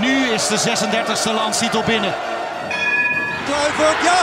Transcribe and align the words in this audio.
nu 0.00 0.28
is 0.28 0.46
de 0.46 0.58
36e 0.58 1.34
landstitel 1.34 1.82
binnen. 1.82 2.14
Kluivert, 3.44 4.02
ja! 4.02 4.18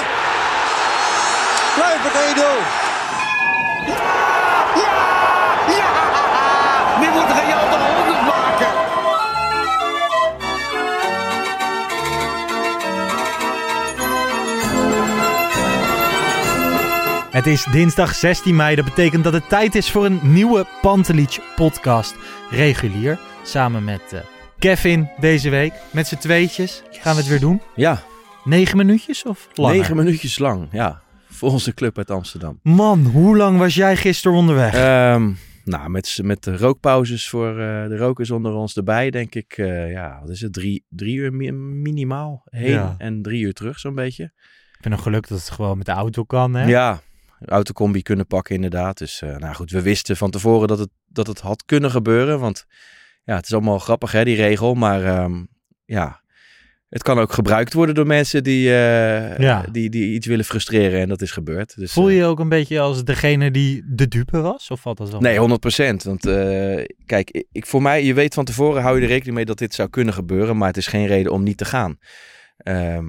Kluivert 1.76 2.14
1-0. 2.14 2.90
Nu 7.00 7.10
moet 7.10 7.32
Real 7.32 7.70
de 7.70 7.78
100 7.96 8.22
maken. 8.22 8.68
Het 17.32 17.48
is 17.48 17.64
dinsdag 17.64 18.16
16 18.16 18.56
mei. 18.56 18.76
Dat 18.76 18.86
betekent 18.86 19.24
dat 19.24 19.34
het 19.34 19.50
tijd 19.50 19.76
is 19.76 19.92
voor 19.92 20.06
een 20.06 20.20
nieuwe 20.24 20.66
Pantelich 20.82 21.40
podcast. 21.56 22.16
Regulier. 22.50 23.20
Samen 23.44 23.84
met 23.84 24.14
eh, 24.14 24.20
Kevin 24.62 25.10
deze 25.20 25.50
week. 25.50 25.74
Met 25.92 26.08
z'n 26.08 26.16
tweetjes 26.18 26.84
gaan 26.92 27.14
we 27.16 27.20
het 27.22 27.30
weer 27.30 27.40
doen. 27.40 27.62
Ja, 27.76 28.04
Negen 28.44 28.78
minuutjes 28.78 29.24
of 29.24 29.48
langer? 29.54 29.76
negen 29.78 29.96
minuutjes 29.96 30.40
lang. 30.40 30.68
Ja, 30.72 31.02
voor 31.30 31.50
onze 31.52 31.74
club 31.74 31.98
uit 31.98 32.12
Amsterdam. 32.12 32.60
Man, 32.64 33.06
hoe 33.06 33.38
lang 33.38 33.58
was 33.58 33.76
jij 33.76 33.96
gisteren 33.96 34.38
onderweg? 34.38 34.74
Ehm, 34.74 35.32
nou, 35.64 35.90
met, 35.90 36.20
met 36.24 36.44
de 36.44 36.58
rookpauzes 36.58 37.30
voor 37.30 37.50
eh, 37.50 37.88
de 37.88 37.98
rokers 37.98 38.32
onder 38.32 38.54
ons 38.54 38.76
erbij, 38.78 39.10
denk 39.12 39.36
ik, 39.36 39.54
eh, 39.58 39.92
ja, 39.92 40.20
wat 40.22 40.30
is 40.30 40.42
het, 40.42 40.54
drie, 40.54 40.86
drie 40.90 41.16
uur 41.16 41.34
mi- 41.34 41.52
minimaal 41.52 42.42
heen 42.50 42.70
Ja. 42.72 42.96
en 42.98 43.22
drie 43.22 43.42
uur 43.44 43.54
terug 43.54 43.80
zo'n 43.80 43.96
beetje. 43.96 44.24
Ik 44.74 44.78
ben 44.82 44.92
nog 44.92 45.02
geluk 45.04 45.28
dat 45.28 45.38
het 45.40 45.50
gewoon 45.50 45.78
met 45.78 45.86
de 45.86 45.92
auto 45.92 46.24
kan. 46.24 46.54
Hè? 46.54 46.66
Ja, 46.66 47.02
autocombi 47.46 48.02
kunnen 48.02 48.28
pakken 48.28 48.56
inderdaad. 48.56 48.98
Dus 48.98 49.22
eh, 49.22 49.38
nou 49.38 49.56
goed, 49.56 49.72
we 49.72 49.82
wisten 49.82 50.18
van 50.18 50.32
tevoren 50.32 50.68
dat 50.68 50.80
het, 50.80 50.90
dat 51.08 51.28
het 51.28 51.40
had 51.40 51.66
kunnen 51.66 51.92
gebeuren, 51.92 52.40
want 52.40 52.66
ja, 53.24 53.36
het 53.36 53.46
is 53.46 53.54
allemaal 53.54 53.80
grappig 53.80 54.12
hè, 54.12 54.24
die 54.24 54.36
regel, 54.36 54.74
maar 54.74 55.04
ehm, 55.06 55.44
ja... 55.86 56.20
Het 56.90 57.04
kan 57.04 57.20
ook 57.20 57.32
gebruikt 57.34 57.74
worden 57.74 57.96
door 57.96 58.08
mensen 58.08 58.44
die, 58.44 58.68
eh, 58.70 59.38
Ja. 59.38 59.66
die, 59.72 59.90
die 59.90 60.14
iets 60.14 60.28
willen 60.28 60.46
frustreren 60.46 61.00
en 61.00 61.08
dat 61.10 61.22
is 61.22 61.32
gebeurd. 61.32 61.76
Dus, 61.78 61.92
Voel 61.94 62.10
je 62.10 62.14
eh, 62.16 62.22
je 62.22 62.26
ook 62.26 62.40
een 62.40 62.50
beetje 62.50 62.80
als 62.80 63.04
degene 63.04 63.52
die 63.52 63.84
de 63.96 64.08
dupe 64.08 64.42
was? 64.42 64.70
Of 64.70 64.82
valt 64.82 64.98
dat? 64.98 65.22
Nee, 65.22 65.38
100%. 65.38 66.04
Want 66.04 66.26
eh, 66.26 66.84
kijk, 67.06 67.46
ik- 67.52 67.66
voor 67.66 67.82
mij, 67.82 68.04
je 68.06 68.14
weet 68.14 68.34
van 68.34 68.46
tevoren, 68.46 68.82
hou 68.82 68.96
je 68.96 69.02
er 69.02 69.08
rekening 69.08 69.36
mee 69.36 69.46
dat 69.46 69.58
dit 69.58 69.74
zou 69.74 69.90
kunnen 69.90 70.14
gebeuren, 70.14 70.58
maar 70.58 70.68
het 70.68 70.78
is 70.78 70.88
geen 70.88 71.08
reden 71.08 71.32
om 71.32 71.44
niet 71.44 71.58
te 71.58 71.66
gaan. 71.66 71.98
Ehm, 72.58 73.06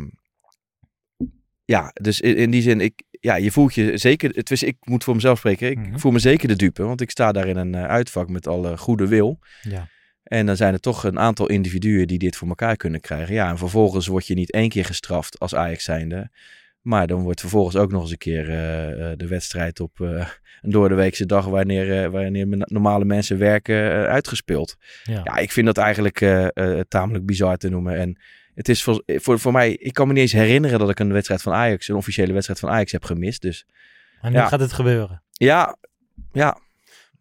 ja, 1.65 1.91
dus 2.01 2.21
in, 2.21 2.37
in 2.37 2.51
die 2.51 2.63
zin, 2.63 2.81
ik, 2.81 3.03
ja, 3.11 3.35
je 3.35 3.51
voelt 3.51 3.75
je 3.75 3.97
zeker, 3.99 4.31
het 4.35 4.51
is, 4.51 4.63
ik 4.63 4.77
moet 4.81 5.05
voor 5.05 5.15
mezelf 5.15 5.39
spreken, 5.39 5.71
ik 5.71 5.79
Mhm. 5.79 5.99
voel 5.99 6.13
me 6.13 6.19
zeker 6.19 6.49
de 6.49 6.57
dupe, 6.57 6.83
want 6.83 7.01
ik 7.01 7.11
sta 7.11 7.33
daar 7.33 7.47
in 7.49 7.57
een 7.57 7.77
uitvak 7.77 8.29
met 8.29 8.47
alle 8.47 8.77
goede 8.79 9.07
wil. 9.09 9.39
Ja. 9.63 9.89
En 10.23 10.47
dan 10.47 10.57
zijn 10.57 10.73
er 10.73 10.81
toch 10.81 11.05
een 11.05 11.19
aantal 11.19 11.49
individuen 11.49 12.07
die 12.07 12.19
dit 12.19 12.37
voor 12.37 12.49
elkaar 12.49 12.77
kunnen 12.77 13.01
krijgen. 13.01 13.35
Ja, 13.35 13.49
en 13.49 13.59
vervolgens 13.59 14.07
word 14.07 14.27
je 14.27 14.35
niet 14.35 14.53
één 14.53 14.69
keer 14.69 14.85
gestraft 14.85 15.39
als 15.39 15.55
Ajax 15.55 15.85
zijnde. 15.85 16.31
Maar 16.81 17.07
dan 17.07 17.23
wordt 17.23 17.41
vervolgens 17.41 17.77
ook 17.77 17.91
nog 17.93 18.03
eens 18.03 18.11
een 18.11 18.17
keer 18.19 18.49
eh, 18.49 19.11
eh, 19.11 19.19
de 19.19 19.27
wedstrijd 19.27 19.81
op 19.81 20.01
eh, 20.01 20.27
een 20.63 20.71
doordeweekse 20.71 21.27
dag 21.27 21.47
wanneer, 21.47 22.03
eh, 22.03 22.11
wanneer 22.11 22.47
normale 22.49 23.05
mensen 23.05 23.39
werken 23.39 23.91
uitgespeeld. 24.09 24.77
Ja. 25.05 25.21
Ja, 25.25 25.37
ik 25.37 25.53
vind 25.53 25.67
dat 25.67 25.79
eigenlijk 25.79 26.19
tamelijk 26.89 27.27
bizar 27.27 27.57
te 27.57 27.69
noemen. 27.69 27.97
En 27.97 28.19
het 28.55 28.69
is 28.69 28.83
voor, 28.83 29.03
voor, 29.07 29.39
voor 29.39 29.53
mij, 29.53 29.73
ik 29.73 29.93
kan 29.93 30.07
me 30.07 30.13
niet 30.13 30.23
eens 30.23 30.33
herinneren 30.33 30.79
dat 30.79 30.91
ik 30.91 30.99
een 30.99 31.13
wedstrijd 31.13 31.43
van 31.43 31.53
Ajax, 31.53 31.89
een 31.89 31.97
officiële 31.97 32.33
wedstrijd 32.33 32.61
van 32.61 32.69
Ajax 32.71 32.93
heb 32.93 33.05
gemist. 33.05 33.43
Dus 33.43 33.67
En 34.21 34.33
nu 34.33 34.39
Ja. 34.39 34.47
gaat 34.49 34.61
het 34.61 34.73
gebeuren. 34.73 35.23
ja, 35.33 35.77
ja, 36.33 36.59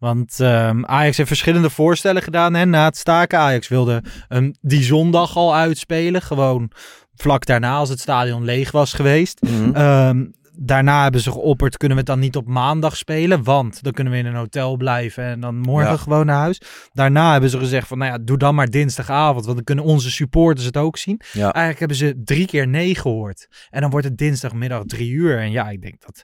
Want 0.02 0.40
ehm, 0.40 0.84
Ajax 0.84 1.16
heeft 1.16 1.28
verschillende 1.28 1.70
voorstellen 1.70 2.22
gedaan 2.22 2.54
hè, 2.54 2.64
na 2.64 2.84
het 2.84 2.96
staken. 2.96 3.38
Ajax 3.38 3.68
wilde 3.68 4.02
hem 4.28 4.52
die 4.60 4.82
zondag 4.82 5.36
al 5.36 5.54
uitspelen. 5.54 6.22
Gewoon 6.22 6.70
vlak 7.14 7.46
daarna 7.46 7.76
als 7.76 7.88
het 7.88 8.00
stadion 8.00 8.44
leeg 8.44 8.70
was 8.70 8.92
geweest. 8.92 9.40
mhm. 9.40 9.74
Ehm, 9.74 10.24
daarna 10.56 11.02
hebben 11.02 11.20
ze 11.20 11.30
geopperd, 11.30 11.76
kunnen 11.76 11.96
we 11.96 12.02
het 12.02 12.12
dan 12.12 12.20
niet 12.20 12.36
op 12.36 12.46
maandag 12.46 12.96
spelen? 12.96 13.42
Want 13.44 13.82
dan 13.82 13.92
kunnen 13.92 14.12
we 14.12 14.18
in 14.18 14.26
een 14.26 14.34
hotel 14.34 14.76
blijven 14.76 15.24
en 15.24 15.40
dan 15.40 15.58
morgen 15.58 15.90
Ja. 15.90 15.96
gewoon 15.96 16.26
naar 16.26 16.38
huis. 16.38 16.60
Daarna 16.92 17.32
hebben 17.32 17.50
ze 17.50 17.58
gezegd 17.58 17.88
van, 17.88 17.98
nou 17.98 18.12
ja, 18.12 18.18
doe 18.18 18.38
dan 18.38 18.54
maar 18.54 18.68
dinsdagavond. 18.70 19.44
Want 19.44 19.56
dan 19.56 19.64
kunnen 19.64 19.84
onze 19.84 20.10
supporters 20.10 20.66
het 20.66 20.76
ook 20.76 20.96
zien. 20.96 21.20
ja. 21.32 21.40
Eigenlijk 21.52 21.78
hebben 21.78 21.96
ze 21.96 22.20
drie 22.24 22.46
keer 22.46 22.68
nee 22.68 22.94
gehoord. 22.94 23.46
En 23.70 23.80
dan 23.80 23.90
wordt 23.90 24.06
het 24.06 24.18
dinsdagmiddag 24.18 24.82
drie 24.86 25.10
uur. 25.10 25.38
En 25.38 25.50
ja, 25.50 25.68
ik 25.68 25.82
denk 25.82 26.00
dat, 26.00 26.22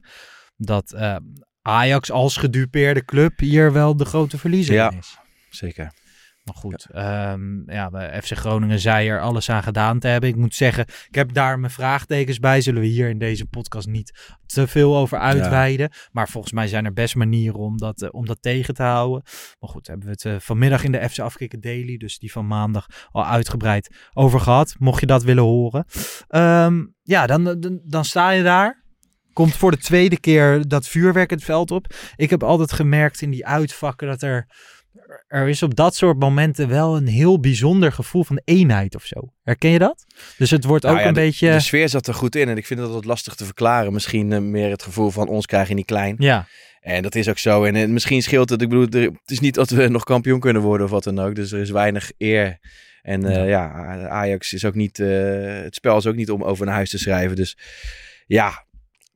dat 0.56 0.92
eh, 0.92 1.16
Ajax 1.68 2.10
als 2.10 2.36
gedupeerde 2.36 3.04
club 3.04 3.38
hier 3.38 3.72
wel 3.72 3.96
de 3.96 4.04
grote 4.04 4.38
verliezer 4.38 4.74
Ja. 4.74 4.92
is. 4.98 5.18
zeker. 5.50 5.92
Maar 6.44 6.56
goed, 6.56 6.86
ehm, 6.92 7.70
ja, 7.70 7.90
de 7.90 8.20
FC 8.22 8.32
Groningen 8.36 8.78
zei 8.78 9.08
er 9.08 9.20
alles 9.20 9.50
aan 9.50 9.62
gedaan 9.62 9.98
te 9.98 10.08
hebben. 10.08 10.28
Ik 10.30 10.36
moet 10.36 10.54
zeggen, 10.54 10.84
ik 11.08 11.14
heb 11.14 11.32
daar 11.32 11.58
mijn 11.58 11.72
vraagtekens 11.72 12.38
bij. 12.38 12.60
Zullen 12.60 12.80
we 12.80 12.86
hier 12.86 13.08
in 13.08 13.18
deze 13.18 13.46
podcast 13.46 13.86
niet 13.86 14.36
te 14.46 14.66
veel 14.66 14.96
over 14.96 15.18
uitweiden. 15.18 15.90
Maar 16.12 16.28
volgens 16.28 16.52
mij 16.52 16.66
zijn 16.68 16.84
er 16.84 16.92
best 16.92 17.14
manieren 17.14 17.58
om 17.58 17.76
dat, 17.78 18.02
eh, 18.02 18.08
om 18.12 18.26
dat 18.26 18.38
tegen 18.42 18.74
te 18.74 18.82
houden. 18.82 19.22
Maar 19.60 19.70
goed, 19.70 19.86
hebben 19.86 20.06
we 20.06 20.12
het 20.12 20.24
eh, 20.24 20.34
vanmiddag 20.38 20.84
in 20.84 20.92
de 20.92 21.08
FC 21.08 21.18
Afkikken 21.18 21.60
Daily, 21.60 21.96
dus 21.96 22.18
die 22.18 22.32
van 22.32 22.46
maandag, 22.46 22.86
al 23.10 23.26
uitgebreid 23.26 23.94
over 24.14 24.40
gehad. 24.40 24.74
Mocht 24.78 25.00
je 25.00 25.06
dat 25.06 25.22
willen 25.22 25.44
horen. 25.44 25.84
Ehm, 26.28 26.84
ja, 27.02 27.26
dan, 27.26 27.44
dan, 27.44 27.80
dan 27.84 28.04
sta 28.04 28.30
je 28.30 28.42
daar. 28.42 28.86
Komt 29.38 29.56
voor 29.56 29.70
de 29.70 29.78
tweede 29.78 30.20
keer 30.20 30.68
dat 30.68 30.88
vuurwerk 30.88 31.30
het 31.30 31.44
veld 31.44 31.70
op. 31.70 31.94
Ik 32.16 32.30
heb 32.30 32.42
altijd 32.42 32.72
gemerkt 32.72 33.20
in 33.22 33.30
die 33.30 33.46
uitvakken 33.46 34.08
dat 34.08 34.22
er 34.22 34.46
er 35.28 35.48
is 35.48 35.62
op 35.62 35.74
dat 35.74 35.94
soort 35.96 36.18
momenten 36.18 36.68
wel 36.68 36.96
een 36.96 37.06
heel 37.06 37.40
bijzonder 37.40 37.92
gevoel 37.92 38.24
van 38.24 38.40
eenheid 38.44 38.94
of 38.94 39.04
zo. 39.04 39.32
Herken 39.42 39.70
je 39.70 39.78
dat? 39.78 40.06
Dus 40.38 40.50
het 40.50 40.64
wordt 40.64 40.84
Nou 40.84 40.94
ook 40.96 41.02
ja, 41.02 41.08
een 41.08 41.14
de, 41.14 41.20
beetje... 41.20 41.50
De 41.52 41.60
sfeer 41.60 41.88
zat 41.88 42.06
er 42.06 42.14
goed 42.14 42.36
in 42.36 42.48
en 42.48 42.56
ik 42.56 42.66
vind 42.66 42.80
dat 42.80 42.90
wat 42.90 43.04
lastig 43.04 43.34
te 43.34 43.44
verklaren. 43.44 43.92
Misschien 43.92 44.32
eh, 44.32 44.40
meer 44.40 44.70
het 44.70 44.82
gevoel 44.82 45.10
van 45.10 45.28
ons 45.28 45.46
krijg 45.46 45.68
je 45.68 45.74
niet 45.74 45.86
klein. 45.86 46.14
Ja, 46.18 46.46
En 46.80 47.02
dat 47.02 47.14
is 47.14 47.28
ook 47.28 47.38
zo. 47.38 47.64
En, 47.64 47.76
eh, 47.76 47.88
misschien 47.88 48.22
scheelt 48.22 48.50
het. 48.50 48.62
Ik 48.62 48.68
bedoel, 48.68 48.86
er- 49.02 49.10
het 49.10 49.30
is 49.30 49.40
niet 49.40 49.54
dat 49.54 49.70
we 49.70 49.88
nog 49.88 50.04
kampioen 50.04 50.40
kunnen 50.40 50.62
worden 50.62 50.86
of 50.86 50.92
wat 50.92 51.04
dan 51.04 51.18
ook. 51.18 51.34
Dus 51.34 51.52
er 51.52 51.60
is 51.60 51.70
weinig 51.70 52.10
eer. 52.18 52.58
En 53.02 53.24
eh, 53.24 53.48
ja, 53.48 53.70
Ajax 54.08 54.52
is 54.52 54.64
ook 54.64 54.74
niet. 54.74 54.96
het 54.96 55.74
spel 55.74 55.96
is 55.96 56.06
ook 56.06 56.16
niet 56.16 56.30
om 56.30 56.42
over 56.42 56.66
naar 56.66 56.74
huis 56.74 56.90
te 56.90 56.98
schrijven. 56.98 57.36
Dus 57.36 57.56
ja. 58.26 58.66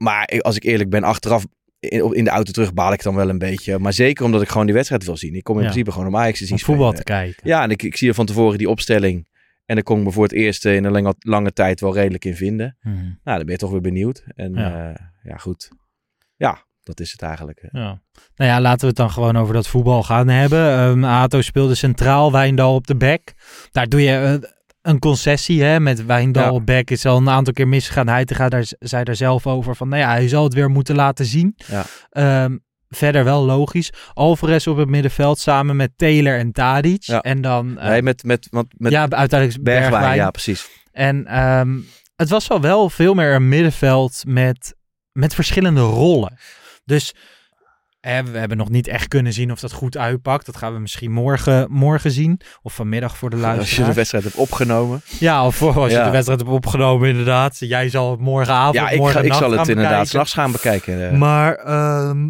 Maar 0.03 0.27
als 0.41 0.57
ik 0.57 0.63
eerlijk 0.65 0.91
ben, 0.91 1.03
achteraf 1.03 1.47
in, 1.79 2.15
in 2.15 2.25
de 2.25 2.31
auto 2.31 2.53
terug 2.53 2.75
baal 2.75 2.93
ik 2.93 3.03
dan 3.03 3.15
wel 3.15 3.29
een 3.29 3.39
beetje. 3.39 3.79
Maar 3.79 3.93
zeker 3.93 4.25
omdat 4.25 4.43
ik 4.43 4.49
gewoon 4.49 4.67
die 4.67 4.75
wedstrijd 4.75 5.05
wil 5.05 5.17
zien. 5.17 5.35
Ik 5.35 5.45
kom 5.45 5.55
in 5.57 5.61
Ja. 5.63 5.69
principe 5.69 5.93
gewoon 5.93 6.07
om 6.07 6.17
Ajax 6.17 6.39
te 6.39 6.47
zien 6.47 6.59
voetbal 6.59 6.93
te 6.93 7.03
kijken. 7.05 7.49
Ja, 7.49 7.63
en 7.63 7.71
ik, 7.71 7.83
ik 7.83 7.97
zie 7.97 8.09
er 8.09 8.15
van 8.15 8.27
tevoren 8.27 8.59
die 8.59 8.69
opstelling. 8.69 9.29
En 9.67 9.75
daar 9.75 9.85
kon 9.85 9.99
ik 9.99 10.05
me 10.05 10.11
voor 10.13 10.23
het 10.23 10.33
eerst 10.33 10.67
eh, 10.67 10.75
in 10.75 10.85
een 10.85 10.93
lange, 10.93 11.15
lange 11.19 11.53
tijd 11.53 11.81
wel 11.81 11.95
redelijk 11.95 12.25
in 12.25 12.37
vinden. 12.37 12.77
Mhm. 12.81 12.95
Nou, 12.97 13.13
dan 13.37 13.43
ben 13.45 13.51
je 13.51 13.57
toch 13.57 13.71
weer 13.71 13.81
benieuwd. 13.81 14.25
En 14.35 14.53
Ja. 14.55 14.69
ja, 14.69 15.13
ja 15.23 15.37
goed. 15.37 15.69
Ja, 16.37 16.65
dat 16.83 17.01
is 17.01 17.13
het 17.13 17.23
eigenlijk. 17.23 17.59
eh. 17.59 17.69
Ja. 17.73 18.01
Nou 18.37 18.51
ja, 18.51 18.61
laten 18.61 18.81
we 18.81 18.87
het 18.87 18.97
dan 18.97 19.11
gewoon 19.11 19.37
over 19.37 19.55
dat 19.55 19.69
voetbal 19.69 20.03
gaan 20.03 20.29
hebben. 20.29 20.71
Ehm 20.79 21.05
Ato 21.05 21.41
speelde 21.41 21.75
centraal, 21.75 22.33
Wijndal 22.33 22.75
op 22.75 22.87
de 22.87 22.97
back. 22.97 23.33
Daar 23.73 23.89
doe 23.89 24.03
je 24.03 24.17
eh, 24.17 24.51
een 24.83 24.99
concessie 24.99 25.63
hè, 25.63 25.81
met 25.81 26.07
Wijndal 26.07 26.63
Ja. 26.65 26.83
Is 26.85 27.07
al 27.07 27.17
een 27.17 27.29
aantal 27.31 27.53
keer 27.53 27.69
misgegaan. 27.69 28.09
Hij 28.09 28.27
gaat 28.27 28.51
daar, 28.51 28.65
zei 28.79 29.05
daar 29.05 29.17
zelf 29.17 29.47
over 29.47 29.77
van, 29.77 29.89
nou 29.89 30.03
ja, 30.03 30.11
hij 30.11 30.29
zal 30.29 30.45
het 30.45 30.55
weer 30.55 30.71
moeten 30.71 30.97
laten 30.97 31.25
zien. 31.25 31.57
Ja. 31.67 31.85
Ehm, 32.11 32.57
verder 32.89 33.25
wel 33.25 33.45
logisch. 33.45 33.93
Alvarez 34.13 34.67
op 34.67 34.77
het 34.77 34.89
middenveld 34.89 35.39
samen 35.39 35.77
met 35.77 35.91
Taylor 35.97 36.39
en 36.39 36.53
Tadic. 36.53 37.03
Ja. 37.03 37.21
En 37.21 37.41
dan, 37.41 37.79
eh, 37.79 37.89
Nee, 37.89 38.03
met, 38.03 38.25
met, 38.25 38.47
want 38.51 38.67
met 38.77 38.93
ja, 38.93 39.09
uiteindelijk 39.09 39.63
Bergwijn, 39.63 39.91
Bergwijn. 39.91 40.17
ja, 40.17 40.31
precies. 40.31 40.69
En 40.93 41.27
ehm, 41.27 41.79
het 42.17 42.29
was 42.29 42.51
al 42.51 42.61
wel 42.61 42.91
veel 42.91 43.15
meer 43.15 43.35
een 43.35 43.49
middenveld 43.49 44.23
met, 44.27 44.75
met 45.13 45.35
verschillende 45.35 45.81
rollen. 45.81 46.39
Dus 46.85 47.15
hè, 48.07 48.23
we 48.25 48.39
hebben 48.39 48.57
nog 48.57 48.69
niet 48.71 48.87
echt 48.89 49.09
kunnen 49.09 49.33
zien 49.33 49.53
of 49.53 49.61
dat 49.61 49.73
goed 49.73 49.97
uitpakt. 49.97 50.47
Dat 50.47 50.57
gaan 50.57 50.73
we 50.73 50.79
misschien 50.79 51.13
morgen, 51.13 51.67
morgen 51.71 52.11
zien. 52.11 52.41
Of 52.63 52.75
vanmiddag 52.75 53.17
voor 53.17 53.31
de 53.31 53.47
Als 53.47 53.77
je 53.77 53.85
de 53.85 53.93
wedstrijd 53.93 54.25
hebt 54.25 54.37
opgenomen. 54.37 55.01
Ja, 55.19 55.47
of 55.47 55.63
als 55.63 55.91
je 55.91 55.97
Ja. 55.99 56.05
de 56.05 56.11
wedstrijd 56.11 56.41
hebt 56.41 56.53
opgenomen 56.53 57.09
inderdaad. 57.09 57.59
Jij 57.59 57.89
zal 57.89 58.11
het 58.11 58.21
morgenavond, 58.21 58.75
Ja, 58.75 58.89
ik, 58.91 58.99
morgen 58.99 59.21
ga, 59.21 59.27
ik 59.27 59.33
zal 59.33 59.51
het 59.51 59.69
inderdaad 59.69 60.09
s'nachts 60.09 60.33
gaan 60.33 60.53
bekijken. 60.53 61.11
eh. 61.11 61.19
Maar 61.19 61.55
ehm, 61.55 62.29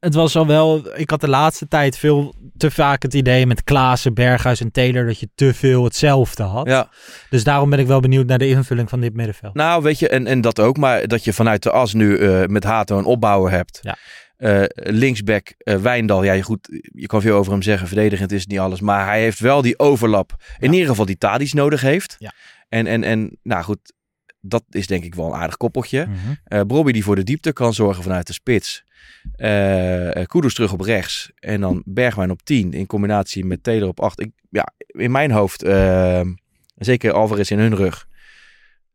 het 0.00 0.14
was 0.14 0.36
al 0.36 0.46
wel. 0.46 0.98
Ik 0.98 1.10
had 1.10 1.20
de 1.20 1.28
laatste 1.28 1.68
tijd 1.68 1.98
veel 1.98 2.34
te 2.56 2.70
vaak 2.70 3.02
het 3.02 3.14
idee 3.14 3.46
met 3.46 3.64
Klaassen, 3.64 4.14
Berghuis 4.14 4.60
en 4.60 4.70
Taylor 4.70 5.06
dat 5.06 5.20
je 5.20 5.28
te 5.34 5.54
veel 5.54 5.84
hetzelfde 5.84 6.42
had. 6.42 6.66
Ja. 6.66 6.88
Dus 7.30 7.44
daarom 7.44 7.70
ben 7.70 7.78
ik 7.78 7.86
wel 7.86 8.00
benieuwd 8.00 8.26
naar 8.26 8.38
de 8.38 8.48
invulling 8.48 8.88
van 8.88 9.00
dit 9.00 9.14
middenveld. 9.14 9.54
Nou, 9.54 9.82
weet 9.82 9.98
je, 9.98 10.08
en, 10.08 10.26
en 10.26 10.40
dat 10.40 10.60
ook. 10.60 10.76
Maar 10.76 11.06
dat 11.06 11.24
je 11.24 11.32
vanuit 11.32 11.62
de 11.62 11.70
as 11.70 11.94
nu 11.94 12.18
eh, 12.18 12.44
met 12.46 12.64
Hato 12.64 12.98
een 12.98 13.04
opbouwer 13.04 13.50
hebt. 13.50 13.78
Ja. 13.82 13.96
Eh, 14.36 14.62
linksback 14.74 15.54
uh, 15.58 15.76
Wijndal, 15.76 16.22
ja 16.22 16.42
goed, 16.42 16.68
je 16.92 17.06
kan 17.06 17.20
veel 17.20 17.36
over 17.36 17.52
hem 17.52 17.62
zeggen. 17.62 17.86
Verdedigend 17.86 18.32
is 18.32 18.46
niet 18.46 18.58
alles. 18.58 18.80
Maar 18.80 19.06
hij 19.06 19.20
heeft 19.20 19.38
wel 19.38 19.62
die 19.62 19.78
overlap. 19.78 20.34
In 20.58 20.72
ieder 20.72 20.88
geval 20.88 21.04
die 21.04 21.18
Tadis 21.18 21.52
nodig 21.52 21.80
heeft. 21.80 22.16
Ja. 22.18 22.32
En, 22.68 22.86
en, 22.86 23.04
en 23.04 23.38
nou 23.42 23.62
goed, 23.62 23.92
dat 24.40 24.64
is 24.70 24.86
denk 24.86 25.04
ik 25.04 25.14
wel 25.14 25.26
een 25.26 25.40
aardig 25.40 25.56
koppeltje. 25.56 26.08
Bobby 26.66 26.92
die 26.92 27.04
voor 27.04 27.16
de 27.16 27.22
diepte 27.22 27.52
kan 27.52 27.74
zorgen 27.74 28.02
vanuit 28.02 28.26
de 28.26 28.32
spits. 28.32 28.84
Eh 29.36 30.22
Kudus 30.26 30.54
terug 30.54 30.72
op 30.72 30.80
rechts. 30.80 31.30
En 31.38 31.60
dan 31.60 31.82
Bergwijn 31.84 32.30
op 32.30 32.42
10 32.42 32.72
in 32.72 32.86
combinatie 32.86 33.44
met 33.44 33.62
Taylor 33.62 33.88
op 33.88 34.00
8. 34.00 34.20
Ik, 34.20 34.30
ja, 34.50 34.72
in 34.86 35.10
mijn 35.10 35.30
hoofd, 35.30 35.62
eh, 35.62 36.20
zeker 36.76 37.12
Alvarez 37.12 37.50
in 37.50 37.58
hun 37.58 37.76
rug, 37.76 38.06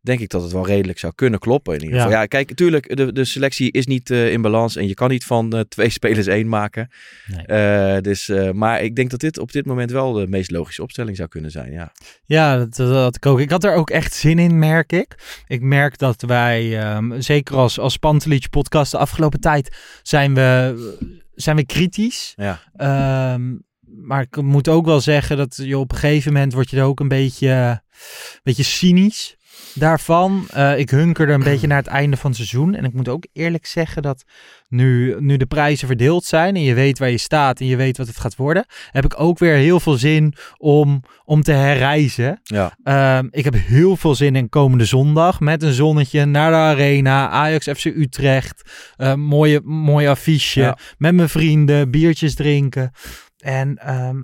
denk 0.01 0.19
ik 0.19 0.30
dat 0.30 0.42
het 0.42 0.51
wel 0.51 0.65
redelijk 0.65 1.00
zou 1.00 1.13
kunnen 1.15 1.39
kloppen. 1.39 1.74
In 1.74 1.81
ieder 1.83 1.95
geval. 1.98 2.13
Ja, 2.13 2.25
kijk, 2.25 2.50
natuurlijk, 2.50 2.95
de, 2.95 3.13
de 3.13 3.25
selectie 3.25 3.71
is 3.71 3.86
niet 3.86 4.09
eh, 4.09 4.31
in 4.31 4.42
balans. 4.42 4.75
En 4.75 4.88
je 4.88 4.94
kan 4.94 5.09
niet 5.09 5.24
van 5.24 5.53
eh, 5.53 5.59
twee 5.59 5.89
spelers 6.00 6.27
één 6.27 6.50
maken. 6.50 6.89
Nee. 7.27 7.45
Eh, 7.45 8.01
dus, 8.01 8.31
maar 8.53 8.81
ik 8.81 8.95
denk 8.95 9.09
dat 9.09 9.19
dit 9.19 9.39
op 9.39 9.51
dit 9.51 9.65
moment 9.65 9.92
wel 9.92 10.13
de 10.13 10.27
meest 10.27 10.51
logische 10.51 10.81
opstelling 10.81 11.18
zou 11.18 11.30
kunnen 11.30 11.51
zijn. 11.51 11.71
Ja. 11.71 11.92
Ja, 12.25 12.57
dat, 12.57 12.75
dat 12.75 12.94
had 12.94 13.15
ik 13.15 13.25
ook. 13.25 13.39
Ik 13.39 13.50
had 13.50 13.63
er 13.63 13.74
ook 13.74 13.89
echt 13.89 14.13
zin 14.13 14.39
in, 14.39 14.59
merk 14.59 14.94
ik. 14.94 15.44
Ik 15.48 15.62
merk 15.62 15.98
dat 15.98 16.21
wij, 16.21 16.80
ehm, 16.80 17.21
zeker 17.21 17.56
als, 17.56 17.80
als 17.80 17.97
Pantelic 17.97 18.50
podcast, 18.50 18.92
de 18.92 18.97
afgelopen 18.97 19.39
tijd 19.39 19.77
zijn 20.04 20.33
we, 20.33 21.27
zijn 21.36 21.56
we 21.56 21.65
kritisch. 21.65 22.33
Ja. 22.36 22.59
Ehm, 22.75 23.56
maar 23.81 24.21
ik 24.21 24.42
moet 24.42 24.68
ook 24.68 24.86
wel 24.86 25.01
zeggen 25.01 25.38
dat 25.38 25.59
je 25.63 25.77
op 25.77 25.92
een 25.92 25.97
gegeven 25.97 26.33
moment 26.33 26.54
word 26.54 26.69
je 26.69 26.77
er 26.77 26.83
ook 26.83 27.00
een 27.00 27.07
beetje, 27.07 27.50
een 27.50 28.39
beetje 28.44 28.63
cynisch 28.63 29.39
daarvan. 29.74 30.46
Eh, 30.50 30.78
ik 30.80 30.90
hunker 30.90 31.28
er 31.28 31.34
een 31.34 31.44
beetje 31.44 31.68
naar 31.68 31.78
het 31.78 31.88
einde 31.88 32.18
van 32.18 32.30
het 32.30 32.40
seizoen. 32.40 32.75
En 32.75 32.84
ik 32.84 32.94
moet 32.94 33.08
ook 33.10 33.25
eerlijk 33.34 33.66
zeggen 33.66 34.02
dat 34.02 34.24
nu, 34.68 35.16
nu 35.19 35.38
de 35.38 35.46
prijzen 35.46 35.88
verdeeld 35.88 36.24
zijn 36.25 36.56
en 36.56 36.62
je 36.62 36.74
weet 36.74 37.00
waar 37.00 37.10
je 37.10 37.18
staat 37.18 37.60
en 37.60 37.66
je 37.66 37.75
weet 37.75 37.98
wat 37.98 38.08
het 38.08 38.18
gaat 38.18 38.36
worden, 38.36 38.66
heb 38.92 39.06
ik 39.06 39.19
ook 39.19 39.40
weer 39.40 39.56
heel 39.56 39.80
veel 39.80 39.94
zin 39.98 40.34
om, 40.58 41.04
om 41.24 41.42
te 41.44 41.52
herreizen. 41.52 42.40
Ja. 42.44 42.75
Ehm, 42.84 43.28
ik 43.30 43.44
heb 43.44 43.54
heel 43.58 43.98
veel 43.98 44.16
zin 44.16 44.36
in 44.36 44.50
komende 44.50 44.86
zondag 44.86 45.40
met 45.40 45.64
een 45.64 45.74
zonnetje 45.74 46.25
naar 46.25 46.52
de 46.52 46.57
arena, 46.57 47.30
Ajax 47.30 47.68
FC 47.68 47.86
Utrecht, 47.86 48.72
eh, 48.96 49.14
mooie, 49.14 49.62
mooi 49.64 50.07
affiche, 50.07 50.60
Ja. 50.62 50.78
met 50.98 51.14
mijn 51.16 51.30
vrienden, 51.30 51.92
biertjes 51.92 52.36
drinken. 52.36 52.92
En 53.38 53.78
ehm, 53.78 54.18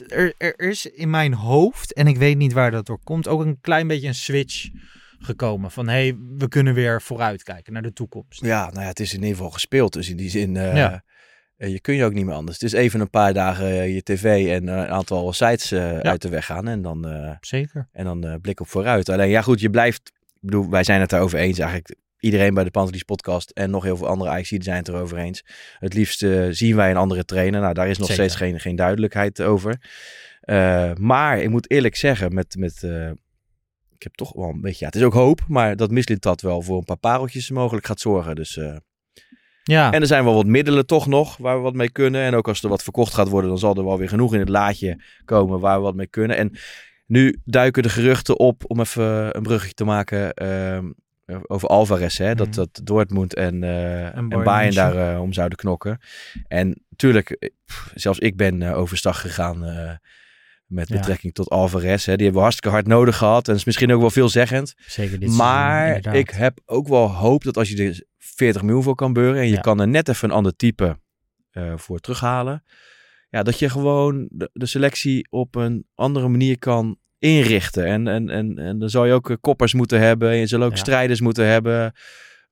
er, 0.00 0.34
er 0.38 0.58
is 0.58 0.86
in 0.86 1.10
mijn 1.10 1.32
hoofd, 1.34 1.92
en 1.92 2.06
ik 2.06 2.16
weet 2.16 2.36
niet 2.36 2.52
waar 2.52 2.70
dat 2.70 2.86
door 2.86 3.00
komt, 3.04 3.28
ook 3.28 3.40
een 3.40 3.60
klein 3.60 3.86
beetje 3.86 4.08
een 4.08 4.14
switch 4.14 4.68
gekomen. 5.18 5.70
Van 5.70 5.86
hé, 5.88 5.92
hey, 5.92 6.16
we 6.36 6.48
kunnen 6.48 6.74
weer 6.74 7.02
vooruitkijken 7.02 7.72
naar 7.72 7.82
de 7.82 7.92
toekomst. 7.92 8.44
Ja, 8.44 8.64
nou 8.70 8.80
ja, 8.80 8.86
het 8.88 9.00
is 9.00 9.12
in 9.14 9.20
ieder 9.20 9.36
geval 9.36 9.50
gespeeld. 9.50 9.92
Dus 9.92 10.08
in 10.08 10.16
die 10.16 10.30
zin, 10.30 10.56
eh, 10.56 10.76
Ja. 10.76 11.02
eh, 11.56 11.70
je 11.72 11.80
kun 11.80 11.94
je 11.94 12.04
ook 12.04 12.12
niet 12.12 12.24
meer 12.24 12.34
anders. 12.34 12.60
Het 12.60 12.72
is 12.72 12.78
even 12.78 13.00
een 13.00 13.10
paar 13.10 13.32
dagen 13.34 13.66
eh, 13.66 13.94
je 13.94 14.02
tv 14.02 14.48
en 14.48 14.66
een 14.68 14.86
aantal 14.88 15.32
sites 15.32 15.72
uit 16.02 16.22
de 16.22 16.28
weg 16.28 16.44
gaan. 16.46 16.68
En 16.68 16.82
dan, 16.82 17.06
Zeker. 17.40 17.88
en 17.92 18.04
dan 18.04 18.38
blik 18.40 18.60
op 18.60 18.68
vooruit. 18.68 19.08
Alleen 19.08 19.28
ja 19.28 19.42
goed, 19.42 19.60
je 19.60 19.70
blijft... 19.70 20.12
Ik 20.26 20.52
bedoel, 20.52 20.70
wij 20.70 20.84
zijn 20.84 21.00
het 21.00 21.10
daarover 21.10 21.38
eens 21.38 21.58
eigenlijk. 21.58 21.94
Iedereen 22.26 22.54
bij 22.54 22.64
de 22.64 22.70
Pantelis 22.70 23.02
podcast 23.02 23.50
en 23.50 23.70
nog 23.70 23.82
heel 23.82 23.96
veel 23.96 24.06
andere 24.06 24.38
IC 24.38 24.62
zijn 24.62 24.76
het 24.76 24.88
erover 24.88 25.18
eens. 25.18 25.44
Het 25.78 25.94
liefst 25.94 26.22
eh, 26.22 26.46
zien 26.50 26.76
wij 26.76 26.90
een 26.90 26.96
andere 26.96 27.24
trainer. 27.24 27.60
Nou, 27.60 27.74
daar 27.74 27.88
is 27.88 27.98
nog 27.98 28.08
Zeker. 28.08 28.24
steeds 28.24 28.40
geen, 28.40 28.60
geen 28.60 28.76
duidelijkheid 28.76 29.42
over. 29.42 29.80
Eh, 30.40 30.92
maar 30.94 31.38
ik 31.38 31.50
moet 31.50 31.70
eerlijk 31.70 31.96
zeggen, 31.96 32.34
met, 32.34 32.56
met 32.58 32.82
eh, 32.82 33.10
ik 33.94 34.02
heb 34.02 34.14
toch 34.14 34.32
wel 34.32 34.48
een 34.48 34.60
beetje, 34.60 34.78
ja, 34.78 34.86
het 34.86 34.94
is 34.94 35.02
ook 35.02 35.12
hoop, 35.12 35.40
maar 35.48 35.76
dat 35.76 35.90
Mislit 35.90 36.22
dat 36.22 36.40
wel 36.40 36.62
voor 36.62 36.78
een 36.78 36.84
paar 36.84 36.96
pareltjes 36.96 37.50
mogelijk 37.50 37.86
gaat 37.86 38.00
zorgen. 38.00 38.34
Dus, 38.34 38.60
Ja, 39.62 39.92
en 39.92 40.00
er 40.00 40.06
zijn 40.06 40.24
wel 40.24 40.34
wat 40.34 40.46
middelen 40.46 40.86
toch 40.86 41.06
nog 41.06 41.36
waar 41.36 41.56
we 41.56 41.62
wat 41.62 41.74
mee 41.74 41.90
kunnen. 41.90 42.22
En 42.22 42.34
ook 42.34 42.48
als 42.48 42.62
er 42.62 42.68
wat 42.68 42.82
verkocht 42.82 43.14
gaat 43.14 43.28
worden, 43.28 43.50
dan 43.50 43.58
zal 43.58 43.76
er 43.76 43.84
wel 43.84 43.98
weer 43.98 44.08
genoeg 44.08 44.34
in 44.34 44.40
het 44.40 44.48
laadje 44.48 45.02
komen 45.24 45.60
waar 45.60 45.76
we 45.76 45.82
wat 45.82 45.94
mee 45.94 46.06
kunnen. 46.06 46.36
En 46.36 46.56
nu 47.06 47.40
duiken 47.44 47.82
de 47.82 47.88
geruchten 47.88 48.38
op, 48.38 48.62
om 48.66 48.80
even 48.80 49.36
een 49.36 49.42
bruggetje 49.42 49.74
te 49.74 49.84
maken, 49.84 50.34
ehm, 50.34 50.90
over 51.46 51.68
Alvarez. 51.68 52.18
Hè? 52.18 52.34
Dat, 52.34 52.46
Mhm. 52.46 52.56
dat 52.56 52.80
Dortmund 52.84 53.34
en, 53.34 53.62
eh 53.64 54.16
en 54.16 54.28
Bayern 54.28 54.44
Bayern 54.44 54.74
daar 54.74 55.14
eh, 55.14 55.20
om 55.20 55.32
zouden 55.32 55.58
knokken. 55.58 55.98
En 56.48 56.84
natuurlijk, 56.90 57.30
eh, 57.30 57.48
zelfs 57.94 58.18
ik 58.18 58.36
ben 58.36 58.62
overstag 58.62 59.20
gegaan 59.20 59.58
met 60.66 60.88
Ja. 60.88 60.96
betrekking 60.96 61.34
tot 61.34 61.48
Alvarez. 61.50 62.04
Hè? 62.06 62.12
Die 62.14 62.22
hebben 62.24 62.34
we 62.34 62.48
hartstikke 62.48 62.76
hard 62.76 62.86
nodig 62.86 63.16
gehad. 63.16 63.48
En 63.48 63.54
is 63.54 63.64
misschien 63.64 63.92
ook 63.92 64.00
wel 64.00 64.10
veelzeggend. 64.10 64.74
zeker 64.86 65.18
dit 65.20 65.30
Maar 65.30 66.14
ik 66.14 66.30
heb 66.30 66.60
ook 66.64 66.88
wel 66.88 67.08
hoop 67.14 67.44
dat 67.44 67.56
als 67.56 67.68
je 67.68 67.84
er 67.84 68.02
40 68.18 68.62
miljoen 68.62 68.82
voor 68.82 68.94
kan 68.94 69.12
beuren 69.12 69.40
en 69.40 69.46
je 69.48 69.54
Ja. 69.54 69.60
kan 69.60 69.80
er 69.80 69.88
net 69.88 70.08
even 70.08 70.28
een 70.28 70.34
ander 70.34 70.56
type 70.56 70.98
voor 71.76 71.98
terughalen. 71.98 72.64
Ja, 73.30 73.42
dat 73.42 73.58
je 73.58 73.68
gewoon 73.68 74.28
de, 74.30 74.50
de 74.52 74.66
selectie 74.66 75.26
op 75.30 75.54
een 75.54 75.86
andere 75.94 76.28
manier 76.28 76.58
kan 76.58 76.98
inrichten. 77.18 77.84
En, 77.86 78.08
en, 78.08 78.30
en, 78.30 78.58
en 78.58 78.78
dan 78.78 78.90
zal 78.90 79.04
je 79.04 79.12
ook 79.12 79.30
eh, 79.30 79.36
koppers 79.40 79.74
moeten 79.74 80.00
hebben. 80.00 80.30
En 80.30 80.36
je 80.36 80.46
zal 80.46 80.62
ook 80.62 80.70
Ja. 80.70 80.76
strijders 80.76 81.20
moeten 81.20 81.46
hebben. 81.46 81.92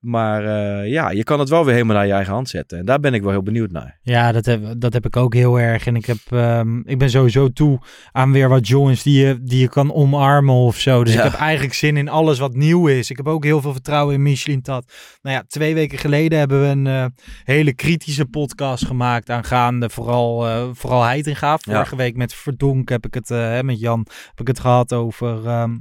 Maar 0.05 0.45
eh, 0.45 0.91
ja, 0.91 1.09
je 1.09 1.23
kan 1.23 1.39
het 1.39 1.49
wel 1.49 1.65
weer 1.65 1.73
helemaal 1.73 1.95
naar 1.95 2.05
je 2.07 2.13
eigen 2.13 2.33
hand 2.33 2.49
zetten. 2.49 2.77
En 2.77 2.85
daar 2.85 2.99
ben 2.99 3.13
ik 3.13 3.21
wel 3.21 3.31
heel 3.31 3.43
benieuwd 3.43 3.71
naar. 3.71 3.99
Ja, 4.01 4.31
dat 4.31 4.45
heb, 4.45 4.61
dat 4.77 4.93
heb 4.93 5.05
ik 5.05 5.15
ook 5.17 5.33
heel 5.33 5.59
erg. 5.59 5.85
En 5.87 5.95
ik, 5.95 6.05
heb, 6.05 6.17
ehm, 6.29 6.79
ik 6.79 6.97
ben 6.97 7.09
sowieso 7.09 7.49
toe 7.49 7.79
aan 8.11 8.31
weer 8.31 8.49
wat 8.49 8.67
jongens 8.67 9.03
die 9.03 9.25
je, 9.25 9.39
die 9.41 9.59
je 9.59 9.69
kan 9.69 9.93
omarmen 9.93 10.55
of 10.55 10.77
zo. 10.79 11.03
Dus 11.03 11.13
Ja. 11.13 11.23
ik 11.23 11.31
heb 11.31 11.39
eigenlijk 11.39 11.73
zin 11.73 11.97
in 11.97 12.09
alles 12.09 12.39
wat 12.39 12.53
nieuw 12.55 12.87
is. 12.87 13.09
Ik 13.09 13.17
heb 13.17 13.27
ook 13.27 13.43
heel 13.43 13.61
veel 13.61 13.71
vertrouwen 13.73 14.13
in 14.15 14.21
Michelin 14.21 14.61
Tat. 14.61 14.93
Nou 15.21 15.35
ja, 15.35 15.43
twee 15.47 15.73
weken 15.73 15.97
geleden 15.97 16.39
hebben 16.39 16.61
we 16.61 16.67
een 16.67 16.87
eh, 16.87 17.05
hele 17.43 17.73
kritische 17.73 18.25
podcast 18.25 18.85
gemaakt 18.85 19.29
aangaande 19.29 19.89
vooral, 19.89 20.47
eh 20.47 20.63
vooral 20.73 21.03
Heitinga. 21.03 21.57
Vorige 21.57 21.95
week 21.95 22.15
met 22.15 22.33
Verdonk 22.33 22.89
heb 22.89 23.05
ik 23.05 23.13
het, 23.13 23.29
met 23.63 23.79
Jan 23.79 24.05
heb 24.29 24.39
ik 24.39 24.47
het 24.47 24.59
gehad 24.59 24.93
over... 24.93 25.45
ehm, 25.47 25.75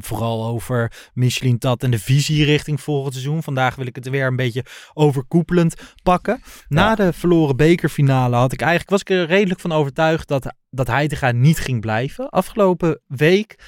Vooral 0.00 0.46
over 0.46 1.10
Michelin 1.12 1.58
Tat 1.58 1.82
en 1.82 1.90
de 1.90 1.98
visie 1.98 2.44
richting 2.44 2.80
volgend 2.80 3.12
seizoen. 3.12 3.42
Vandaag 3.42 3.74
wil 3.74 3.86
ik 3.86 3.94
het 3.94 4.08
weer 4.08 4.26
een 4.26 4.36
beetje 4.36 4.64
overkoepelend 4.94 5.74
pakken. 6.02 6.42
Na 6.68 6.88
Ja. 6.88 6.94
de 6.94 7.12
verloren 7.12 7.56
bekerfinale 7.56 8.36
had 8.36 8.52
ik 8.52 8.60
eigenlijk, 8.60 8.90
was 8.90 9.00
ik 9.00 9.10
er 9.10 9.26
redelijk 9.26 9.60
van 9.60 9.72
overtuigd 9.72 10.28
dat, 10.28 10.54
dat 10.70 10.86
Heitinga 10.86 11.32
niet 11.32 11.58
ging 11.58 11.80
blijven. 11.80 12.28
Afgelopen 12.30 13.00
week 13.06 13.58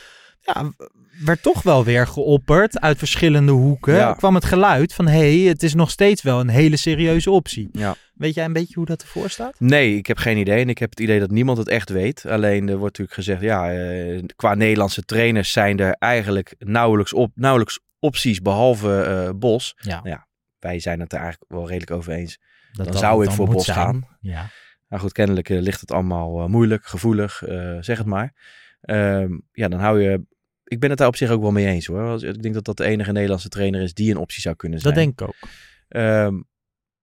ja, 0.40 0.73
werd 1.25 1.42
toch 1.42 1.62
wel 1.62 1.85
weer 1.85 2.06
geopperd 2.06 2.80
uit 2.80 2.99
verschillende 2.99 3.52
hoeken. 3.52 3.94
Ja. 3.94 4.12
kwam 4.12 4.35
het 4.35 4.44
geluid 4.44 4.94
van 4.94 5.06
hé, 5.08 5.40
hey, 5.40 5.49
het 5.49 5.62
is 5.62 5.75
nog 5.75 5.90
steeds 5.90 6.23
wel 6.23 6.40
een 6.40 6.49
hele 6.49 6.76
serieuze 6.76 7.30
optie. 7.30 7.68
Ja. 7.73 7.94
Weet 8.14 8.35
jij 8.35 8.44
een 8.44 8.52
beetje 8.52 8.75
hoe 8.75 8.85
dat 8.85 9.02
ervoor 9.02 9.30
staat? 9.30 9.61
Nee, 9.61 9.96
ik 9.96 10.06
heb 10.06 10.16
geen 10.16 10.37
idee. 10.37 10.61
En 10.62 10.68
ik 10.68 10.78
heb 10.78 10.90
het 10.90 11.00
idee 11.00 11.20
dat 11.20 11.30
niemand 11.30 11.58
het 11.58 11.68
echt 11.68 11.90
weet. 11.90 12.26
Alleen 12.26 12.68
er 12.68 12.76
wordt 12.76 12.99
natuurlijk 12.99 13.12
gezegd, 13.12 13.40
ja, 13.40 13.73
eh, 13.73 14.23
qua 14.37 14.54
Nederlandse 14.54 15.02
trainers 15.02 15.52
zijn 15.52 15.78
er 15.78 15.92
eigenlijk 15.92 16.54
nauwelijks, 16.58 17.12
op, 17.12 17.30
nauwelijks 17.35 17.80
opties 17.99 18.40
behalve 18.40 19.02
eh, 19.02 19.30
Bos. 19.38 19.75
Ja, 19.76 20.00
Ja, 20.04 20.26
Wij 20.58 20.80
zijn 20.80 21.00
het 21.00 21.12
er 21.12 21.20
eigenlijk 21.20 21.52
wel 21.52 21.66
redelijk 21.68 21.90
over 21.90 22.12
eens. 22.12 22.38
dat 22.73 22.85
Dan 22.85 22.87
dat 22.87 23.02
zou 23.02 23.25
ik 23.25 23.30
voor 23.30 23.49
Bos 23.49 23.64
zijn. 23.64 23.76
gaan. 23.76 24.08
Ja. 24.20 24.46
Nou 24.88 25.02
goed, 25.02 25.12
kennelijk 25.12 25.50
eh, 25.50 25.61
ligt 25.61 25.80
het 25.80 25.92
allemaal 25.92 26.49
moeilijk, 26.49 26.87
gevoelig, 26.87 27.42
zeg 27.80 27.99
het 27.99 28.06
maar. 28.06 28.35
Ehm, 28.80 29.38
ja, 29.52 29.68
dan 29.68 29.80
hou 29.80 30.02
je... 30.02 30.26
Ik 30.68 30.80
ben 30.80 30.90
het 30.90 30.99
daar 30.99 31.08
op 31.08 31.16
zich 31.16 31.30
ook 31.30 31.40
wel 31.42 31.50
mee 31.50 31.66
eens 31.66 31.87
hoor. 31.87 32.25
Ik 32.25 32.42
denk 32.42 32.54
dat 32.54 32.64
dat 32.64 32.76
de 32.76 32.85
enige 32.85 33.12
Nederlandse 33.12 33.49
trainer 33.49 33.82
is 33.82 33.94
die 33.94 34.11
een 34.11 34.16
optie 34.16 34.40
zou 34.40 34.56
kunnen 34.56 34.80
zijn. 34.80 34.94
Dat 34.94 35.02
denk 35.02 35.20
ik 35.20 35.28
ook. 35.28 35.50
Ehm, 35.88 36.40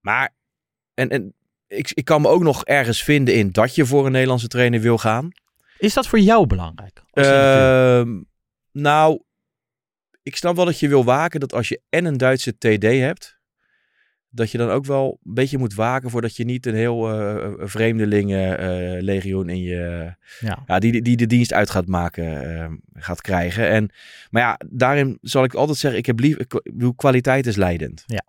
maar, 0.00 0.34
en, 0.94 1.08
en 1.08 1.34
ik, 1.66 1.90
ik 1.94 2.04
kan 2.04 2.22
me 2.22 2.28
ook 2.28 2.42
nog 2.42 2.64
ergens 2.64 3.02
vinden 3.02 3.34
in 3.34 3.50
dat 3.50 3.74
je 3.74 3.86
voor 3.86 4.06
een 4.06 4.12
Nederlandse 4.12 4.48
trainer 4.48 4.80
wil 4.80 4.98
gaan. 4.98 5.30
Is 5.78 5.94
dat 5.94 6.06
voor 6.06 6.20
jou 6.20 6.46
belangrijk? 6.46 7.02
Ehm, 7.10 8.20
nou, 8.72 9.22
ik 10.22 10.36
snap 10.36 10.56
wel 10.56 10.64
dat 10.64 10.78
je 10.78 10.88
wil 10.88 11.04
waken 11.04 11.40
dat 11.40 11.52
als 11.52 11.68
je 11.68 11.80
en 11.88 12.04
een 12.04 12.16
Duitse 12.16 12.58
TD 12.58 12.82
hebt, 12.82 13.33
dat 14.34 14.50
je 14.50 14.58
dan 14.58 14.70
ook 14.70 14.84
wel 14.84 15.18
een 15.24 15.34
beetje 15.34 15.58
moet 15.58 15.74
waken 15.74 16.10
voordat 16.10 16.36
je 16.36 16.44
niet 16.44 16.66
een 16.66 16.74
heel 16.74 17.10
eh 17.10 17.52
vreemdelingenlegioen 17.58 19.48
in 19.48 19.62
je, 19.62 20.14
ja. 20.40 20.62
ja, 20.66 20.78
die, 20.78 21.02
die 21.02 21.16
de 21.16 21.26
dienst 21.26 21.52
uit 21.52 21.70
gaat 21.70 21.86
maken, 21.86 22.56
eh, 22.60 22.70
gaat 22.94 23.20
krijgen. 23.20 23.68
En, 23.68 23.90
maar 24.30 24.42
ja, 24.42 24.60
daarin 24.68 25.18
zal 25.20 25.44
ik 25.44 25.54
altijd 25.54 25.78
zeggen, 25.78 25.98
ik 26.00 26.06
heb 26.06 26.18
lief, 26.18 26.36
ik, 26.36 26.60
bedoel, 26.64 26.94
kwaliteit 26.94 27.46
is 27.46 27.56
leidend. 27.56 28.02
Ja. 28.06 28.22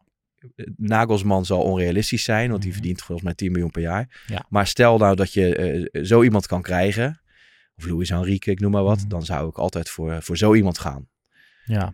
Nagelsman 0.78 1.46
zal 1.46 1.62
onrealistisch 1.62 2.24
zijn, 2.24 2.50
want 2.50 2.62
die 2.62 2.72
Mhm. 2.72 2.80
verdient 2.80 3.02
volgens 3.02 3.26
mij 3.28 3.36
10 3.36 3.52
miljoen 3.52 3.72
per 3.72 3.82
jaar. 3.82 4.24
Ja. 4.28 4.46
Maar 4.50 4.68
stel 4.68 4.98
nou 4.98 5.16
dat 5.16 5.34
je 5.34 5.56
eh, 5.56 6.04
zo 6.04 6.24
iemand 6.24 6.48
kan 6.48 6.62
krijgen, 6.62 7.22
of 7.78 7.86
Luis 7.86 8.10
Enrique, 8.10 8.52
ik 8.52 8.60
noem 8.60 8.72
maar 8.72 8.84
wat, 8.84 9.00
Mhm. 9.00 9.08
dan 9.08 9.24
zou 9.26 9.50
ik 9.50 9.58
altijd 9.58 9.90
voor, 9.90 10.22
voor 10.22 10.38
zo 10.38 10.54
iemand 10.56 10.80
gaan. 10.80 11.08
Ja, 11.66 11.94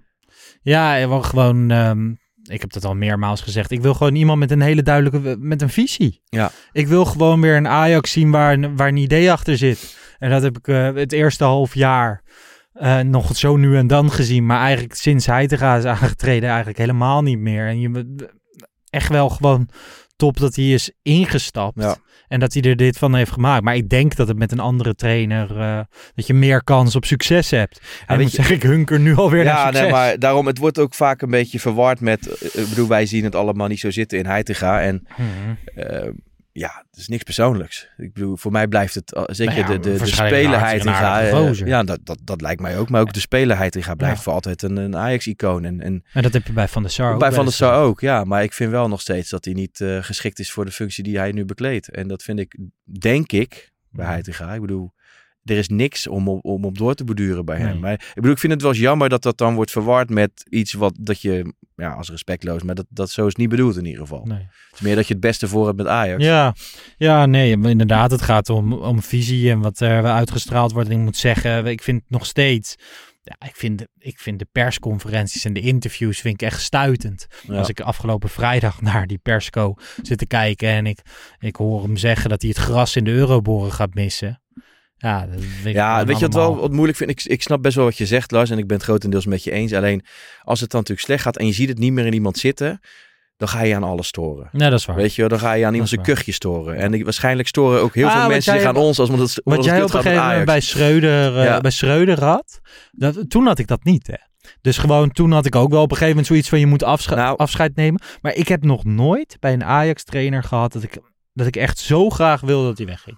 ja 0.61 1.07
gewoon. 1.21 1.71
ehm, 1.71 2.13
ik 2.51 2.61
heb 2.61 2.71
dat 2.71 2.85
al 2.85 2.95
meermaals 2.95 3.41
gezegd. 3.41 3.71
Ik 3.71 3.81
wil 3.81 3.93
gewoon 3.93 4.15
iemand 4.15 4.39
met 4.39 4.51
een 4.51 4.61
hele 4.61 4.83
duidelijke, 4.83 5.37
met 5.39 5.61
een 5.61 5.69
visie. 5.69 6.21
Ja. 6.25 6.51
Ik 6.71 6.87
wil 6.87 7.05
gewoon 7.05 7.41
weer 7.41 7.55
een 7.55 7.67
Ajax 7.67 8.11
zien 8.11 8.31
waar, 8.31 8.75
waar 8.75 8.87
een 8.87 8.97
idee 8.97 9.31
achter 9.31 9.57
zit. 9.57 9.97
En 10.19 10.29
dat 10.29 10.41
heb 10.41 10.57
ik 10.57 10.67
uh, 10.67 10.93
het 10.93 11.11
eerste 11.11 11.43
half 11.43 11.75
jaar 11.75 12.23
uh, 12.73 12.99
nog 12.99 13.37
zo 13.37 13.57
nu 13.57 13.77
en 13.77 13.87
dan 13.87 14.11
gezien. 14.11 14.45
Maar 14.45 14.59
eigenlijk 14.59 14.93
sinds 14.93 15.25
Heitinga 15.25 15.77
is 15.77 15.85
aangetreden 15.85 16.49
eigenlijk 16.49 16.77
helemaal 16.77 17.21
niet 17.21 17.39
meer. 17.39 17.67
En 17.67 17.79
je 17.79 18.15
echt 18.89 19.09
wel 19.09 19.29
gewoon 19.29 19.69
top 20.15 20.39
dat 20.39 20.55
hij 20.55 20.71
is 20.71 20.91
ingestapt. 21.01 21.81
Ja. 21.81 21.97
En 22.31 22.39
dat 22.39 22.53
hij 22.53 22.61
er 22.61 22.75
dit 22.75 22.97
van 22.97 23.15
heeft 23.15 23.31
gemaakt. 23.31 23.63
Maar 23.63 23.75
ik 23.75 23.89
denk 23.89 24.15
dat 24.15 24.27
het 24.27 24.37
met 24.37 24.51
een 24.51 24.59
andere 24.59 24.95
trainer. 24.95 25.57
Uh, 25.57 25.79
dat 26.15 26.27
je 26.27 26.33
meer 26.33 26.63
kans 26.63 26.95
op 26.95 27.05
succes 27.05 27.49
hebt. 27.49 27.81
en 28.07 28.15
weet 28.15 28.25
moet 28.25 28.35
zeggen, 28.35 28.55
ik 28.55 28.63
hunker 28.63 28.99
nu 28.99 29.15
alweer 29.15 29.43
ja, 29.43 29.53
naar 29.53 29.65
succes. 29.65 29.81
nee, 29.81 29.91
maar 29.91 30.19
daarom, 30.19 30.47
het 30.47 30.57
wordt 30.57 30.79
ook 30.79 30.93
vaak 30.93 31.21
een 31.21 31.29
beetje 31.29 31.59
verward 31.59 31.99
met. 31.99 32.27
uh, 32.27 32.63
Ik 32.63 32.69
bedoel, 32.69 32.87
wij 32.87 33.05
zien 33.05 33.23
het 33.23 33.35
allemaal 33.35 33.67
niet 33.67 33.79
zo 33.79 33.91
zitten 33.91 34.17
in 34.17 34.25
Heitinga. 34.25 34.81
En 34.81 35.07
Hmm. 35.15 35.57
uh, 35.75 36.07
ja, 36.53 36.85
het 36.91 36.99
is 36.99 37.07
niks 37.07 37.23
persoonlijks. 37.23 37.87
Ik 37.97 38.13
bedoel, 38.13 38.37
voor 38.37 38.51
mij 38.51 38.67
blijft 38.67 38.95
het 38.95 39.21
zeker 39.25 39.53
Nou 39.55 39.67
ja, 39.67 39.73
de, 39.73 39.79
de, 39.79 39.91
de 39.91 39.97
waarschijnlijk 39.97 40.41
speler 40.41 40.57
een 40.59 40.65
hartstikke 40.65 40.89
Heitinga. 40.97 41.17
aardige 41.17 41.41
uh, 41.41 41.47
gozer. 41.47 41.67
ja, 41.67 41.83
dat, 41.83 41.99
dat, 42.03 42.19
dat 42.23 42.41
lijkt 42.41 42.61
mij 42.61 42.77
ook. 42.77 42.89
Maar 42.89 43.01
ook 43.01 43.13
de 43.13 43.19
speler 43.19 43.57
Heitinga 43.57 43.95
blijft 43.95 44.17
Ja. 44.17 44.21
voor 44.23 44.33
altijd 44.33 44.61
een, 44.61 44.75
een 44.77 44.95
Ajax-icoon. 44.97 45.65
En, 45.65 45.81
en 45.81 46.03
En 46.13 46.21
dat 46.21 46.33
heb 46.33 46.47
je 46.47 46.53
bij 46.53 46.67
Van 46.67 46.81
der 46.81 46.91
Sar 46.91 47.13
ook 47.13 47.19
bij 47.19 47.31
Van 47.31 47.45
der 47.45 47.53
Sar 47.53 47.81
ook, 47.83 47.99
ja. 48.01 48.23
Maar 48.23 48.43
ik 48.43 48.53
vind 48.53 48.71
wel 48.71 48.87
nog 48.87 49.01
steeds 49.01 49.29
dat 49.29 49.45
hij 49.45 49.53
niet 49.53 49.79
uh, 49.79 50.03
geschikt 50.03 50.39
is 50.39 50.51
voor 50.51 50.65
de 50.65 50.71
functie 50.71 51.03
die 51.03 51.17
hij 51.17 51.31
nu 51.31 51.45
bekleedt. 51.45 51.89
En 51.89 52.07
dat 52.07 52.23
vind 52.23 52.39
ik, 52.39 52.57
denk 52.99 53.31
ik, 53.31 53.71
bij 53.89 54.05
Ja. 54.05 54.11
Heitinga. 54.11 54.53
Ik 54.53 54.61
bedoel, 54.61 54.93
er 55.43 55.57
is 55.57 55.67
niks 55.67 56.07
om, 56.07 56.27
op- 56.27 56.45
om 56.45 56.65
op 56.65 56.77
door 56.77 56.93
te 56.93 57.03
borduren 57.03 57.45
bij 57.45 57.57
hem. 57.57 57.67
Nee. 57.71 57.79
Maar 57.79 57.93
ik 57.93 58.11
bedoel, 58.13 58.31
ik 58.31 58.37
vind 58.37 58.53
het 58.53 58.61
wel 58.61 58.71
eens 58.71 58.79
jammer 58.79 59.09
dat 59.09 59.21
dat 59.23 59.37
dan 59.37 59.55
wordt 59.55 59.71
verward 59.71 60.09
met 60.09 60.31
iets 60.49 60.73
wat 60.73 60.97
dat 60.99 61.21
je, 61.21 61.53
ja, 61.75 61.93
als 61.93 62.09
respectloos, 62.09 62.63
maar 62.63 62.75
dat, 62.75 62.85
dat 62.89 63.09
zo 63.09 63.27
is 63.27 63.35
niet 63.35 63.49
bedoeld 63.49 63.77
in 63.77 63.85
ieder 63.85 64.01
geval. 64.01 64.25
Nee. 64.25 64.37
Het 64.37 64.73
is 64.73 64.79
meer 64.79 64.95
dat 64.95 65.07
je 65.07 65.13
het 65.13 65.21
beste 65.21 65.47
voor 65.47 65.65
hebt 65.65 65.77
met 65.77 65.87
Ajax. 65.87 66.23
Ja, 66.23 66.55
ja, 66.97 67.25
nee, 67.25 67.51
inderdaad. 67.51 68.11
Het 68.11 68.21
gaat 68.21 68.49
om, 68.49 68.73
om 68.73 69.01
visie 69.01 69.49
en 69.51 69.59
wat 69.59 69.79
er 69.79 70.05
uitgestraald 70.05 70.71
wordt. 70.71 70.89
En 70.89 70.95
ik 70.97 71.03
moet 71.03 71.17
zeggen, 71.17 71.65
ik 71.65 71.81
vind 71.81 72.03
nog 72.07 72.25
steeds. 72.25 72.75
Ja, 73.23 73.47
ik 73.47 73.55
vind, 73.55 73.77
de, 73.79 73.87
ik 73.97 74.19
vind 74.19 74.39
de 74.39 74.47
persconferenties 74.51 75.45
en 75.45 75.53
de 75.53 75.59
interviews 75.59 76.19
vind 76.19 76.41
ik 76.41 76.47
echt 76.47 76.61
stuitend. 76.61 77.27
Ja. 77.47 77.57
Als 77.57 77.69
ik 77.69 77.79
afgelopen 77.79 78.29
vrijdag 78.29 78.81
naar 78.91 79.07
die 79.07 79.17
persco 79.17 79.73
zit 80.01 80.17
te 80.17 80.25
kijken 80.25 80.69
en 80.69 80.85
ik, 80.85 80.99
ik 81.39 81.55
hoor 81.55 81.81
hem 81.83 81.97
zeggen 81.97 82.29
dat 82.29 82.41
hij 82.41 82.49
het 82.49 82.59
gras 82.59 82.95
in 82.95 83.03
de 83.03 83.11
Euroboren 83.11 83.71
gaat 83.71 83.93
missen. 83.93 84.40
Ja, 85.01 85.25
dat 85.25 85.43
Ja, 85.73 86.05
weet 86.05 86.19
je 86.19 86.25
wat 86.25 86.33
wel 86.33 86.57
wat 86.59 86.71
moeilijk 86.71 86.97
vind? 86.97 87.09
Ik, 87.09 87.23
ik 87.23 87.41
snap 87.41 87.61
best 87.61 87.75
wel 87.75 87.85
wat 87.85 87.97
je 87.97 88.05
zegt, 88.05 88.31
Lars, 88.31 88.49
en 88.49 88.57
ik 88.57 88.67
ben 88.67 88.75
het 88.77 88.85
grotendeels 88.85 89.25
met 89.25 89.43
je 89.43 89.51
eens. 89.51 89.73
Alleen 89.73 90.05
als 90.43 90.59
het 90.59 90.69
dan 90.71 90.79
natuurlijk 90.79 91.07
slecht 91.07 91.23
gaat 91.23 91.37
en 91.37 91.45
je 91.45 91.53
ziet 91.53 91.69
het 91.69 91.77
niet 91.77 91.91
meer 91.93 92.05
in 92.05 92.13
iemand 92.13 92.37
zitten, 92.37 92.79
dan 93.37 93.47
ga 93.47 93.61
je 93.61 93.75
aan 93.75 93.83
alles 93.83 94.07
storen. 94.07 94.49
Nee, 94.51 94.69
dat 94.69 94.79
is 94.79 94.85
waar. 94.85 94.95
Weet 94.95 95.15
je 95.15 95.27
dan 95.27 95.39
ga 95.39 95.53
je 95.53 95.65
aan 95.65 95.71
iemand 95.71 95.89
zijn 95.89 96.01
kuchje 96.01 96.31
storen. 96.31 96.75
En 96.75 97.03
waarschijnlijk 97.03 97.47
storen 97.47 97.81
ook 97.81 97.95
heel 97.95 98.07
Ah, 98.07 98.19
veel 98.19 98.29
mensen 98.29 98.53
zich 98.53 98.63
aan 98.67 98.75
ons 98.75 98.99
als 98.99 99.09
Wat 99.43 99.63
jij 99.63 99.83
op 99.83 99.93
een 99.93 100.01
gegeven 100.01 100.23
moment 100.27 100.45
bij 100.45 100.59
Schreuder, 100.61 101.43
Ja. 101.43 101.61
bij 101.61 101.71
Schreuder 101.71 102.23
had, 102.23 102.59
dat, 102.91 103.29
toen 103.29 103.45
had 103.45 103.59
ik 103.59 103.67
dat 103.67 103.83
niet. 103.83 104.07
Hè. 104.07 104.15
Dus 104.61 104.77
gewoon 104.77 105.11
toen 105.11 105.31
had 105.31 105.45
ik 105.45 105.55
ook 105.55 105.69
wel 105.69 105.81
op 105.81 105.91
een 105.91 105.97
gegeven 105.97 106.09
moment 106.09 106.27
zoiets 106.27 106.49
van 106.49 106.59
je 106.59 106.65
moet 106.67 106.83
afsche- 106.83 107.15
Nou. 107.15 107.37
afscheid 107.37 107.75
nemen. 107.75 108.01
Maar 108.21 108.33
ik 108.35 108.47
heb 108.47 108.63
nog 108.63 108.83
nooit 108.85 109.37
bij 109.39 109.53
een 109.53 109.63
Ajax 109.63 110.03
trainer 110.03 110.43
gehad 110.43 110.73
dat 110.73 110.83
ik, 110.83 110.97
dat 111.33 111.47
ik 111.47 111.55
echt 111.55 111.77
zo 111.79 112.09
graag 112.09 112.41
wilde 112.41 112.67
dat 112.67 112.77
hij 112.77 112.87
wegging. 112.87 113.17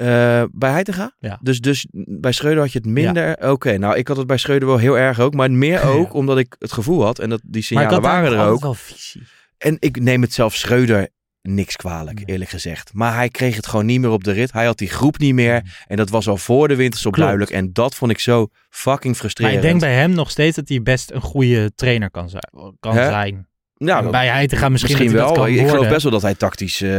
Eh, 0.00 0.42
bij 0.52 0.70
Heitinga? 0.70 1.14
Ja. 1.18 1.38
Dus, 1.42 1.60
dus 1.60 1.86
bij 2.20 2.32
Schreuder 2.32 2.62
had 2.62 2.72
je 2.72 2.78
het 2.78 2.86
minder? 2.88 3.50
Oké, 3.50 3.78
nou 3.78 3.96
ik 3.96 4.08
had 4.08 4.16
het 4.16 4.26
bij 4.26 4.36
Schreuder 4.36 4.68
wel 4.68 4.78
heel 4.78 4.98
erg 4.98 5.20
ook. 5.20 5.34
Maar 5.34 5.50
meer 5.50 5.82
ook 5.96 6.12
omdat 6.14 6.38
ik 6.38 6.56
het 6.58 6.72
gevoel 6.72 7.04
had, 7.04 7.18
en 7.18 7.28
dat, 7.30 7.40
die 7.44 7.52
Maar 7.52 7.62
signalen 7.62 8.00
waren 8.02 8.32
er 8.38 8.46
ook. 8.46 8.60
wel 8.60 8.74
visie. 8.74 9.22
En 9.58 9.76
ik 9.78 10.00
neem 10.00 10.22
het 10.22 10.32
zelf 10.32 10.54
Schreuder 10.54 11.08
niks 11.42 11.76
kwalijk, 11.76 12.16
Nee. 12.16 12.24
eerlijk 12.26 12.50
gezegd. 12.50 12.90
Maar 12.94 13.14
hij 13.14 13.28
kreeg 13.28 13.56
het 13.56 13.66
gewoon 13.66 13.86
niet 13.86 14.00
meer 14.00 14.10
op 14.10 14.24
de 14.24 14.32
rit. 14.32 14.52
Hij 14.52 14.64
had 14.64 14.78
die 14.78 14.88
groep 14.88 15.18
niet 15.18 15.34
meer. 15.34 15.84
En 15.86 15.96
dat 15.96 16.10
was 16.10 16.28
al 16.28 16.36
voor 16.36 16.68
de 16.68 16.76
winterstop 16.76 17.12
Klopt. 17.12 17.28
duidelijk. 17.28 17.56
En 17.58 17.72
dat 17.72 17.94
vond 17.94 18.10
ik 18.10 18.18
zo 18.18 18.48
fucking 18.68 19.04
Maar 19.04 19.14
frustrerend. 19.14 19.56
ik 19.56 19.62
denk 19.62 19.80
bij 19.80 19.94
hem 19.94 20.10
nog 20.10 20.30
steeds 20.30 20.56
dat 20.56 20.68
hij 20.68 20.82
best 20.82 21.10
een 21.10 21.20
goede 21.20 21.72
trainer 21.74 22.10
kan. 22.10 22.30
Kan 22.80 22.94
zijn. 22.94 23.48
Ja, 23.86 24.02
dat- 24.02 24.10
bij 24.10 24.28
Heitinga 24.28 24.68
misschien, 24.68 24.90
misschien 24.98 25.16
hij 25.16 25.24
wel. 25.26 25.34
dat 25.34 25.46
ik 25.46 25.68
geloof 25.68 25.88
best 25.88 26.02
wel 26.02 26.12
dat 26.12 26.22
hij 26.22 26.34
tactisch 26.34 26.80
eh, 26.80 26.90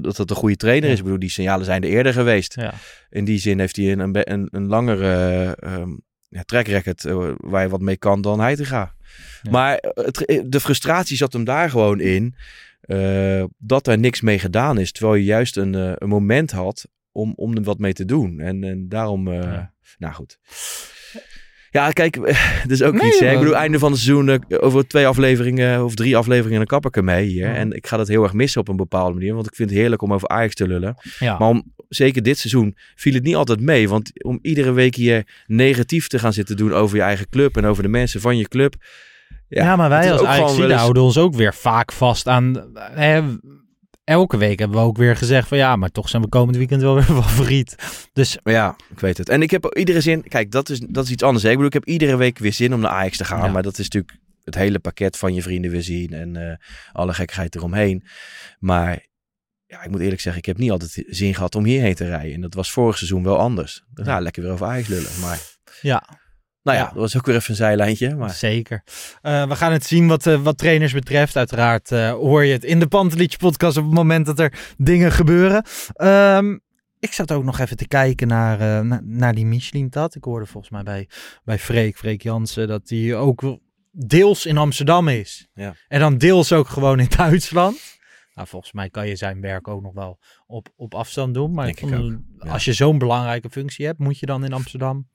dat 0.00 0.16
dat 0.16 0.30
een 0.30 0.36
goede 0.36 0.56
trainer 0.56 0.86
Ja. 0.86 0.92
is. 0.92 0.98
Ik 0.98 1.04
bedoel, 1.04 1.18
die 1.20 1.30
signalen 1.30 1.64
zijn 1.64 1.82
er 1.82 1.88
eerder 1.88 2.12
geweest. 2.12 2.54
Ja. 2.54 2.74
In 3.10 3.24
die 3.24 3.38
zin 3.38 3.58
heeft 3.58 3.76
hij 3.76 3.92
een, 3.92 3.98
een, 4.00 4.32
een, 4.32 4.48
een 4.50 4.66
langere 4.66 5.56
ehm 5.60 5.90
ja, 6.28 6.42
track 6.42 6.66
record 6.66 7.04
eh, 7.04 7.28
waar 7.36 7.62
je 7.62 7.68
wat 7.68 7.80
mee 7.80 7.96
kan 7.96 8.20
dan 8.20 8.40
Heitinga. 8.40 8.94
Ja. 9.42 9.50
Maar 9.50 9.76
eh, 9.76 10.04
het, 10.04 10.42
de 10.46 10.60
frustratie 10.60 11.16
zat 11.16 11.32
hem 11.32 11.44
daar 11.44 11.70
gewoon 11.70 12.00
in 12.00 12.34
dat 13.58 13.86
er 13.86 13.98
niks 13.98 14.20
mee 14.20 14.38
gedaan 14.38 14.78
is. 14.78 14.92
Terwijl 14.92 15.14
je 15.14 15.24
juist 15.24 15.56
een, 15.56 15.74
een 16.02 16.08
moment 16.08 16.50
had 16.50 16.88
om, 17.12 17.32
om 17.36 17.56
er 17.56 17.62
wat 17.62 17.78
mee 17.78 17.92
te 17.92 18.04
doen. 18.04 18.40
En, 18.40 18.64
en 18.64 18.88
daarom, 18.88 19.32
Ja. 19.32 19.72
nou 19.98 20.14
goed. 20.14 20.38
Ja, 21.70 21.90
kijk, 21.90 22.18
het 22.62 22.70
is 22.70 22.82
ook 22.82 22.94
Nee, 22.94 23.06
iets. 23.08 23.18
Hè? 23.20 23.26
Ik 23.26 23.30
maar- 23.32 23.40
bedoel, 23.42 23.56
einde 23.56 23.78
van 23.78 23.90
het 23.92 24.00
seizoen, 24.00 24.28
eh, 24.28 24.38
over 24.60 24.86
twee 24.86 25.06
afleveringen 25.06 25.84
of 25.84 25.94
drie 25.94 26.16
afleveringen, 26.16 26.56
dan 26.58 26.66
kap 26.66 26.86
ik 26.86 26.96
ermee 26.96 27.26
hier. 27.26 27.46
Ja. 27.48 27.54
En 27.54 27.72
ik 27.72 27.86
ga 27.86 27.96
dat 27.96 28.08
heel 28.08 28.22
erg 28.22 28.32
missen 28.32 28.60
op 28.60 28.68
een 28.68 28.76
bepaalde 28.76 29.14
manier. 29.14 29.34
Want 29.34 29.46
ik 29.46 29.54
vind 29.54 29.70
het 29.70 29.78
heerlijk 29.78 30.02
om 30.02 30.12
over 30.12 30.28
Ajax 30.28 30.54
te 30.54 30.66
lullen. 30.66 30.96
Ja. 31.18 31.38
Maar 31.38 31.48
om, 31.48 31.72
zeker 31.88 32.22
dit 32.22 32.38
seizoen 32.38 32.76
viel 32.94 33.14
het 33.14 33.22
niet 33.22 33.34
altijd 33.34 33.60
mee. 33.60 33.88
Want 33.88 34.24
om 34.24 34.38
iedere 34.42 34.72
week 34.72 34.94
hier 34.94 35.24
negatief 35.46 36.06
te 36.06 36.18
gaan 36.18 36.32
zitten 36.32 36.56
doen 36.56 36.72
over 36.72 36.96
je 36.96 37.02
eigen 37.02 37.28
club 37.28 37.56
en 37.56 37.64
over 37.64 37.82
de 37.82 37.88
mensen 37.88 38.20
van 38.20 38.36
je 38.36 38.48
club. 38.48 38.74
Ja, 39.48 39.76
maar 39.76 39.90
het 39.90 40.04
wij 40.04 40.12
als 40.12 40.22
Ajax 40.24 40.58
eens- 40.58 40.72
houden 40.72 41.02
ons 41.02 41.18
ook 41.18 41.34
weer 41.34 41.54
vaak 41.54 41.92
vast 41.92 42.28
aan... 42.28 42.70
Hè, 42.74 43.22
elke 44.10 44.36
week 44.36 44.58
hebben 44.58 44.78
we 44.78 44.84
ook 44.84 44.96
weer 44.96 45.16
gezegd 45.16 45.48
van 45.48 45.58
ja, 45.58 45.76
maar 45.76 45.90
toch 45.90 46.08
zijn 46.08 46.22
we 46.22 46.28
komend 46.28 46.56
weekend 46.56 46.82
wel 46.82 46.94
weer 46.94 47.02
favoriet. 47.22 47.74
Dus 48.12 48.38
Maar 48.42 48.52
ja, 48.52 48.76
ik 48.90 49.00
weet 49.00 49.18
het. 49.18 49.28
En 49.28 49.42
ik 49.42 49.50
heb 49.50 49.74
iedere 49.76 50.00
zin. 50.00 50.22
Kijk, 50.28 50.50
dat 50.50 50.68
is, 50.68 50.80
dat 50.88 51.04
is 51.04 51.10
iets 51.10 51.22
anders. 51.22 51.42
Hè? 51.42 51.50
Ik 51.50 51.56
bedoel, 51.56 51.72
ik 51.74 51.84
heb 51.84 51.94
iedere 51.94 52.16
week 52.16 52.38
weer 52.38 52.52
zin 52.52 52.74
om 52.74 52.80
naar 52.80 52.90
Ajax 52.90 53.16
te 53.16 53.24
gaan. 53.24 53.46
Ja. 53.46 53.52
Maar 53.52 53.62
dat 53.62 53.78
is 53.78 53.84
natuurlijk 53.84 54.18
het 54.44 54.54
hele 54.54 54.78
pakket 54.78 55.16
van 55.16 55.34
je 55.34 55.42
vrienden 55.42 55.70
weer 55.70 55.82
zien 55.82 56.12
en 56.12 56.36
eh, 56.36 56.56
alle 56.92 57.14
gekkigheid 57.14 57.54
eromheen. 57.54 58.04
Maar 58.58 59.06
ja, 59.66 59.82
ik 59.82 59.90
moet 59.90 60.00
eerlijk 60.00 60.20
zeggen, 60.20 60.42
ik 60.42 60.48
heb 60.48 60.58
niet 60.58 60.70
altijd 60.70 61.04
zin 61.06 61.34
gehad 61.34 61.54
om 61.54 61.64
hierheen 61.64 61.94
te 61.94 62.06
rijden. 62.06 62.34
En 62.34 62.40
dat 62.40 62.54
was 62.54 62.70
vorig 62.70 62.96
seizoen 62.96 63.22
wel 63.22 63.38
anders. 63.38 63.84
Dus, 63.94 64.06
ja, 64.06 64.20
lekker 64.20 64.42
weer 64.42 64.52
over 64.52 64.66
Ajax 64.66 64.88
lullen. 64.88 65.20
Maar 65.20 65.40
ja, 65.80 66.19
nou 66.62 66.76
ja, 66.78 66.82
Ja. 66.82 66.88
dat 66.90 66.98
was 66.98 67.16
ook 67.16 67.26
weer 67.26 67.34
even 67.36 67.50
een 67.50 67.56
zijlijntje. 67.56 68.16
Maar 68.16 68.30
zeker. 68.30 68.82
Eh, 69.22 69.48
we 69.48 69.56
gaan 69.56 69.72
het 69.72 69.84
zien 69.86 70.06
wat, 70.08 70.26
eh, 70.26 70.42
wat 70.42 70.58
trainers 70.58 70.92
betreft. 70.92 71.36
Uiteraard 71.36 71.92
eh, 71.92 72.10
hoor 72.12 72.44
je 72.44 72.52
het 72.52 72.64
in 72.64 72.80
de 72.80 72.86
Pantelietje 72.86 73.38
podcast 73.38 73.76
op 73.76 73.84
het 73.84 73.92
moment 73.94 74.26
dat 74.26 74.38
er 74.38 74.74
dingen 74.76 75.12
gebeuren. 75.12 75.64
Ehm, 75.92 76.58
ik 76.98 77.12
zat 77.12 77.32
ook 77.32 77.44
nog 77.44 77.58
even 77.58 77.76
te 77.76 77.88
kijken 77.88 78.28
naar, 78.28 78.84
na- 78.84 79.00
naar 79.04 79.34
die 79.34 79.46
Michelin-tat. 79.46 80.14
Ik 80.14 80.24
hoorde 80.24 80.46
volgens 80.46 80.72
mij 80.72 80.82
bij, 80.82 81.08
bij 81.44 81.58
Freek, 81.58 81.96
Freek 81.96 82.22
Jansen, 82.22 82.68
dat 82.68 82.86
die 82.86 83.14
ook 83.16 83.58
deels 83.92 84.46
in 84.46 84.56
Amsterdam 84.58 85.08
is. 85.08 85.48
Ja. 85.54 85.74
En 85.88 86.00
dan 86.00 86.18
deels 86.18 86.52
ook 86.52 86.68
gewoon 86.68 87.00
in 87.00 87.08
Duitsland. 87.16 87.98
Nou, 88.34 88.48
volgens 88.48 88.72
mij 88.72 88.90
kan 88.90 89.08
je 89.08 89.16
zijn 89.16 89.40
werk 89.40 89.68
ook 89.68 89.82
nog 89.82 89.92
wel 89.94 90.18
op, 90.46 90.68
op 90.76 90.94
afstand 90.94 91.34
doen. 91.34 91.52
Maar 91.52 91.64
Denk 91.64 91.80
ik 91.80 91.88
ik 91.88 91.94
vond, 91.94 92.18
Ja. 92.38 92.50
als 92.50 92.64
je 92.64 92.72
zo'n 92.72 92.98
belangrijke 92.98 93.50
functie 93.50 93.86
hebt, 93.86 93.98
moet 93.98 94.18
je 94.18 94.26
dan 94.26 94.44
in 94.44 94.52
Amsterdam 94.52 95.08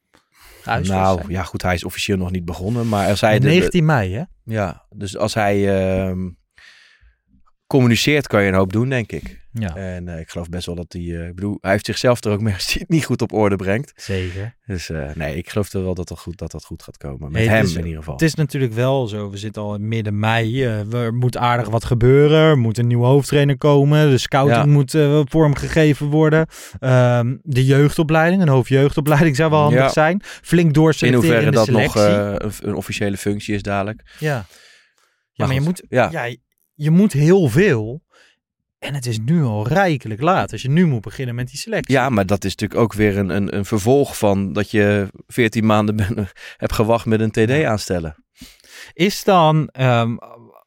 huisvest 0.64 1.00
nou 1.00 1.32
ja, 1.32 1.44
goed, 1.44 1.62
hij 1.62 1.74
is 1.74 1.84
officieel 1.84 2.18
nog 2.18 2.32
niet 2.32 2.46
begonnen. 2.46 2.90
Maar 2.90 3.08
als 3.10 3.22
hij 3.22 3.34
Ja, 3.34 3.40
de- 3.40 3.46
de- 3.46 3.52
19 3.52 3.86
mei, 3.86 4.14
hè? 4.16 4.24
ja, 4.44 4.86
dus 4.90 5.18
als 5.18 5.34
hij 5.34 5.78
ehm, 6.08 6.30
communiceert, 7.68 8.28
kan 8.28 8.42
je 8.42 8.48
een 8.48 8.54
hoop 8.54 8.74
doen, 8.74 8.90
denk 8.90 9.12
ik. 9.12 9.44
Ja, 9.60 9.76
En 9.76 10.08
eh, 10.08 10.20
ik 10.20 10.30
geloof 10.30 10.50
best 10.50 10.66
wel 10.66 10.76
dat 10.76 10.94
hij, 10.94 11.02
eh, 11.02 11.28
ik 11.28 11.36
bedoel, 11.36 11.58
hij 11.62 11.72
heeft 11.72 11.86
zichzelf 11.86 12.24
er 12.24 12.32
ook 12.32 12.42
mee 12.42 12.54
als 12.60 12.66
hij 12.66 12.76
het 12.80 12.90
niet 12.90 13.06
goed 13.06 13.22
op 13.22 13.34
orde 13.34 13.56
brengt. 13.56 13.94
zeker. 13.96 14.56
Dus 14.66 14.90
eh, 14.90 15.10
nee, 15.16 15.36
ik 15.38 15.50
geloof 15.50 15.74
er 15.74 15.84
wel 15.84 15.94
dat 15.94 16.08
dat 16.08 16.20
goed, 16.20 16.38
dat 16.38 16.52
dat 16.52 16.66
goed 16.66 16.84
gaat 16.84 16.98
komen. 16.98 17.32
Met 17.32 17.48
hem 17.48 17.64
is- 17.64 17.74
in 17.76 17.84
ieder 17.84 17.98
geval. 17.98 18.14
Het 18.14 18.22
is 18.24 18.34
natuurlijk 18.36 18.74
wel 18.74 19.08
zo, 19.08 19.30
we 19.30 19.38
zitten 19.38 19.62
al 19.62 19.76
in 19.76 19.88
midden 19.88 20.20
mei. 20.20 20.64
er 20.64 21.14
moet 21.14 21.38
aardig 21.38 21.70
wat 21.70 21.86
gebeuren. 21.86 22.38
Er 22.40 22.58
moet 22.58 22.78
een 22.78 22.88
nieuwe 22.88 23.06
hoofdtrainer 23.06 23.58
komen. 23.58 24.10
De 24.10 24.18
scouting 24.18 24.58
Ja. 24.66 24.72
moet 24.72 24.98
vormgegeven 25.30 26.08
worden. 26.08 26.48
Ehm, 26.80 27.36
de 27.42 27.66
jeugdopleiding, 27.66 28.42
een 28.42 28.48
hoofdjeugdopleiding 28.48 29.36
zou 29.36 29.50
wel 29.52 29.60
handig 29.62 29.80
Ja. 29.80 29.90
zijn. 29.90 30.22
Flink 30.24 30.68
in 30.68 30.74
doorselecteren 30.74 31.30
hoeverre 31.30 31.46
in 31.46 31.52
dat 31.66 31.68
nog 31.70 31.92
selectie. 31.92 32.62
een, 32.62 32.70
een 32.70 32.76
officiële 32.76 33.18
functie 33.18 33.56
is 33.56 33.62
dadelijk. 33.62 34.02
ja. 34.20 34.28
ja, 34.30 34.46
maar 35.36 35.48
maar 35.48 35.56
je 35.56 35.62
moet, 35.62 35.84
ja. 35.90 36.10
ja. 36.12 36.36
je 36.74 36.92
moet 36.92 37.14
heel 37.14 37.48
veel. 37.50 38.04
En 38.86 38.94
het 38.94 39.06
is 39.06 39.20
nu 39.20 39.44
al 39.44 39.68
rijkelijk 39.68 40.22
laat. 40.22 40.52
Als 40.52 40.62
je 40.62 40.70
nu 40.70 40.86
moet 40.86 41.02
beginnen 41.02 41.36
met 41.36 41.48
die 41.48 41.58
selectie. 41.58 41.96
Ja, 41.96 42.10
maar 42.10 42.26
dat 42.26 42.44
is 42.44 42.52
natuurlijk 42.56 42.80
ook 42.82 42.94
weer 42.94 43.18
een, 43.18 43.30
een, 43.30 43.56
een 43.56 43.66
vervolg 43.66 44.18
van 44.18 44.54
dat 44.54 44.72
je 44.72 45.08
14 45.28 45.66
maanden 45.66 45.96
ben, 45.96 46.28
hebt 46.58 46.74
gewacht 46.74 47.06
met 47.06 47.20
een 47.20 47.32
TD 47.32 47.64
aanstellen. 47.64 48.16
Is 48.94 49.24
dan, 49.24 49.68
ehm, 49.68 50.16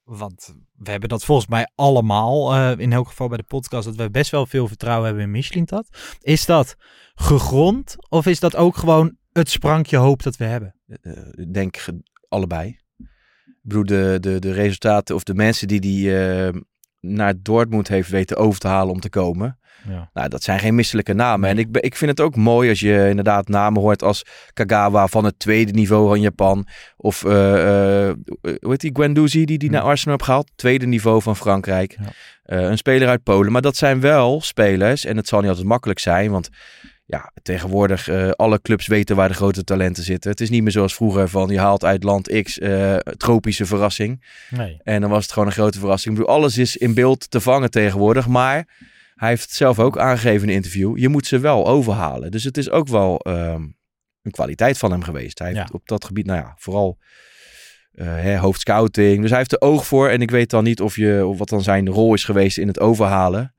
want 0.04 0.54
we 0.72 0.90
hebben 0.90 1.08
dat 1.08 1.24
volgens 1.24 1.48
mij 1.48 1.68
allemaal, 1.74 2.54
eh, 2.54 2.78
in 2.78 2.92
elk 2.92 3.08
geval 3.08 3.28
bij 3.28 3.36
de 3.36 3.42
podcast, 3.42 3.84
dat 3.84 3.96
we 3.96 4.10
best 4.10 4.30
wel 4.30 4.46
veel 4.46 4.68
vertrouwen 4.68 5.06
hebben 5.06 5.24
in 5.24 5.30
Michelin-tat. 5.30 5.88
Is 6.20 6.46
dat 6.46 6.76
gegrond 7.14 7.96
of 8.08 8.26
is 8.26 8.40
dat 8.40 8.56
ook 8.56 8.76
gewoon 8.76 9.16
het 9.32 9.50
sprankje 9.50 9.96
hoop 9.96 10.22
dat 10.22 10.36
we 10.36 10.44
hebben? 10.44 10.74
Eh, 11.02 11.12
Ik 11.32 11.54
denk 11.54 11.84
allebei. 12.28 12.78
Ik 13.46 13.74
bedoel, 13.74 13.84
de, 13.84 14.16
de, 14.20 14.38
de 14.38 14.52
resultaten 14.52 15.14
of 15.14 15.22
de 15.22 15.34
mensen 15.34 15.68
die 15.68 15.80
die 15.80 16.18
eh, 16.18 16.54
naar 17.00 17.34
Dortmund 17.42 17.88
heeft 17.88 18.10
weten 18.10 18.36
over 18.36 18.60
te 18.60 18.68
halen 18.68 18.94
om 18.94 19.00
te 19.00 19.10
komen. 19.10 19.58
Ja. 19.88 20.10
Nou, 20.12 20.28
dat 20.28 20.42
zijn 20.42 20.58
geen 20.58 20.74
misselijke 20.74 21.12
namen. 21.12 21.48
En 21.48 21.58
ik, 21.58 21.76
ik 21.76 21.96
vind 21.96 22.10
het 22.10 22.20
ook 22.20 22.36
mooi 22.36 22.68
als 22.68 22.80
je 22.80 23.06
inderdaad 23.08 23.48
namen 23.48 23.82
hoort 23.82 24.02
als 24.02 24.24
Kagawa 24.52 25.06
van 25.06 25.24
het 25.24 25.38
tweede 25.38 25.72
niveau 25.72 26.08
van 26.08 26.20
Japan. 26.20 26.66
Of 26.96 27.24
eh, 27.24 28.08
eh, 28.08 28.14
hoe 28.42 28.70
heet 28.70 28.80
die, 28.80 28.90
Guendouzi 28.94 29.44
die 29.44 29.58
die 29.58 29.70
naar 29.70 29.82
Arsenal 29.82 30.12
heeft 30.12 30.24
gehaald. 30.24 30.50
Tweede 30.54 30.86
niveau 30.86 31.22
van 31.22 31.36
Frankrijk. 31.36 31.96
Ja. 32.00 32.12
Eh, 32.42 32.62
een 32.62 32.78
speler 32.78 33.08
uit 33.08 33.22
Polen. 33.22 33.52
Maar 33.52 33.62
dat 33.62 33.76
zijn 33.76 34.00
wel 34.00 34.40
spelers. 34.40 35.04
En 35.04 35.16
het 35.16 35.28
zal 35.28 35.40
niet 35.40 35.48
altijd 35.48 35.66
makkelijk 35.66 35.98
zijn. 35.98 36.30
Want 36.30 36.48
ja, 37.08 37.32
tegenwoordig 37.42 38.08
uh, 38.08 38.30
alle 38.30 38.60
clubs 38.60 38.86
weten 38.86 39.16
waar 39.16 39.28
de 39.28 39.34
grote 39.34 39.64
talenten 39.64 40.02
zitten. 40.02 40.30
Het 40.30 40.40
is 40.40 40.50
niet 40.50 40.62
meer 40.62 40.72
zoals 40.72 40.94
vroeger 40.94 41.28
van 41.28 41.48
je 41.48 41.58
haalt 41.58 41.84
uit 41.84 42.02
land 42.02 42.42
X 42.42 42.58
uh, 42.58 42.96
tropische 42.96 43.66
verrassing. 43.66 44.24
Nee. 44.50 44.80
En 44.82 45.00
dan 45.00 45.10
was 45.10 45.22
het 45.22 45.32
gewoon 45.32 45.48
een 45.48 45.54
grote 45.54 45.78
verrassing. 45.78 46.14
Ik 46.14 46.20
bedoel, 46.20 46.36
alles 46.36 46.58
is 46.58 46.76
in 46.76 46.94
beeld 46.94 47.30
te 47.30 47.40
vangen 47.40 47.70
tegenwoordig. 47.70 48.26
Maar 48.26 48.76
hij 49.14 49.28
heeft 49.28 49.50
zelf 49.50 49.78
ook 49.78 49.98
aangegeven 49.98 50.42
in 50.42 50.48
een 50.48 50.54
interview. 50.54 50.98
Je 50.98 51.08
moet 51.08 51.26
ze 51.26 51.38
wel 51.38 51.66
overhalen. 51.66 52.30
Dus 52.30 52.44
het 52.44 52.56
is 52.56 52.70
ook 52.70 52.88
wel 52.88 53.24
um, 53.28 53.76
een 54.22 54.30
kwaliteit 54.30 54.78
van 54.78 54.90
hem 54.90 55.02
geweest. 55.02 55.38
Hij 55.38 55.52
heeft 55.52 55.72
op 55.72 55.88
dat 55.88 56.04
gebied, 56.04 56.26
nou 56.26 56.38
ja, 56.38 56.54
vooral 56.58 56.98
uh, 57.94 58.06
hè, 58.06 58.36
hoofdscouting. 58.36 59.20
Dus 59.20 59.30
hij 59.30 59.38
heeft 59.38 59.52
er 59.52 59.60
oog 59.60 59.86
voor. 59.86 60.08
En 60.08 60.22
ik 60.22 60.30
weet 60.30 60.50
dan 60.50 60.64
niet 60.64 60.80
of, 60.80 60.96
je, 60.96 61.26
of 61.26 61.38
wat 61.38 61.48
dan 61.48 61.62
zijn 61.62 61.88
rol 61.88 62.14
is 62.14 62.24
geweest 62.24 62.58
in 62.58 62.66
het 62.66 62.80
overhalen. 62.80 63.54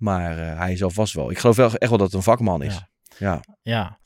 Maar 0.00 0.38
uh, 0.38 0.58
hij 0.58 0.72
is 0.72 0.82
alvast 0.82 1.14
wel. 1.14 1.30
Ik 1.30 1.38
geloof 1.38 1.56
wel, 1.56 1.74
echt 1.74 1.88
wel 1.88 1.98
dat 1.98 2.06
het 2.06 2.16
een 2.16 2.22
vakman 2.22 2.62
is. 2.62 2.74
Ja. 2.74 2.88
Ja. 3.18 3.40
Ja, 3.62 3.98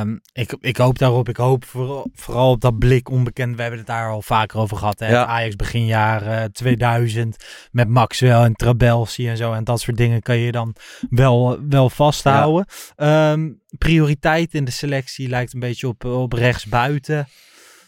um, 0.00 0.20
ik, 0.32 0.56
ik 0.60 0.76
hoop 0.76 0.98
daarop. 0.98 1.28
Ik 1.28 1.36
hoop 1.36 1.64
vooral, 1.64 2.10
vooral 2.12 2.50
op 2.50 2.60
dat 2.60 2.78
blik 2.78 3.10
onbekend. 3.10 3.56
We 3.56 3.60
hebben 3.60 3.78
het 3.78 3.88
daar 3.88 4.10
al 4.10 4.22
vaker 4.22 4.58
over 4.58 4.76
gehad. 4.76 4.98
Hè? 4.98 5.10
Ja. 5.10 5.26
Ajax 5.26 5.56
begin 5.56 5.86
jaren 5.86 6.52
2000 6.52 7.44
met 7.70 7.88
Maxwell 7.88 8.42
en 8.42 8.54
Trabelsi 8.54 9.28
en 9.28 9.36
zo. 9.36 9.52
En 9.52 9.64
dat 9.64 9.80
soort 9.80 9.96
dingen 9.96 10.22
kan 10.22 10.36
je 10.36 10.52
dan 10.52 10.74
wel, 11.10 11.58
wel 11.68 11.90
vasthouden. 11.90 12.66
Ja. 12.96 13.32
Um, 13.32 13.62
prioriteit 13.78 14.54
in 14.54 14.64
de 14.64 14.70
selectie 14.70 15.28
lijkt 15.28 15.54
een 15.54 15.60
beetje 15.60 15.88
op, 15.88 16.04
op 16.04 16.32
rechtsbuiten 16.32 17.28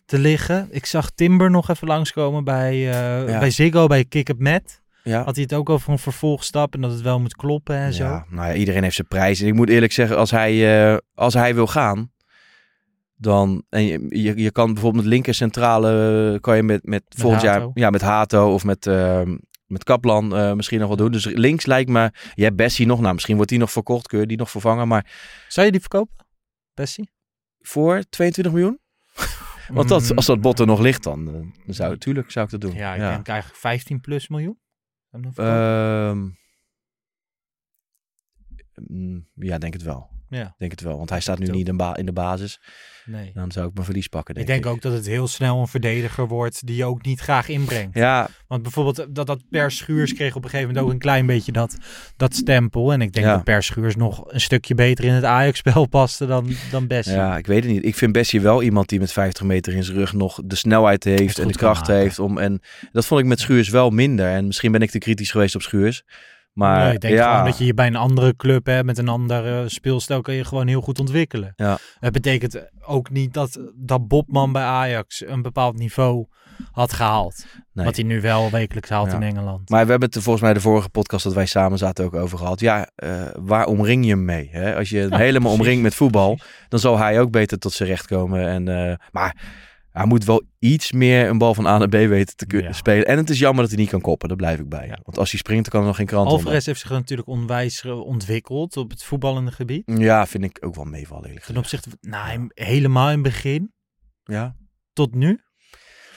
te 0.07 0.19
liggen. 0.19 0.69
Ik 0.71 0.87
zag 0.87 1.11
Timber 1.11 1.51
nog 1.51 1.69
even 1.69 1.87
langskomen 1.87 2.45
bij, 2.45 2.77
uh, 2.77 3.39
bij 3.39 3.51
Ziggo, 3.51 3.87
bij 3.87 4.05
Kick 4.05 4.29
Up 4.29 4.39
Met. 4.39 4.80
Ja. 5.03 5.25
Had 5.25 5.35
hij 5.35 5.45
het 5.45 5.55
ook 5.55 5.71
over 5.71 5.93
een 5.93 5.99
vervolgstap 5.99 6.75
en 6.75 6.81
dat 6.81 6.91
het 6.91 7.01
wel 7.01 7.21
moet 7.21 7.37
kloppen 7.37 7.77
en 7.77 7.93
zo? 7.93 8.05
Ja, 8.05 8.27
nou 8.29 8.49
ja, 8.49 8.55
iedereen 8.55 8.83
heeft 8.83 8.95
zijn 8.95 9.09
prijs. 9.09 9.41
En 9.41 9.47
ik 9.47 9.55
moet 9.55 9.69
eerlijk 9.69 9.93
zeggen, 9.93 10.17
als 10.17 10.31
hij, 10.31 10.91
uh, 10.93 10.97
als 11.15 11.35
hij 11.35 11.55
wil 11.55 11.67
gaan, 11.67 12.13
dan... 13.17 13.63
En 13.69 13.85
je, 13.85 14.07
je, 14.09 14.37
je 14.37 14.51
kan 14.51 14.73
bijvoorbeeld 14.73 15.05
met 15.05 15.13
linker 15.13 15.35
centrale, 15.35 16.39
kan 16.41 16.57
je 16.57 16.63
met, 16.63 16.85
met, 16.85 17.05
Met 17.09 17.21
volgend 17.21 17.43
Hato. 17.43 17.61
jaar... 17.61 17.71
Ja, 17.75 17.91
met 17.91 18.01
Hato 18.01 18.53
of 18.53 18.65
met, 18.65 18.87
uh, 18.87 19.23
met 19.67 19.85
Kaplan 19.85 20.37
uh, 20.37 20.53
misschien 20.53 20.79
nog 20.79 20.89
wel 20.89 20.97
doen. 20.97 21.13
Dus 21.13 21.25
links 21.25 21.67
lijkt 21.67 21.91
me... 21.91 22.11
Je 22.35 22.45
hebt 22.45 22.57
Bessie 22.57 22.87
nog, 22.87 23.01
nou 23.01 23.15
misschien 23.15 23.35
wordt 23.35 23.51
die 23.51 23.59
nog 23.59 23.73
verkocht, 23.73 24.07
kun 24.07 24.21
je 24.21 24.27
die 24.27 24.37
nog 24.37 24.51
vervangen. 24.51 24.89
Maar 24.89 25.07
Zou 25.49 25.67
je 25.67 25.73
die 25.73 25.81
verkopen, 25.81 26.27
Bessie? 26.75 27.11
voor 27.61 28.03
22 28.11 28.53
miljoen? 28.53 28.79
Want 29.69 29.89
dat, 29.89 30.17
als 30.17 30.27
dat 30.27 30.41
bot 30.41 30.59
er 30.59 30.67
nog 30.67 30.81
ligt, 30.81 31.03
dan, 31.03 31.25
dan 31.25 31.53
zou, 31.67 31.91
natuurlijk 31.91 32.31
zou 32.31 32.45
ik 32.45 32.51
dat 32.51 32.61
doen. 32.61 32.75
Ja, 32.75 32.95
ik 32.95 33.01
denk 33.01 33.29
eigenlijk 33.29 33.61
15 33.61 34.01
plus 34.01 34.29
miljoen. 34.29 34.59
Uh, 35.13 36.27
ja, 39.35 39.59
denk 39.59 39.73
het 39.73 39.83
wel. 39.83 40.20
Ja. 40.31 40.55
Denk 40.59 40.71
het 40.71 40.81
wel, 40.81 40.97
want 40.97 41.11
hij 41.11 41.21
staat 41.21 41.39
nu 41.39 41.47
niet 41.47 41.69
in, 41.69 41.77
ba 41.77 41.97
in 41.97 42.07
de 42.07 42.13
basis. 42.13 42.61
Nee. 43.05 43.31
Dan 43.35 43.53
zou 43.53 43.67
ik 43.67 43.73
mijn 43.75 43.85
verlies 43.85 44.07
pakken. 44.07 44.35
Denk 44.35 44.47
ik 44.47 44.53
denk 44.53 44.65
ik. 44.65 44.71
ook 44.73 44.83
dat 44.83 44.93
het 44.93 45.07
heel 45.07 45.27
snel 45.29 45.61
een 45.61 45.67
verdediger 45.69 46.29
wordt 46.29 46.67
die 46.67 46.77
je 46.77 46.85
ook 46.85 47.05
niet 47.05 47.21
graag 47.21 47.49
inbrengt. 47.49 47.95
Ja. 47.97 48.29
Want 48.49 48.63
bijvoorbeeld 48.63 49.07
dat, 49.15 49.27
dat 49.27 49.43
Per 49.51 49.71
Schuurs 49.71 50.15
kreeg 50.15 50.35
op 50.37 50.45
een 50.45 50.51
gegeven 50.51 50.69
moment 50.69 50.87
ook 50.87 50.93
een 50.93 50.99
klein 51.01 51.27
beetje 51.27 51.53
dat, 51.53 51.77
dat 52.17 52.35
stempel. 52.35 52.93
En 52.93 53.01
ik 53.01 53.13
denk 53.13 53.27
Ja. 53.27 53.35
dat 53.35 53.45
Per 53.45 53.63
Schuurs 53.63 53.97
nog 53.97 54.33
een 54.33 54.41
stukje 54.41 54.75
beter 54.75 55.05
in 55.05 55.13
het 55.13 55.25
Ajax-spel 55.25 55.87
paste 55.99 56.27
dan, 56.27 56.51
dan 56.71 56.87
Bessie. 56.87 57.15
Ja, 57.15 57.37
ik 57.37 57.47
weet 57.47 57.65
het 57.65 57.73
niet. 57.73 57.85
Ik 57.85 57.95
vind 57.95 58.13
Bessie 58.13 58.41
wel 58.41 58.63
iemand 58.63 58.89
die 58.89 58.99
met 58.99 59.13
50 59.13 59.43
meter 59.45 59.75
in 59.75 59.85
zijn 59.85 59.97
rug 59.97 60.13
nog 60.13 60.41
de 60.45 60.57
snelheid 60.57 61.05
heeft 61.05 61.39
en 61.39 61.49
de 61.49 61.55
kracht 61.55 61.87
heeft. 61.87 62.19
Om, 62.19 62.39
en 62.39 62.61
dat 62.93 63.07
vond 63.07 63.21
ik 63.21 63.27
met 63.27 63.41
Schuurs 63.41 63.69
wel 63.69 63.91
minder. 63.91 64.27
En 64.29 64.47
misschien 64.47 64.73
ben 64.73 64.83
ik 64.83 64.91
te 64.91 64.99
kritisch 64.99 65.31
geweest 65.31 65.55
op 65.55 65.63
Schuurs. 65.63 66.03
Maar 66.53 66.85
Nee, 66.85 66.95
ik 66.95 67.01
denk 67.01 67.15
ja, 67.15 67.31
gewoon 67.31 67.45
dat 67.45 67.59
je 67.59 67.65
je 67.65 67.75
bij 67.75 67.87
een 67.87 67.97
andere 67.97 68.37
club 68.37 68.67
hè, 68.67 68.85
met 68.85 68.99
een 68.99 69.09
ander 69.09 69.59
eh, 69.61 69.69
speelstijl 69.69 70.21
kan 70.21 70.35
je 70.35 70.45
gewoon 70.45 70.67
heel 70.67 70.81
goed 70.81 70.99
ontwikkelen. 71.01 71.53
Ja. 71.57 71.79
Het 72.01 72.13
betekent 72.13 72.71
ook 72.81 73.11
niet 73.11 73.35
dat, 73.35 73.61
dat 73.75 74.09
Bobman 74.09 74.53
bij 74.53 74.63
Ajax 74.63 75.27
een 75.27 75.43
bepaald 75.43 75.79
niveau 75.79 76.27
had 76.73 76.93
gehaald. 76.93 77.45
Nee. 77.73 77.85
Wat 77.85 77.97
hij 77.97 78.05
nu 78.05 78.21
wel 78.21 78.51
wekelijks 78.51 78.89
haalt 78.89 79.11
Ja. 79.11 79.17
in 79.17 79.23
Engeland. 79.23 79.69
Maar 79.69 79.85
we 79.85 79.91
hebben 79.91 80.09
het 80.09 80.23
volgens 80.23 80.45
mij 80.45 80.55
de 80.55 80.61
vorige 80.61 80.89
podcast 80.89 81.25
dat 81.25 81.33
wij 81.35 81.47
samen 81.47 81.79
zaten 81.79 82.05
ook 82.05 82.15
over 82.15 82.39
gehad. 82.39 82.61
Ja, 82.61 82.91
eh, 82.95 83.23
waar 83.39 83.67
omring 83.67 84.05
je 84.05 84.11
hem 84.11 84.25
mee? 84.25 84.49
Hè? 84.53 84.77
Als 84.77 84.89
je 84.91 84.99
hem 84.99 85.13
helemaal 85.13 85.41
precies, 85.41 85.59
omringt 85.59 85.83
met 85.83 85.95
voetbal, 85.95 86.39
dan 86.69 86.81
zal 86.81 86.99
hij 86.99 87.21
ook 87.21 87.31
beter 87.31 87.59
tot 87.59 87.73
zijn 87.73 87.89
recht 87.89 88.07
komen. 88.07 88.49
En, 88.49 88.69
eh, 88.69 88.97
maar 89.11 89.37
hij 89.93 90.07
moet 90.07 90.25
wel 90.25 90.43
iets 90.59 90.93
meer 90.93 91.29
een 91.29 91.39
bal 91.39 91.55
van 91.55 91.67
A 91.67 91.79
naar 91.79 91.89
B 91.89 91.93
weten 91.93 92.37
te 92.37 92.47
kunnen 92.47 92.67
Ja. 92.71 92.73
spelen. 92.77 93.07
En 93.07 93.17
het 93.17 93.31
is 93.31 93.39
jammer 93.39 93.63
dat 93.63 93.73
hij 93.73 93.81
niet 93.81 93.91
kan 93.91 94.01
koppen, 94.01 94.29
daar 94.29 94.37
blijf 94.37 94.59
ik 94.59 94.69
bij. 94.69 94.87
Ja. 94.87 94.99
Want 95.03 95.19
als 95.19 95.31
hij 95.31 95.39
springt, 95.39 95.63
dan 95.63 95.73
kan 95.73 95.81
er 95.81 95.87
nog 95.87 95.97
geen 95.97 96.07
krant 96.07 96.25
onder. 96.27 96.39
Alvarez 96.39 96.67
heeft 96.67 96.81
zich 96.81 96.91
natuurlijk 96.91 97.29
onwijs 97.29 97.85
ontwikkeld 97.85 98.77
op 98.77 98.91
het 98.91 99.03
voetballende 99.05 99.51
gebied. 99.53 99.83
Ja, 99.85 100.27
vind 100.27 100.45
ik 100.45 100.59
ook 100.61 100.75
wel 100.75 100.85
meevallen 100.85 101.27
eerlijk 101.29 101.45
Ten 101.47 101.57
opzichte 101.57 101.89
van, 101.91 101.99
nou, 102.11 102.51
helemaal 102.55 103.07
in 103.09 103.15
het 103.15 103.23
begin 103.23 103.73
Ja, 104.25 104.57
tot 104.93 105.15
nu. 105.15 105.41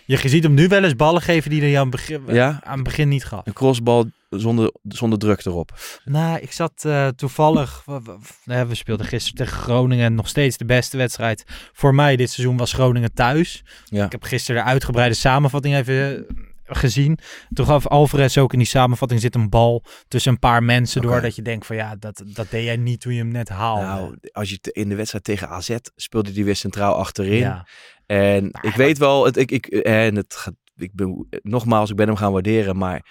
Je 0.06 0.28
ziet 0.30 0.44
hem 0.44 0.54
nu 0.54 0.68
wel 0.68 0.84
eens 0.84 0.96
ballen 0.96 1.22
geven 1.22 1.50
die 1.50 1.62
hij 1.62 1.76
aan 1.78 1.82
het 1.88 1.92
begin, 1.92 2.22
Ja. 2.28 2.60
aan 2.64 2.76
het 2.76 2.84
begin 2.84 3.08
niet 3.08 3.26
gaf. 3.26 3.46
een 3.46 3.54
crossbal 3.54 4.06
zonder, 4.40 4.72
zonder 4.84 5.20
druk 5.20 5.46
erop. 5.46 5.72
Nou, 6.06 6.40
ik 6.40 6.52
zat 6.52 6.86
eh, 6.86 7.08
toevallig. 7.08 7.84
We, 7.86 8.02
we- 8.46 8.66
we- 8.66 8.76
speelden 8.76 9.06
gisteren 9.06 9.38
tegen 9.46 9.62
Groningen. 9.62 10.06
en 10.06 10.16
Nog 10.16 10.28
steeds 10.28 10.58
de 10.58 10.66
beste 10.66 10.98
wedstrijd 10.98 11.44
voor 11.74 11.96
mij 11.96 12.16
dit 12.16 12.30
seizoen 12.32 12.58
was 12.58 12.74
Groningen 12.74 13.14
thuis. 13.14 13.64
Ja. 13.86 14.06
Ik 14.06 14.12
heb 14.12 14.24
gisteren 14.24 14.64
de 14.64 14.70
uitgebreide 14.70 15.16
samenvatting 15.16 15.76
even 15.76 16.28
eh, 16.28 16.34
gezien. 16.66 17.18
Toen 17.54 17.66
gaf 17.66 17.88
Alvarez 17.88 18.38
ook 18.38 18.54
in 18.54 18.60
die 18.60 18.68
samenvatting 18.68 19.22
zit 19.22 19.36
een 19.36 19.50
bal 19.50 19.84
tussen 20.08 20.32
een 20.32 20.40
paar 20.40 20.64
mensen 20.64 21.02
door. 21.02 21.12
Oké. 21.12 21.22
Dat 21.22 21.36
je 21.36 21.42
denkt 21.42 21.66
van 21.66 21.76
ja, 21.76 21.96
dat, 21.96 22.24
dat 22.26 22.50
deed 22.50 22.64
jij 22.64 22.78
niet 22.78 23.00
toen 23.02 23.14
je 23.14 23.20
hem 23.20 23.32
net 23.32 23.50
haalde. 23.50 23.82
Nou, 23.86 24.18
als 24.32 24.50
je 24.50 24.60
in 24.62 24.90
de 24.90 24.96
wedstrijd 24.96 25.24
tegen 25.24 25.50
AZ 25.50 25.76
speelde 25.96 26.32
hij 26.34 26.44
weer 26.44 26.56
centraal 26.56 26.96
achterin. 26.96 27.38
ja. 27.40 27.68
En 28.06 28.46
ik 28.62 28.74
weet 28.76 28.98
wel, 28.98 29.26
het, 29.26 29.38
ik, 29.38 29.52
ik, 29.52 29.66
en 29.66 30.16
het 30.16 30.48
ik 30.76 30.94
ben, 30.94 31.28
nogmaals, 31.42 31.90
ik 31.90 31.96
ben 31.96 32.08
hem 32.08 32.16
gaan 32.16 32.32
waarderen, 32.32 32.78
maar 32.78 33.06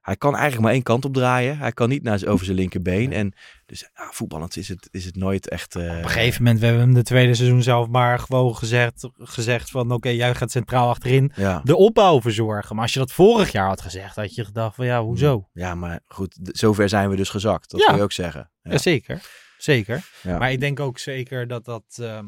hij 0.00 0.16
kan 0.16 0.32
eigenlijk 0.32 0.62
maar 0.62 0.72
één 0.72 0.82
kant 0.82 1.04
op 1.04 1.14
draaien. 1.14 1.58
Hij 1.58 1.72
kan 1.72 1.88
niet 1.88 2.02
naar, 2.02 2.26
over 2.26 2.44
zijn 2.44 2.56
linkerbeen. 2.56 3.12
En 3.12 3.32
dus 3.66 3.80
ja, 3.94 4.08
voetballend 4.10 4.56
is 4.56 4.68
het, 4.68 4.88
is 4.90 5.04
het 5.04 5.16
nooit 5.16 5.48
echt... 5.48 5.74
eh, 5.76 5.82
Op 5.82 5.88
een 5.90 6.08
gegeven 6.08 6.42
moment 6.42 6.60
we 6.60 6.66
hebben 6.66 6.84
hem 6.84 6.94
de 6.94 7.02
tweede 7.02 7.34
seizoen 7.34 7.62
zelf 7.62 7.88
maar 7.88 8.18
gewoon 8.18 8.56
gezegd, 8.56 9.08
gezegd 9.18 9.70
van 9.70 9.92
oké, 9.92 10.08
jij 10.08 10.34
gaat 10.34 10.50
centraal 10.50 10.88
achterin 10.88 11.32
Ja, 11.36 11.60
de 11.64 11.76
opbouw 11.76 12.20
verzorgen. 12.20 12.74
Maar 12.74 12.84
als 12.84 12.92
je 12.92 12.98
dat 12.98 13.12
vorig 13.12 13.52
jaar 13.52 13.68
had 13.68 13.80
gezegd, 13.80 14.16
had 14.16 14.34
je 14.34 14.44
gedacht 14.44 14.74
van 14.74 14.86
ja, 14.86 15.02
hoezo? 15.02 15.48
ja, 15.52 15.74
maar 15.74 16.00
goed, 16.06 16.38
zover 16.42 16.88
zijn 16.88 17.10
we 17.10 17.16
dus 17.16 17.28
gezakt. 17.28 17.70
Dat 17.70 17.80
Ja. 17.80 17.86
kun 17.86 17.96
je 17.96 18.02
ook 18.02 18.12
zeggen. 18.12 18.50
Ja. 18.62 18.78
Zeker, 18.78 19.22
zeker. 19.58 20.08
Maar 20.22 20.52
ik 20.52 20.60
denk 20.60 20.80
ook 20.80 20.98
zeker 20.98 21.46
dat 21.46 21.64
dat, 21.64 21.84
ehm, 22.00 22.24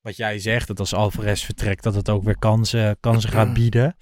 wat 0.00 0.16
jij 0.16 0.38
zegt, 0.38 0.66
dat 0.66 0.78
als 0.80 0.94
Alvarez 0.94 1.44
vertrekt, 1.44 1.82
dat 1.82 1.94
het 1.94 2.08
ook 2.08 2.24
weer 2.24 2.38
kansen, 2.38 2.96
kansen 3.00 3.30
gaat 3.30 3.52
bieden. 3.54 3.96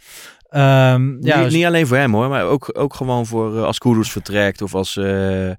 Ehm, 0.48 1.24
ja, 1.26 1.34
niet, 1.36 1.44
dus- 1.44 1.52
niet 1.52 1.64
alleen 1.64 1.86
voor 1.86 1.96
hem 1.96 2.14
hoor, 2.14 2.28
maar 2.28 2.44
ook, 2.44 2.70
ook 2.78 2.94
gewoon 2.94 3.26
voor 3.26 3.56
eh, 3.56 3.62
als 3.62 3.78
Kudus 3.78 4.12
vertrekt 4.12 4.62
of 4.62 4.74
als, 4.74 4.96
eh, 4.96 5.50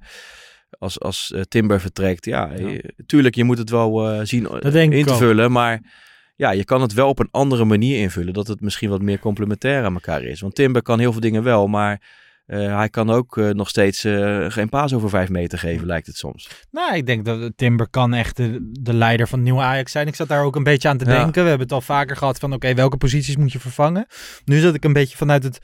als, 0.79 0.99
als 0.99 1.31
eh, 1.31 1.41
Timber 1.41 1.81
vertrekt. 1.81 2.25
Ja, 2.25 2.51
Ja. 2.57 2.79
tuurlijk, 3.05 3.35
je 3.35 3.43
moet 3.43 3.57
het 3.57 3.69
wel 3.69 4.19
zien 4.25 4.61
in 4.91 5.05
te 5.05 5.15
vullen, 5.15 5.51
maar 5.51 5.81
ja, 6.35 6.51
je 6.51 6.65
kan 6.65 6.81
het 6.81 6.93
wel 6.93 7.07
op 7.09 7.19
een 7.19 7.27
andere 7.31 7.65
manier 7.65 7.99
invullen, 7.99 8.33
dat 8.33 8.47
het 8.47 8.61
misschien 8.61 8.89
wat 8.89 9.01
meer 9.01 9.19
complementair 9.19 9.83
aan 9.83 9.93
elkaar 9.93 10.23
is. 10.23 10.41
Want 10.41 10.55
Timber 10.55 10.81
kan 10.81 10.99
heel 10.99 11.11
veel 11.11 11.21
dingen 11.21 11.43
wel, 11.43 11.67
maar 11.67 12.01
eh, 12.47 12.75
hij 12.77 12.89
kan 12.89 13.09
ook 13.09 13.37
eh, 13.37 13.49
nog 13.49 13.69
steeds 13.69 14.03
eh, 14.03 14.45
geen 14.49 14.69
paas 14.69 14.93
over 14.93 15.09
vijf 15.09 15.29
meter 15.29 15.59
geven, 15.59 15.87
lijkt 15.87 16.07
het 16.07 16.17
soms. 16.17 16.49
Nou, 16.71 16.95
ik 16.95 17.05
denk 17.05 17.25
dat 17.25 17.51
Timber 17.55 17.89
kan 17.89 18.13
echt 18.13 18.35
de, 18.37 18.69
de 18.71 18.93
leider 18.93 19.27
van 19.27 19.39
het 19.39 19.47
nieuwe 19.47 19.63
Ajax 19.63 19.91
zijn. 19.91 20.07
Ik 20.07 20.15
zat 20.15 20.27
daar 20.27 20.43
ook 20.43 20.55
een 20.55 20.63
beetje 20.63 20.87
aan 20.89 20.97
te 20.97 21.05
Ja. 21.05 21.11
denken. 21.11 21.41
We 21.43 21.49
hebben 21.49 21.67
het 21.67 21.75
al 21.75 21.81
vaker 21.81 22.15
gehad 22.15 22.39
van 22.39 22.53
oké, 22.53 22.73
welke 22.73 22.97
posities 22.97 23.35
moet 23.37 23.51
je 23.51 23.59
vervangen? 23.59 24.05
Nu 24.45 24.59
zat 24.59 24.73
ik 24.73 24.83
een 24.83 24.93
beetje 24.93 25.17
vanuit 25.17 25.43
het... 25.43 25.59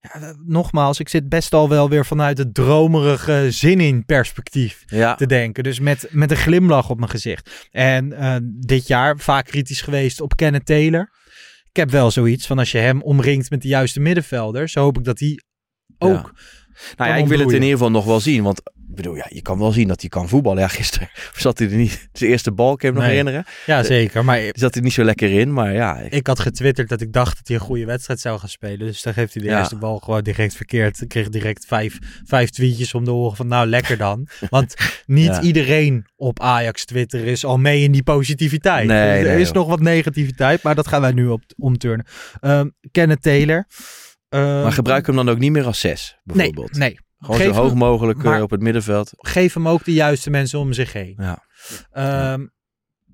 Ja, 0.00 0.34
nogmaals, 0.46 1.00
ik 1.00 1.08
zit 1.08 1.28
best 1.28 1.52
al 1.54 1.68
wel 1.68 1.88
weer 1.88 2.06
vanuit 2.06 2.38
het 2.38 2.54
dromerige 2.54 3.46
zin 3.50 3.80
in 3.80 4.04
perspectief 4.04 4.82
Ja, 4.86 5.14
te 5.14 5.26
denken. 5.26 5.62
Dus 5.62 5.80
met, 5.80 6.06
met 6.10 6.30
een 6.30 6.36
glimlach 6.36 6.90
op 6.90 6.98
mijn 6.98 7.10
gezicht. 7.10 7.68
En 7.70 8.14
dit 8.60 8.86
jaar 8.86 9.18
vaak 9.18 9.44
kritisch 9.44 9.80
geweest 9.80 10.20
op 10.20 10.36
Kenneth 10.36 10.66
Taylor. 10.66 11.10
Ik 11.68 11.76
heb 11.76 11.90
wel 11.90 12.10
zoiets 12.10 12.46
van 12.46 12.58
als 12.58 12.72
je 12.72 12.78
hem 12.78 13.02
omringt 13.02 13.50
met 13.50 13.62
de 13.62 13.68
juiste 13.68 14.00
middenvelder, 14.00 14.68
zo 14.68 14.80
hoop 14.80 14.98
ik 14.98 15.04
dat 15.04 15.18
hij 15.18 15.40
ook 15.98 16.32
Nou 16.96 17.10
ja, 17.10 17.16
ik 17.16 17.26
wil 17.26 17.38
het 17.38 17.48
in 17.48 17.54
ieder 17.54 17.70
geval 17.70 17.90
nog 17.90 18.04
wel 18.04 18.20
zien. 18.20 18.42
Want 18.42 18.58
ik 18.58 18.98
bedoel, 18.98 19.14
ja, 19.16 19.26
je 19.28 19.42
kan 19.42 19.58
wel 19.58 19.72
zien 19.72 19.88
dat 19.88 20.00
hij 20.00 20.10
kan 20.10 20.28
voetballen. 20.28 20.60
Ja, 20.62 20.68
gisteren 20.68 21.08
zat 21.36 21.58
hij 21.58 21.68
er 21.70 21.76
niet. 21.76 22.08
Zijn 22.12 22.30
eerste 22.30 22.52
bal, 22.52 22.76
kan 22.76 22.88
je 22.90 22.94
nog 22.96 23.04
herinneren? 23.04 23.44
Ja, 23.66 23.82
zeker. 23.82 24.24
Maar 24.24 24.40
Zat 24.52 24.74
hij 24.74 24.82
niet 24.82 24.92
zo 24.92 25.04
lekker 25.04 25.30
in, 25.40 25.52
maar 25.52 25.72
ja. 25.72 25.96
ik- 25.98 26.12
ik 26.12 26.26
had 26.26 26.40
getwitterd 26.40 26.88
dat 26.88 27.00
ik 27.00 27.12
dacht 27.12 27.36
dat 27.36 27.48
hij 27.48 27.56
een 27.56 27.62
goede 27.62 27.84
wedstrijd 27.84 28.20
zou 28.20 28.38
gaan 28.38 28.48
spelen. 28.48 28.78
Dus 28.78 29.02
dan 29.02 29.12
geeft 29.12 29.34
hij 29.34 29.42
de 29.42 29.48
Ja. 29.48 29.58
eerste 29.58 29.76
bal 29.76 29.98
gewoon 29.98 30.22
direct 30.22 30.54
verkeerd. 30.56 31.00
Ik 31.00 31.08
kreeg 31.08 31.28
direct 31.28 31.64
vijf, 31.66 31.98
vijf 32.24 32.50
tweetjes 32.50 32.94
om 32.94 33.04
de 33.04 33.12
oren 33.12 33.36
van 33.36 33.46
nou 33.46 33.66
lekker 33.66 33.96
dan. 33.96 34.28
Want 34.50 34.74
niet 35.06 35.24
Ja. 35.26 35.40
iedereen 35.42 36.06
op 36.16 36.40
Ajax 36.40 36.84
Twitter 36.84 37.24
is 37.24 37.44
al 37.44 37.58
mee 37.58 37.82
in 37.82 37.92
die 37.92 38.02
positiviteit. 38.02 38.86
Nee, 38.86 38.98
er 38.98 39.22
nee, 39.24 39.40
is 39.40 39.46
joh. 39.46 39.56
nog 39.56 39.66
wat 39.66 39.80
negativiteit, 39.80 40.62
maar 40.62 40.74
dat 40.74 40.88
gaan 40.88 41.00
wij 41.00 41.12
nu 41.12 41.26
op 41.26 41.42
omturnen. 41.58 42.06
Ehm 42.40 42.68
Kenneth 42.90 43.22
Taylor. 43.22 43.66
Ehm, 44.32 44.62
maar 44.62 44.72
gebruik 44.72 45.06
hem 45.06 45.16
dan 45.16 45.28
ook 45.28 45.38
niet 45.38 45.52
meer 45.52 45.64
als 45.66 45.80
zes, 45.80 46.16
nee, 46.24 46.36
bijvoorbeeld. 46.36 46.76
nee. 46.78 46.98
Gewoon 47.18 47.36
Geef 47.36 47.54
zo 47.54 47.60
hoog 47.62 47.74
mogelijk 47.74 48.24
eh, 48.24 48.42
op 48.42 48.50
het 48.50 48.60
middenveld. 48.60 49.10
Geef 49.16 49.54
hem 49.54 49.68
ook 49.68 49.84
de 49.84 49.92
juiste 49.92 50.30
mensen 50.30 50.58
om 50.58 50.72
zich 50.72 50.92
heen. 50.92 51.14
Ja. 51.18 51.42
Ehm 51.90 52.46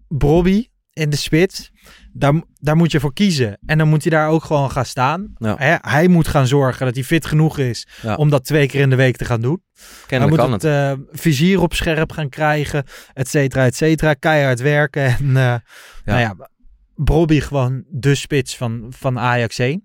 Brobby 0.09 0.68
in 0.92 1.11
de 1.11 1.16
spits. 1.16 1.70
Daar, 2.12 2.42
daar 2.61 2.76
moet 2.76 2.92
je 2.92 3.00
voor 3.00 3.12
kiezen. 3.12 3.59
En 3.66 3.78
dan 3.78 3.88
moet 3.88 4.02
hij 4.02 4.11
daar 4.11 4.28
ook 4.28 4.44
gewoon 4.44 4.70
gaan 4.70 4.85
staan. 4.85 5.33
Ja. 5.38 5.78
Hij 5.83 6.09
moet 6.09 6.28
gaan 6.28 6.46
zorgen 6.46 6.87
dat 6.87 6.94
hij 6.94 7.04
fit 7.04 7.26
genoeg 7.26 7.59
is 7.59 7.87
Ja. 8.02 8.14
om 8.14 8.31
dat 8.31 8.44
twee 8.44 8.66
keer 8.68 8.81
in 8.81 8.90
de 8.90 8.96
week 8.96 9.16
te 9.16 9.24
gaan 9.24 9.40
doen. 9.40 9.62
Hij 9.74 9.85
Kennelijk 10.07 10.37
moet 10.37 10.46
kan 10.46 10.52
het 10.52 10.62
het. 10.62 10.98
eh, 10.98 11.20
vizier 11.20 11.61
op 11.61 11.74
scherp 11.74 12.12
gaan 12.12 12.28
krijgen, 12.28 12.85
et 13.14 13.28
cetera, 13.28 13.64
et 13.64 13.76
cetera. 13.76 14.14
Keihard 14.14 14.61
werken. 14.61 15.02
En 15.04 15.37
eh, 15.37 15.54
nou 16.04 16.20
ja, 16.20 16.35
Brobby 17.04 17.40
gewoon 17.40 17.84
de 17.88 18.14
spits 18.14 18.56
van, 18.56 18.87
van 18.88 19.18
Ajax 19.18 19.58
1. 19.58 19.82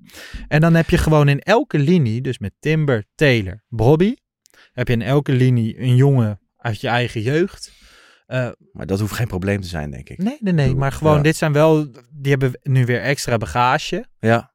En 0.47 0.61
dan 0.61 0.73
heb 0.73 0.89
je 0.89 0.97
gewoon 0.97 1.27
in 1.27 1.39
elke 1.39 1.79
linie, 1.79 2.21
dus 2.21 2.39
met 2.39 2.53
Timber, 2.59 3.03
Taylor, 3.15 3.63
Brobby, 3.69 4.13
heb 4.71 4.87
je 4.87 4.93
in 4.93 5.01
elke 5.01 5.31
linie 5.31 5.79
een 5.79 5.95
jongen 5.95 6.39
uit 6.57 6.81
je 6.81 6.87
eigen 6.87 7.21
jeugd. 7.21 7.71
Eh, 8.25 8.49
Maar 8.71 8.85
dat 8.85 8.99
hoeft 8.99 9.13
geen 9.13 9.27
probleem 9.27 9.61
te 9.61 9.67
zijn, 9.67 9.91
denk 9.91 10.09
ik. 10.09 10.17
Nee, 10.17 10.37
nee, 10.39 10.53
nee. 10.53 10.75
Maar 10.75 10.91
gewoon, 10.91 11.15
Ja. 11.15 11.21
dit 11.21 11.35
zijn 11.35 11.53
wel. 11.53 11.87
Die 12.11 12.31
hebben 12.31 12.51
nu 12.63 12.85
weer 12.85 13.01
extra 13.01 13.37
bagage. 13.37 14.05
Ja. 14.19 14.51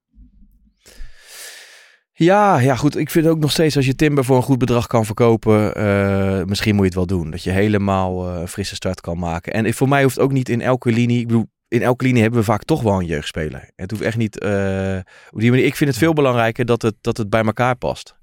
Ja, 2.13 2.59
ja, 2.59 2.77
goed. 2.77 2.97
Ik 2.97 3.11
vind 3.11 3.27
ook 3.27 3.39
nog 3.39 3.51
steeds 3.51 3.77
als 3.77 3.87
je 3.87 3.95
Timber 3.95 4.25
voor 4.25 4.37
een 4.37 4.43
goed 4.43 4.59
bedrag 4.59 4.87
kan 4.87 5.05
verkopen, 5.05 5.75
eh, 5.75 6.45
misschien 6.45 6.75
moet 6.75 6.81
je 6.93 6.99
het 6.99 7.09
wel 7.09 7.19
doen. 7.19 7.31
Dat 7.31 7.43
je 7.43 7.51
helemaal 7.51 8.29
eh, 8.29 8.41
een 8.41 8.49
frisse 8.49 8.75
start 8.75 9.01
kan 9.01 9.19
maken. 9.19 9.53
En 9.53 9.75
voor 9.75 9.89
mij 9.89 10.03
hoeft 10.03 10.19
ook 10.19 10.33
niet 10.33 10.49
in 10.49 10.61
elke 10.61 10.91
linie. 10.93 11.21
Ik 11.21 11.27
bedoel, 11.27 11.47
in 11.69 11.83
elke 11.83 12.05
linie 12.05 12.23
hebben 12.23 12.41
we 12.41 12.45
vaak 12.47 12.65
toch 12.65 12.83
wel 12.83 12.99
een 13.01 13.07
jeugdspeler. 13.07 13.71
Het 13.77 13.91
hoeft 13.91 14.03
echt 14.03 14.17
niet. 14.17 14.39
eh, 14.39 14.99
op 15.31 15.41
die 15.41 15.51
manier. 15.51 15.65
Ik 15.67 15.77
vind 15.77 15.91
het 15.91 15.99
veel 15.99 16.13
belangrijker 16.13 16.65
dat 16.65 16.83
het, 16.83 16.95
dat 17.01 17.17
het 17.17 17.31
bij 17.31 17.45
elkaar 17.45 17.77
past. 17.77 18.17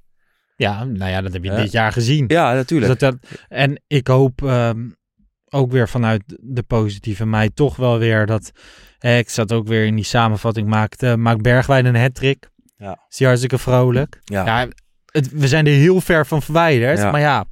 Ja, 0.56 0.84
nou 0.84 1.12
ja, 1.12 1.22
dat 1.22 1.34
heb 1.34 1.44
je 1.44 1.52
Ja. 1.52 1.62
dit 1.62 1.72
jaar 1.72 1.92
gezien. 1.92 2.26
Ja, 2.28 2.54
natuurlijk. 2.54 2.92
Dus 2.92 3.00
dat, 3.10 3.22
dat- 3.22 3.40
en 3.48 3.82
ik 3.88 4.08
hoop 4.08 4.44
ehm, 4.44 4.90
ook 5.50 5.72
weer 5.72 5.90
vanuit 5.90 6.24
de 6.42 6.64
positieve 6.64 7.26
mij 7.26 7.50
toch 7.50 7.76
wel 7.76 7.98
weer 7.98 8.26
dat. 8.26 8.52
eh, 9.00 9.18
ik 9.18 9.30
zat 9.30 9.52
ook 9.52 9.68
weer 9.68 9.86
in 9.86 9.96
die 9.96 10.04
samenvatting. 10.04 10.68
Maakt, 10.68 11.04
eh, 11.04 11.14
maakt 11.16 11.42
Bergwijn 11.42 11.86
een 11.86 11.96
hat-trick. 12.02 12.50
Ja. 12.78 13.00
Is 13.10 13.18
hij 13.18 13.28
hartstikke 13.28 13.58
vrolijk. 13.58 14.20
Ja. 14.24 14.46
Ja, 14.46 14.68
het, 15.12 15.30
we 15.32 15.48
zijn 15.48 15.66
er 15.66 15.72
heel 15.74 16.02
ver 16.02 16.26
van 16.26 16.42
verwijderd. 16.42 16.98
Ja. 16.98 17.12
Maar 17.12 17.22
ja, 17.22 17.46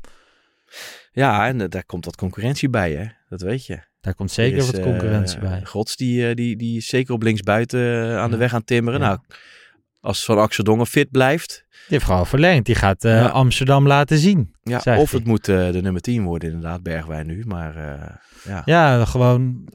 ja, 1.11 1.47
en 1.47 1.61
eh, 1.61 1.69
daar 1.69 1.85
komt 1.85 2.05
wat 2.05 2.15
concurrentie 2.15 2.69
bij, 2.69 2.91
hè? 2.91 3.05
Dat 3.29 3.41
weet 3.41 3.65
je. 3.65 3.79
Daar 4.03 4.15
komt 4.15 4.31
zeker 4.31 4.57
Er 4.57 4.63
is, 4.63 4.71
wat 4.71 4.81
concurrentie 4.81 5.37
eh, 5.37 5.49
bij. 5.49 5.61
Gods, 5.65 5.95
die, 5.95 6.27
eh, 6.27 6.35
die, 6.35 6.55
die 6.55 6.77
is 6.77 6.87
zeker 6.87 7.13
op 7.13 7.23
linksbuiten 7.23 7.79
eh, 7.79 8.17
aan 8.17 8.31
de 8.31 8.37
weg 8.37 8.53
aan 8.53 8.63
timmeren. 8.63 8.99
Ja. 8.99 9.05
Nou, 9.07 9.19
als 9.99 10.25
Van 10.25 10.37
Axel 10.37 10.63
Dongen 10.63 10.87
fit 10.87 11.11
blijft. 11.11 11.65
Die 11.69 11.79
heeft 11.87 12.05
gewoon 12.05 12.27
verlengd. 12.27 12.65
Die 12.65 12.75
gaat 12.75 13.03
Ja. 13.03 13.27
Amsterdam 13.27 13.87
laten 13.87 14.17
zien. 14.17 14.55
Ja, 14.63 14.77
of 14.77 14.83
hij. 14.83 14.95
het 14.95 15.25
moet 15.25 15.45
de 15.45 15.79
nummer 15.81 16.01
10 16.01 16.23
worden, 16.23 16.51
inderdaad, 16.51 16.83
Bergwijn 16.83 17.27
nu. 17.27 17.43
Maar 17.47 17.75
ja. 18.43 18.61
Ja, 18.65 19.05
gewoon. 19.05 19.67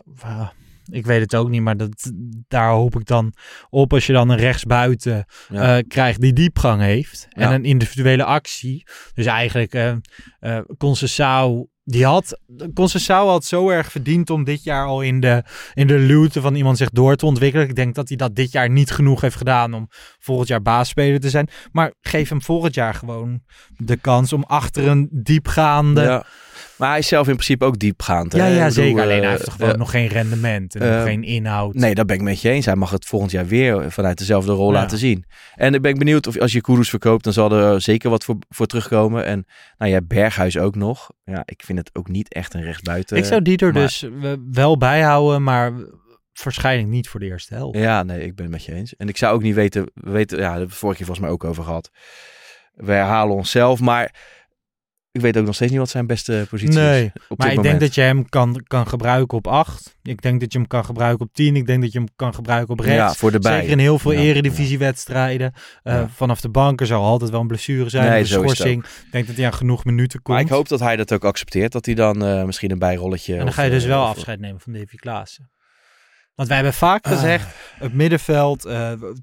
Ik 0.90 1.06
weet 1.06 1.20
het 1.20 1.34
ook 1.34 1.48
niet, 1.48 1.62
maar 1.62 1.76
dat, 1.76 2.12
daar 2.48 2.70
hoop 2.70 2.96
ik 3.00 3.06
dan 3.06 3.32
op. 3.68 3.92
Als 3.92 4.06
je 4.06 4.12
dan 4.12 4.28
een 4.28 4.36
rechtsbuiten 4.36 5.24
Ja. 5.48 5.82
krijgt 5.88 6.20
die 6.20 6.32
diepgang 6.32 6.80
heeft. 6.82 7.26
En 7.30 7.52
een 7.52 7.64
individuele 7.64 8.24
actie. 8.24 8.86
Dus 9.14 9.26
eigenlijk, 9.26 9.74
eh 9.74 9.92
Conceição, 10.78 11.66
die 11.88 12.05
had. 12.05 12.38
Conceição 12.74 13.29
had 13.29 13.44
zo 13.44 13.68
erg 13.68 13.90
verdiend 13.90 14.31
om 14.31 14.44
dit 14.44 14.64
jaar 14.64 14.87
al 14.87 15.03
in 15.03 15.20
de, 15.20 15.42
in 15.74 15.87
de 15.87 15.98
luwte 15.98 16.40
van 16.40 16.55
iemand 16.55 16.77
zich 16.77 16.90
door 16.90 17.16
te 17.16 17.27
ontwikkelen. 17.27 17.68
Ik 17.68 17.74
denk 17.74 17.94
dat 17.94 18.09
hij 18.09 18.16
dat 18.16 18.37
dit 18.37 18.53
jaar 18.53 18.70
niet 18.70 18.90
genoeg 18.90 19.20
heeft 19.20 19.37
gedaan 19.37 19.74
om 19.74 19.88
volgend 20.18 20.48
jaar 20.48 20.62
baasspeler 20.62 21.20
te 21.20 21.31
zijn. 21.31 21.48
Maar 21.72 21.92
geef 22.01 22.29
hem 22.29 22.42
volgend 22.42 22.74
jaar 22.74 22.94
gewoon 22.94 23.42
de 23.77 23.96
kans 23.96 24.33
om 24.33 24.42
achter 24.42 24.87
een 24.87 25.09
diepgaande. 25.11 26.24
Maar 26.78 26.88
hij 26.88 26.98
is 26.98 27.08
zelf 27.08 27.26
in 27.28 27.32
principe 27.32 27.64
ook 27.64 27.78
diepgaand. 27.78 28.32
Ja, 28.32 28.44
Ik 28.46 28.52
ja, 28.56 28.68
bedoel, 28.68 28.84
zeker. 28.84 29.02
Alleen 29.02 29.22
hij 29.22 29.24
eh, 29.24 29.30
heeft 29.30 29.50
gewoon 29.50 29.70
eh, 29.70 29.76
nog 29.78 29.90
geen 29.90 30.06
rendement 30.06 30.74
en 30.74 30.80
eh, 30.90 30.94
nog 30.94 31.02
geen 31.04 31.22
inhoud. 31.24 31.74
Nee, 31.74 31.94
dat 31.94 32.06
ben 32.06 32.16
ik 32.16 32.22
met 32.22 32.40
je 32.40 32.50
eens. 32.50 32.66
Hij 32.66 32.74
mag 32.76 32.90
het 32.90 33.04
volgend 33.06 33.30
jaar 33.30 33.46
weer 33.46 33.92
vanuit 33.92 34.18
dezelfde 34.18 34.52
rol 34.52 34.72
Ja. 34.72 34.78
laten 34.78 34.98
zien. 34.98 35.24
En 35.54 35.74
ik 35.74 35.82
ben 35.82 35.98
benieuwd 35.98 36.26
of 36.26 36.38
als 36.38 36.52
je 36.52 36.60
Kudus 36.60 36.90
verkoopt, 36.90 37.24
dan 37.24 37.32
zal 37.32 37.52
er 37.52 37.80
zeker 37.80 38.10
wat 38.10 38.24
voor, 38.24 38.36
voor 38.48 38.66
terugkomen. 38.66 39.24
En 39.24 39.46
nou 39.78 39.90
ja, 39.92 40.00
Berghuis 40.02 40.58
ook 40.58 40.74
nog. 40.74 41.10
Ja, 41.24 41.42
ik 41.44 41.62
vind 41.64 41.78
het 41.78 41.90
ook 41.92 42.08
niet 42.08 42.32
echt 42.34 42.54
een 42.54 42.62
rechtsbuiten. 42.62 43.16
ik 43.16 43.24
zou 43.24 43.42
die 43.42 43.56
er 43.58 43.72
maar- 43.72 43.82
dus 43.82 44.06
wel 44.52 44.76
bij 44.78 45.00
houden, 45.02 45.42
maar 45.42 45.72
waarschijnlijk 46.42 46.88
niet 46.88 47.08
voor 47.08 47.20
de 47.20 47.26
eerste 47.26 47.54
helft. 47.54 47.78
Ja, 47.78 48.02
nee, 48.02 48.20
ik 48.24 48.34
ben 48.34 48.44
het 48.44 48.54
met 48.54 48.64
je 48.64 48.72
eens. 48.74 48.96
En 48.96 49.08
ik 49.08 49.16
zou 49.16 49.34
ook 49.34 49.42
niet 49.42 49.54
weten, 49.54 49.90
we 49.94 50.10
weten 50.10 50.36
ja, 50.36 50.42
daar 50.42 50.50
hebben 50.50 50.66
we 50.66 50.72
het 50.72 50.80
vorige 50.80 50.98
keer 50.98 51.06
volgens 51.06 51.26
mij 51.26 51.34
ook 51.36 51.44
over 51.44 51.64
gehad. 51.64 51.90
We 52.74 52.92
herhalen 52.92 53.36
onszelf, 53.36 53.80
maar 53.80 54.14
ik 55.18 55.24
weet 55.24 55.38
ook 55.38 55.44
nog 55.46 55.54
steeds 55.54 55.70
niet 55.70 55.81
wat 55.81 55.88
zijn 55.90 56.07
beste 56.07 56.46
positie 56.50 56.74
Nee, 56.78 57.04
is. 57.14 57.22
Op 57.28 57.38
maar 57.38 57.52
ik 57.52 57.62
denk 57.62 57.81
dat 57.81 57.94
je 57.94 58.00
hem 58.00 58.28
kan, 58.28 58.62
kan 58.66 58.88
gebruiken 58.88 59.38
op 59.38 59.46
8. 59.46 59.96
Ik 60.02 60.22
denk 60.22 60.40
dat 60.40 60.52
je 60.52 60.59
hem 60.59 60.66
kan 60.66 60.85
gebruiken 60.85 61.26
op 61.26 61.33
10. 61.35 61.57
Ik 61.57 61.66
denk 61.66 61.83
dat 61.83 61.92
je 61.92 61.98
hem 61.98 62.09
kan 62.16 62.35
gebruiken 62.35 62.72
op 62.72 62.81
rechts. 62.81 62.96
Ja, 62.96 63.14
voor 63.14 63.31
de. 63.31 63.38
Zeker 63.40 63.68
in 63.68 63.78
heel 63.78 63.98
veel 63.98 64.12
Ja, 64.12 64.18
eredivisiewedstrijden. 64.20 65.52
Eh, 65.83 65.94
Ja. 65.94 66.09
Vanaf 66.14 66.40
de 66.40 66.48
bank 66.48 66.81
er 66.81 66.87
zal 66.87 67.04
altijd 67.04 67.31
wel 67.31 67.40
een 67.40 67.46
blessure 67.46 67.88
zijn. 67.88 68.11
Nee, 68.11 68.20
een 68.20 68.26
schorsing. 68.26 68.85
Ik 68.85 69.09
denk 69.12 69.26
dat 69.26 69.37
hij 69.37 69.44
aan 69.46 69.54
genoeg 69.54 69.85
minuten 69.85 70.22
komt. 70.22 70.37
Maar 70.37 70.46
ik 70.46 70.52
hoop 70.52 70.68
dat 70.68 70.81
hij 70.81 70.96
dat 70.96 71.12
ook 71.12 71.24
accepteert. 71.24 71.72
Dat 71.72 71.87
hij 71.87 71.94
dan 71.94 72.24
eh, 72.24 72.44
misschien 72.44 72.70
een 72.70 72.78
bijrolletje... 72.78 73.33
en 73.33 73.38
dan 73.38 73.48
of, 73.48 73.54
ga 73.54 73.62
je 73.62 73.70
dus 73.70 73.83
eh, 73.83 73.88
wel 73.88 74.02
of- 74.02 74.09
afscheid 74.09 74.40
nemen 74.40 74.61
van 74.61 74.72
Davy 74.72 74.96
Klaassen. 74.96 75.50
Want 76.35 76.48
wij 76.48 76.57
hebben 76.59 76.74
vaak 76.76 77.04
Ah. 77.07 77.12
gezegd, 77.12 77.46
het 77.78 77.94
middenveld, 77.94 78.62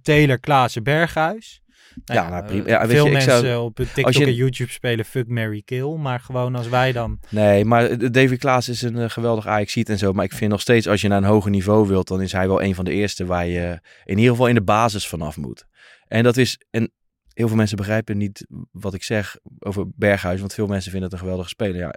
Taylor, 0.01 0.39
Klaassen, 0.39 0.83
Berghuis. 0.83 1.61
Nou 2.05 2.19
Ja, 2.19 2.29
nou, 2.29 2.41
eh, 2.41 2.47
prima. 2.47 2.67
Ja, 2.67 2.79
weet 2.79 2.89
veel 2.89 3.03
je, 3.05 3.09
ik 3.11 3.15
mensen 3.15 3.39
zou- 3.39 3.63
op 3.65 3.75
TikTok 3.75 4.05
als 4.05 4.15
je- 4.17 4.25
en 4.25 4.33
YouTube 4.33 4.71
spelen 4.71 5.05
fuck, 5.05 5.27
Mary 5.27 5.61
kill. 5.65 5.95
Maar 5.95 6.19
gewoon 6.19 6.55
als 6.55 6.69
wij 6.69 6.91
dan... 6.91 7.19
Nee, 7.29 7.65
maar 7.65 8.11
David 8.11 8.39
Klaas 8.39 8.69
is 8.69 8.81
een 8.81 8.97
eh, 8.97 9.09
geweldig 9.09 9.47
ajax 9.47 9.75
en 9.75 9.97
zo. 9.97 10.13
Maar 10.13 10.25
ik 10.25 10.33
vind 10.33 10.51
nog 10.51 10.61
steeds, 10.61 10.87
als 10.87 11.01
je 11.01 11.07
naar 11.07 11.17
een 11.17 11.23
hoger 11.23 11.51
niveau 11.51 11.87
wilt, 11.87 12.07
dan 12.07 12.21
is 12.21 12.31
hij 12.31 12.47
wel 12.47 12.61
een 12.63 12.75
van 12.75 12.85
de 12.85 12.91
eerste 12.91 13.25
waar 13.25 13.47
je 13.47 13.79
in 14.05 14.17
ieder 14.17 14.31
geval 14.31 14.47
in 14.47 14.55
de 14.55 14.61
basis 14.63 15.07
vanaf 15.07 15.37
moet. 15.37 15.65
En 16.07 16.23
dat 16.23 16.37
is, 16.37 16.59
en 16.69 16.91
heel 17.33 17.47
veel 17.47 17.57
mensen 17.57 17.77
begrijpen 17.77 18.17
niet 18.17 18.45
wat 18.71 18.93
ik 18.93 19.03
zeg 19.03 19.35
over 19.59 19.85
Berghuis, 19.95 20.39
want 20.39 20.53
veel 20.53 20.67
mensen 20.67 20.91
vinden 20.91 21.09
het 21.09 21.13
een 21.19 21.23
geweldige 21.23 21.49
speler. 21.49 21.75
Ja, 21.79 21.93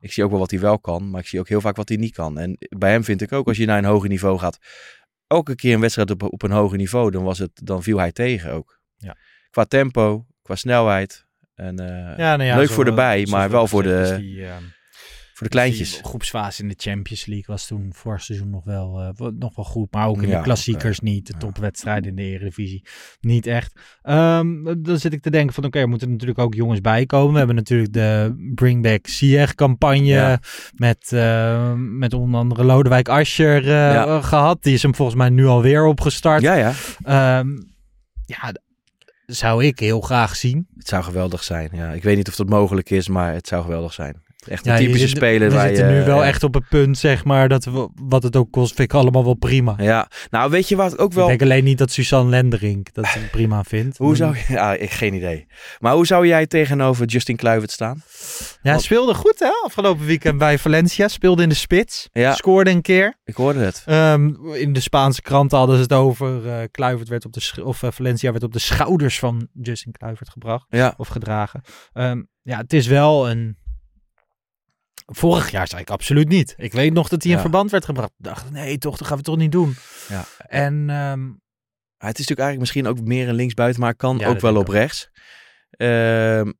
ik 0.00 0.12
zie 0.12 0.24
ook 0.24 0.30
wel 0.30 0.38
wat 0.38 0.50
hij 0.50 0.60
wel 0.60 0.78
kan, 0.78 1.10
maar 1.10 1.20
ik 1.20 1.26
zie 1.26 1.38
ook 1.40 1.48
heel 1.48 1.60
vaak 1.60 1.76
wat 1.76 1.88
hij 1.88 1.98
niet 1.98 2.14
kan. 2.14 2.38
En 2.38 2.56
bij 2.76 2.90
hem 2.90 3.04
vind 3.04 3.22
ik 3.22 3.32
ook, 3.32 3.46
als 3.48 3.56
je 3.56 3.66
naar 3.66 3.78
een 3.78 3.84
hoger 3.84 4.08
niveau 4.08 4.38
gaat, 4.38 4.58
elke 5.26 5.54
keer 5.54 5.74
een 5.74 5.80
wedstrijd 5.80 6.10
op, 6.10 6.22
op 6.22 6.42
een 6.42 6.50
hoger 6.50 6.78
niveau, 6.78 7.10
dan, 7.10 7.22
was 7.24 7.38
het, 7.38 7.50
dan 7.54 7.82
viel 7.82 7.98
hij 7.98 8.12
tegen 8.12 8.52
ook. 8.52 8.80
Qua 9.54 9.64
tempo, 9.64 10.26
qua 10.42 10.54
snelheid. 10.54 11.26
En, 11.54 11.78
eh, 11.78 12.18
Ja, 12.18 12.36
nou 12.36 12.42
ja, 12.42 12.56
leuk 12.56 12.68
zo- 12.68 12.74
voor 12.74 12.84
de 12.84 12.92
bij, 12.92 13.26
maar 13.30 13.46
we 13.46 13.52
wel 13.52 13.66
voor 13.66 13.82
de, 13.82 13.88
dus 13.88 14.16
die, 14.18 14.44
eh, 14.46 14.52
voor 15.34 15.46
de 15.46 15.52
kleintjes. 15.52 15.92
Die 15.92 16.04
groepsfase 16.04 16.62
in 16.62 16.68
de 16.68 16.74
Champions 16.78 17.26
League 17.26 17.44
was 17.46 17.66
toen 17.66 17.90
vorig 17.94 18.22
seizoen 18.22 18.50
nog 18.50 18.64
wel, 18.64 19.00
eh, 19.00 19.26
nog 19.38 19.56
wel 19.56 19.64
goed. 19.64 19.92
Maar 19.92 20.06
ook 20.08 20.22
in 20.22 20.28
Ja, 20.28 20.36
de 20.36 20.42
klassiekers 20.42 21.00
niet. 21.00 21.26
De 21.26 21.36
topwedstrijden 21.36 22.08
in 22.10 22.16
de 22.16 22.22
Eredivisie 22.22 22.86
niet 23.20 23.46
echt. 23.46 23.80
Ehm, 24.02 24.74
dan 24.82 24.98
zit 24.98 25.12
ik 25.12 25.22
te 25.22 25.30
denken 25.30 25.54
van 25.54 25.64
oké, 25.64 25.78
er 25.78 25.88
moeten 25.88 26.10
natuurlijk 26.10 26.38
ook 26.38 26.54
jongens 26.54 26.80
bij 26.80 27.06
komen. 27.06 27.32
We 27.32 27.38
hebben 27.38 27.56
natuurlijk 27.56 27.92
de 27.92 28.34
Bring 28.54 28.82
Back 28.82 29.06
Ziyech 29.06 29.54
campagne 29.54 30.40
met, 30.76 31.12
eh, 31.12 31.72
met 31.76 32.12
onder 32.12 32.40
andere 32.40 32.64
Lodewijk 32.64 33.08
Asscher 33.08 33.68
eh, 33.68 33.94
eh, 33.94 34.24
gehad. 34.24 34.62
Die 34.62 34.74
is 34.74 34.82
hem 34.82 34.94
volgens 34.94 35.16
mij 35.18 35.28
nu 35.28 35.46
alweer 35.46 35.84
opgestart. 35.86 36.42
Ja, 36.42 36.54
ja. 36.54 36.72
Ehm, 37.04 37.48
ja, 38.26 38.54
zou 39.26 39.64
ik 39.64 39.78
heel 39.78 40.00
graag 40.00 40.36
zien. 40.36 40.66
Het 40.76 40.88
zou 40.88 41.02
geweldig 41.02 41.44
zijn. 41.44 41.70
Ja. 41.72 41.90
Ik 41.92 42.02
weet 42.02 42.16
niet 42.16 42.28
of 42.28 42.36
dat 42.36 42.48
mogelijk 42.48 42.90
is, 42.90 43.08
maar 43.08 43.32
het 43.32 43.46
zou 43.46 43.62
geweldig 43.62 43.92
zijn. 43.92 44.22
Echt 44.48 44.66
een 44.66 44.72
Ja, 44.72 44.78
typische 44.78 45.08
zit- 45.08 45.16
speler. 45.16 45.48
We 45.48 45.54
waar 45.54 45.66
zitten 45.68 45.86
je, 45.92 45.98
nu 46.00 46.04
wel 46.06 46.18
ja. 46.20 46.24
echt 46.26 46.42
op 46.42 46.54
het 46.54 46.68
punt, 46.68 46.98
zeg 46.98 47.24
maar, 47.24 47.48
dat 47.48 47.64
we, 47.64 47.88
wat 47.94 48.22
het 48.22 48.36
ook 48.36 48.50
kost, 48.50 48.74
vind 48.74 48.92
ik 48.92 48.98
allemaal 48.98 49.24
wel 49.24 49.34
prima. 49.34 49.74
Ja, 49.78 50.08
nou 50.30 50.50
weet 50.50 50.68
je 50.68 50.76
wat 50.76 50.98
ook 50.98 51.08
Ik 51.10 51.16
wel... 51.16 51.26
denk 51.26 51.42
alleen 51.42 51.64
niet 51.64 51.78
dat 51.78 51.90
Suzanne 51.90 52.30
Lenderink 52.30 52.92
dat 52.94 53.16
prima 53.30 53.62
vindt. 53.62 53.98
Hoe 53.98 54.16
zou 54.16 54.36
je... 54.36 54.44
Ja, 54.48 54.74
ik 54.74 54.90
geen 54.90 55.14
idee. 55.14 55.46
Maar 55.80 55.94
hoe 55.94 56.06
zou 56.06 56.26
jij 56.26 56.46
tegenover 56.46 57.06
Justin 57.06 57.36
Kluivert 57.36 57.70
staan? 57.70 58.02
Ja, 58.62 58.78
speelde 58.78 59.14
goed 59.14 59.38
hè, 59.38 59.48
afgelopen 59.64 60.06
weekend 60.06 60.38
bij 60.38 60.58
Valencia. 60.58 61.08
Speelde 61.08 61.42
in 61.42 61.48
de 61.48 61.54
spits. 61.54 62.08
Ja. 62.12 62.34
Scoorde 62.34 62.70
een 62.70 62.82
keer. 62.82 63.14
Ik 63.24 63.34
hoorde 63.34 63.58
het. 63.58 63.82
Ehm, 63.86 64.30
in 64.52 64.72
de 64.72 64.80
Spaanse 64.80 65.22
kranten 65.22 65.58
hadden 65.58 65.76
ze 65.76 65.82
het 65.82 65.92
over. 65.92 66.48
eh 66.48 66.58
Kluivert 66.70 67.08
werd 67.08 67.24
op 67.24 67.32
de 67.32 67.52
of 67.64 67.82
eh, 67.82 67.90
Valencia 67.92 68.30
werd 68.30 68.42
op 68.44 68.52
de 68.52 68.58
schouders 68.58 69.18
van 69.18 69.48
Justin 69.62 69.92
Kluivert 69.92 70.28
gebracht 70.30 70.66
Ja, 70.70 70.94
of 70.96 71.08
gedragen. 71.08 71.62
Ehm, 71.92 72.22
ja, 72.42 72.56
het 72.58 72.72
is 72.72 72.86
wel 72.86 73.30
een. 73.30 73.56
Vorig 75.06 75.50
jaar 75.50 75.68
zei 75.68 75.80
ik 75.80 75.90
absoluut 75.90 76.28
niet. 76.28 76.54
Ik 76.56 76.72
weet 76.72 76.92
nog 76.92 77.08
dat 77.08 77.22
hij 77.22 77.32
in 77.32 77.38
verband 77.38 77.70
werd 77.70 77.84
gebracht. 77.84 78.10
Ik 78.18 78.24
dacht, 78.24 78.50
nee, 78.50 78.78
toch, 78.78 78.96
dat 78.96 79.06
gaan 79.08 79.16
we 79.16 79.22
toch 79.22 79.36
niet 79.36 79.52
doen. 79.52 79.76
ja. 80.08 80.24
En 80.38 80.90
ehm, 80.90 81.22
Het 81.98 82.18
is 82.18 82.26
natuurlijk 82.26 82.40
eigenlijk 82.48 82.58
misschien 82.58 82.86
ook 82.86 83.00
meer 83.00 83.28
een 83.28 83.34
linksbuiten, 83.34 83.80
maar 83.80 83.94
kan 83.94 84.18
Ja, 84.18 84.28
ook 84.28 84.40
wel 84.40 84.56
op 84.56 84.68
rechts. 84.68 85.10
Ehm, 85.70 86.50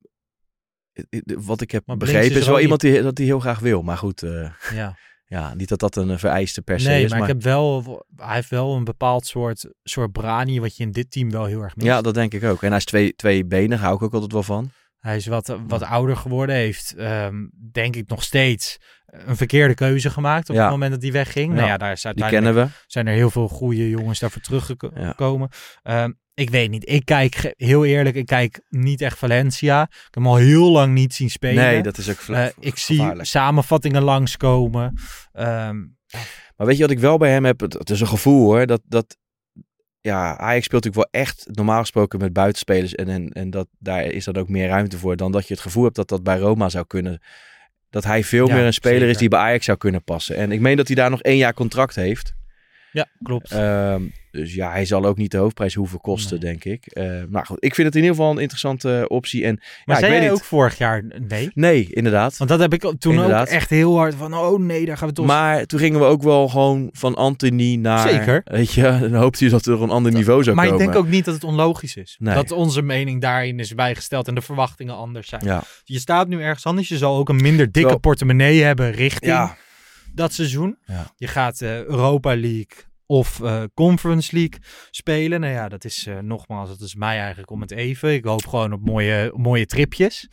wat 1.25 1.61
ik 1.61 1.71
heb 1.71 1.87
Maar 1.87 1.97
begrepen 1.97 2.31
is 2.31 2.37
is 2.37 2.47
wel 2.47 2.61
iemand 2.61 2.81
die, 2.81 3.03
dat 3.03 3.19
hij 3.19 3.27
heel 3.27 3.41
graag 3.41 3.59
wil. 3.59 3.83
Maar 3.83 3.97
goed, 3.99 4.23
eh, 4.23 4.51
ja. 4.73 4.97
ja, 5.35 5.55
niet 5.55 5.69
dat 5.69 5.79
dat 5.79 5.97
een 5.97 6.19
vereiste 6.19 6.63
per 6.63 6.81
se 6.81 6.89
Nee, 6.89 7.05
is. 7.05 7.11
maar, 7.11 7.19
Maar, 7.19 7.29
ik 7.29 7.35
heb 7.35 7.43
wel. 7.45 8.05
Hij 8.17 8.35
heeft 8.35 8.51
wel 8.51 8.75
een 8.77 8.85
bepaald 8.85 9.27
soort, 9.27 9.67
soort 9.83 10.13
brani. 10.13 10.61
wat 10.61 10.77
je 10.77 10.83
in 10.83 10.93
dit 10.93 11.11
team 11.11 11.31
wel 11.31 11.45
heel 11.45 11.63
erg 11.63 11.77
mist. 11.77 11.89
ja, 11.89 12.01
dat 12.03 12.15
denk 12.15 12.35
ik 12.35 12.45
ook. 12.45 12.63
En 12.63 12.69
hij 12.69 12.77
is 12.77 12.85
twee, 12.85 13.15
tweebenig, 13.15 13.81
hou 13.81 13.95
ik 13.97 14.03
ook 14.03 14.13
altijd 14.13 14.33
wel 14.33 14.43
van. 14.43 14.71
Hij 15.05 15.17
is 15.17 15.27
wat, 15.27 15.57
wat 15.67 15.83
ouder 15.83 16.17
geworden. 16.17 16.55
Heeft, 16.57 16.95
ehm, 16.97 17.35
denk 17.73 17.97
ik, 17.97 18.09
nog 18.09 18.23
steeds 18.23 18.79
een 19.07 19.37
verkeerde 19.37 19.75
keuze 19.75 20.11
gemaakt. 20.11 20.49
op 20.49 20.55
Ja. 20.55 20.63
het 20.63 20.71
moment 20.71 20.93
dat 20.93 21.03
hij 21.03 21.13
wegging. 21.13 21.49
Ja, 21.49 21.55
Nou 21.55 21.67
ja, 21.69 21.77
daar 21.77 21.93
is 21.93 22.01
Die 22.01 22.07
uiteindelijk 22.07 22.55
kennen 22.55 22.71
we. 22.73 22.83
zijn 22.87 23.07
er 23.07 23.13
heel 23.15 23.31
veel 23.31 23.49
goede 23.49 23.89
jongens 23.89 24.19
daarvoor 24.19 24.43
teruggekomen. 24.43 25.49
Ehm, 25.83 26.13
ik 26.35 26.51
weet 26.51 26.71
niet. 26.71 26.89
Ik 26.91 27.05
kijk, 27.05 27.55
heel 27.57 27.85
eerlijk, 27.85 28.17
ik 28.17 28.27
kijk 28.27 28.61
niet 28.69 29.01
echt 29.01 29.19
Valencia. 29.19 29.83
Ik 29.83 29.89
heb 30.05 30.15
hem 30.15 30.27
al 30.27 30.37
heel 30.37 30.71
lang 30.71 30.95
niet 30.95 31.15
zien 31.15 31.31
spelen. 31.31 31.65
Nee, 31.65 31.83
dat 31.83 31.99
is 31.99 32.11
ook 32.11 32.17
vla- 32.17 32.53
ik 32.61 32.79
zie 32.79 33.11
samenvattingen 33.25 34.03
langskomen. 34.03 34.95
Ehm 35.33 35.77
Maar 36.57 36.67
weet 36.67 36.77
je 36.77 36.83
wat 36.83 36.91
ik 36.93 36.99
wel 36.99 37.19
bij 37.19 37.31
hem 37.31 37.45
heb? 37.45 37.61
Het, 37.61 37.73
het 37.73 37.91
is 37.91 38.01
een 38.01 38.07
gevoel 38.07 38.45
hoor. 38.45 38.67
Dat, 38.67 38.81
dat, 38.85 39.17
ja, 40.07 40.37
Ajax 40.37 40.65
speelt 40.65 40.85
natuurlijk 40.85 41.13
wel 41.13 41.23
echt 41.23 41.47
normaal 41.51 41.81
gesproken 41.81 42.19
met 42.19 42.33
buitenspelers. 42.33 42.95
En, 42.95 43.09
en, 43.09 43.29
en 43.33 43.51
dat, 43.51 43.67
daar 43.79 44.05
is 44.05 44.25
dan 44.25 44.37
ook 44.37 44.49
meer 44.49 44.69
ruimte 44.69 44.99
voor 44.99 45.17
dan 45.17 45.33
dat 45.33 45.49
je 45.49 45.55
het 45.55 45.63
gevoel 45.63 45.85
hebt 45.85 45.97
dat 45.97 46.09
dat 46.09 46.23
bij 46.23 46.39
Roma 46.39 46.69
zou 46.69 46.87
kunnen. 46.87 47.21
Dat 47.91 48.05
hij 48.05 48.25
veel 48.25 48.49
Ja, 48.49 48.55
meer 48.55 48.65
een 48.65 48.73
speler 48.73 48.99
zeker. 48.99 49.11
is 49.13 49.19
die 49.19 49.29
bij 49.29 49.39
Ajax 49.41 49.65
zou 49.65 49.79
kunnen 49.79 50.05
passen. 50.05 50.37
En 50.37 50.53
ik 50.53 50.61
meen 50.61 50.77
dat 50.77 50.87
hij 50.87 50.97
daar 50.97 51.11
nog 51.11 51.23
één 51.23 51.37
jaar 51.37 51.55
contract 51.55 51.95
heeft. 51.95 52.35
Ja, 52.95 53.07
klopt. 53.23 53.51
Ehm, 53.51 54.03
dus 54.31 54.55
ja, 54.55 54.71
hij 54.71 54.85
zal 54.85 55.05
ook 55.05 55.17
niet 55.17 55.31
de 55.31 55.37
hoofdprijs 55.37 55.75
hoeven 55.75 56.01
kosten, 56.01 56.41
denk 56.41 56.65
ik. 56.65 56.87
Eh, 56.87 57.23
maar 57.29 57.47
goed, 57.47 57.65
ik 57.65 57.75
vind 57.75 57.87
het 57.87 57.97
in 57.97 58.03
ieder 58.03 58.17
geval 58.17 58.33
een 58.33 58.39
interessante 58.39 58.99
eh, 58.99 59.05
optie. 59.09 59.45
En 59.45 59.61
maar 59.85 60.01
ja, 60.01 60.07
ik 60.07 60.13
weet 60.13 60.23
jij 60.23 60.33
ook 60.33 60.45
vorig 60.45 60.79
jaar 60.79 61.05
nee? 61.29 61.51
Nee, 61.55 61.89
inderdaad. 61.91 62.37
Want 62.37 62.51
dat 62.51 62.59
heb 62.59 62.73
ik 62.73 62.81
toen 62.99 63.13
Inderdaad. 63.13 63.41
ook 63.41 63.55
echt 63.55 63.71
heel 63.71 63.97
hard 63.97 64.15
van, 64.15 64.35
oh 64.35 64.61
nee, 64.61 64.87
daar 64.87 64.97
gaan 64.99 65.09
we 65.09 65.15
toch... 65.15 65.27
Maar 65.27 65.67
toen 65.67 65.79
gingen 65.79 66.01
we 66.01 66.07
ook 66.07 66.23
wel 66.23 66.49
gewoon 66.49 66.89
van 66.93 67.15
Anthony 67.15 67.77
naar... 67.77 68.09
Zeker. 68.09 68.43
Weet 68.45 68.73
je, 68.73 68.83
dan 69.11 69.15
hoopte 69.15 69.45
je 69.45 69.51
dat 69.51 69.67
er 69.67 69.83
een 69.83 69.91
ander 69.91 70.13
niveau 70.13 70.43
zou 70.43 70.57
maar 70.57 70.65
ik 70.65 70.71
komen. 70.71 70.87
denk 70.87 70.99
ook 70.99 71.09
niet 71.09 71.25
dat 71.25 71.35
het 71.35 71.45
onlogisch 71.45 71.97
is. 71.97 72.17
Nee. 72.19 72.35
Dat 72.35 72.51
onze 72.51 72.83
mening 72.83 73.21
daarin 73.21 73.59
is 73.59 73.75
bijgesteld 73.75 74.29
en 74.29 74.35
de 74.35 74.43
verwachtingen 74.43 74.97
anders 74.97 75.29
zijn. 75.29 75.45
Ja, 75.45 75.63
Je 75.85 75.99
staat 75.99 76.29
nu 76.29 76.43
ergens 76.43 76.67
anders. 76.67 76.89
Je 76.89 76.99
zal 76.99 77.17
ook 77.17 77.29
een 77.29 77.43
minder 77.43 77.73
dikke 77.73 77.99
portemonnee 77.99 78.63
hebben 78.63 78.91
richting 78.93 79.33
ja, 79.33 79.57
dat 80.15 80.33
seizoen. 80.33 80.79
Ja. 80.87 81.13
Je 81.17 81.27
gaat 81.27 81.61
eh, 81.61 81.85
Europa 81.85 82.37
League 82.37 82.93
of 83.07 83.41
eh, 83.43 83.63
Conference 83.75 84.35
League 84.37 84.59
spelen. 84.91 85.41
Nou 85.41 85.53
ja, 85.53 85.69
dat 85.69 85.85
is 85.85 86.07
eh, 86.07 86.19
nogmaals, 86.19 86.69
dat 86.69 86.81
is 86.81 86.95
mij 86.95 87.19
eigenlijk 87.19 87.51
om 87.51 87.61
het 87.61 87.71
even. 87.71 88.13
Ik 88.13 88.25
hoop 88.25 88.47
gewoon 88.47 88.73
op 88.73 88.85
mooie, 88.85 89.33
mooie 89.37 89.67
tripjes 89.67 90.29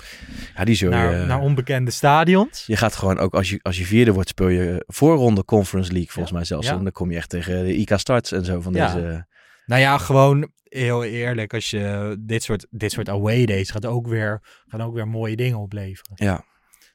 ja, 0.56 0.64
die 0.64 0.76
zul 0.76 0.90
je... 0.90 0.96
naar, 0.96 1.26
naar 1.26 1.40
onbekende 1.40 1.92
stadions. 1.92 2.64
je 2.66 2.78
gaat 2.78 2.96
gewoon 2.96 3.18
ook, 3.20 3.34
als 3.34 3.50
je, 3.50 3.60
als 3.62 3.78
je 3.78 3.86
vierde 3.86 4.12
wordt, 4.14 4.30
speel 4.30 4.48
je 4.48 4.84
voorronde 4.88 5.46
Conference 5.46 5.92
League, 5.92 6.10
volgens 6.12 6.30
Ja, 6.32 6.38
mij 6.38 6.46
zelfs. 6.46 6.68
ja. 6.68 6.74
En 6.78 6.84
dan 6.84 6.92
kom 6.92 7.12
je 7.12 7.18
echt 7.18 7.30
tegen 7.30 7.64
de 7.64 7.76
IK 7.76 7.92
Starts 7.96 8.32
en 8.32 8.46
zo 8.46 8.62
van 8.62 8.74
Ja. 8.74 8.94
deze... 8.94 9.26
Nou 9.66 9.82
ja, 9.82 9.98
gewoon 9.98 10.52
heel 10.64 11.04
eerlijk. 11.04 11.54
Als 11.54 11.70
je 11.70 12.16
dit 12.20 12.44
soort, 12.44 12.68
dit 12.70 12.92
soort 12.92 13.10
away 13.10 13.46
days 13.46 13.72
gaat 13.72 13.86
ook 13.86 14.08
weer, 14.08 14.42
gaan 14.68 14.82
ook 14.82 14.94
weer 14.94 15.08
mooie 15.08 15.36
dingen 15.36 15.58
opleveren. 15.58 16.12
Ja, 16.16 16.44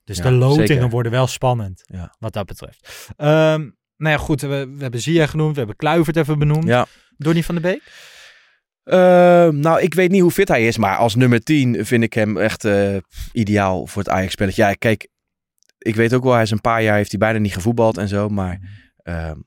Dus 0.06 0.16
Ja, 0.16 0.22
de 0.22 0.30
lotingen 0.30 0.66
zeker. 0.66 0.88
worden 0.88 1.12
wel 1.12 1.26
spannend, 1.26 1.82
Ja. 1.86 2.14
wat 2.18 2.32
dat 2.32 2.46
betreft. 2.46 3.08
Ehm, 3.16 3.60
nou 3.96 4.14
ja, 4.14 4.16
goed, 4.16 4.40
we, 4.40 4.48
we 4.76 4.82
hebben 4.82 5.00
Zia 5.00 5.26
genoemd, 5.26 5.52
we 5.52 5.58
hebben 5.58 5.76
Kluivert 5.76 6.16
even 6.16 6.38
benoemd. 6.38 6.64
ja. 6.66 6.86
Donny 7.16 7.42
van 7.42 7.54
de 7.54 7.60
Beek? 7.60 7.82
Ehm, 8.84 9.58
nou, 9.60 9.80
ik 9.80 9.94
weet 9.94 10.10
niet 10.10 10.20
hoe 10.20 10.30
fit 10.30 10.48
hij 10.48 10.66
is, 10.66 10.76
maar 10.78 10.96
als 10.96 11.14
nummer 11.14 11.40
10 11.42 11.84
vind 11.86 12.02
ik 12.02 12.12
hem 12.12 12.36
echt 12.36 12.64
eh, 12.64 12.96
ideaal 13.32 13.86
voor 13.86 14.02
het 14.02 14.10
Ajax-spelletje. 14.10 14.62
Ja, 14.62 14.72
kijk, 14.74 15.08
ik 15.78 15.94
weet 15.94 16.14
ook 16.14 16.22
wel, 16.24 16.32
hij 16.32 16.42
is 16.42 16.50
een 16.50 16.60
paar 16.60 16.82
jaar, 16.82 16.96
heeft 16.96 17.10
hij 17.10 17.18
bijna 17.18 17.38
niet 17.38 17.54
gevoetbald 17.54 17.98
en 17.98 18.08
zo, 18.08 18.28
maar 18.28 18.60
ehm, 19.02 19.38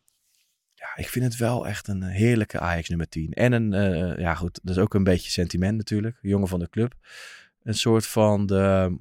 ja, 0.74 0.88
ik 0.96 1.08
vind 1.10 1.26
het 1.26 1.36
wel 1.38 1.68
echt 1.68 1.88
een 1.88 2.04
heerlijke 2.04 2.60
Ajax 2.60 2.90
nummer 2.90 3.10
10. 3.10 3.32
En 3.34 3.52
een, 3.52 3.74
eh, 3.74 4.18
ja 4.18 4.36
goed, 4.36 4.60
dat 4.64 4.76
is 4.76 4.82
ook 4.82 4.94
een 4.94 5.04
beetje 5.04 5.30
sentiment 5.32 5.78
natuurlijk, 5.78 6.18
jongen 6.22 6.48
van 6.48 6.60
de 6.60 6.70
club. 6.70 6.94
Een 7.64 7.74
soort 7.74 8.08
van 8.08 8.46
de, 8.46 8.98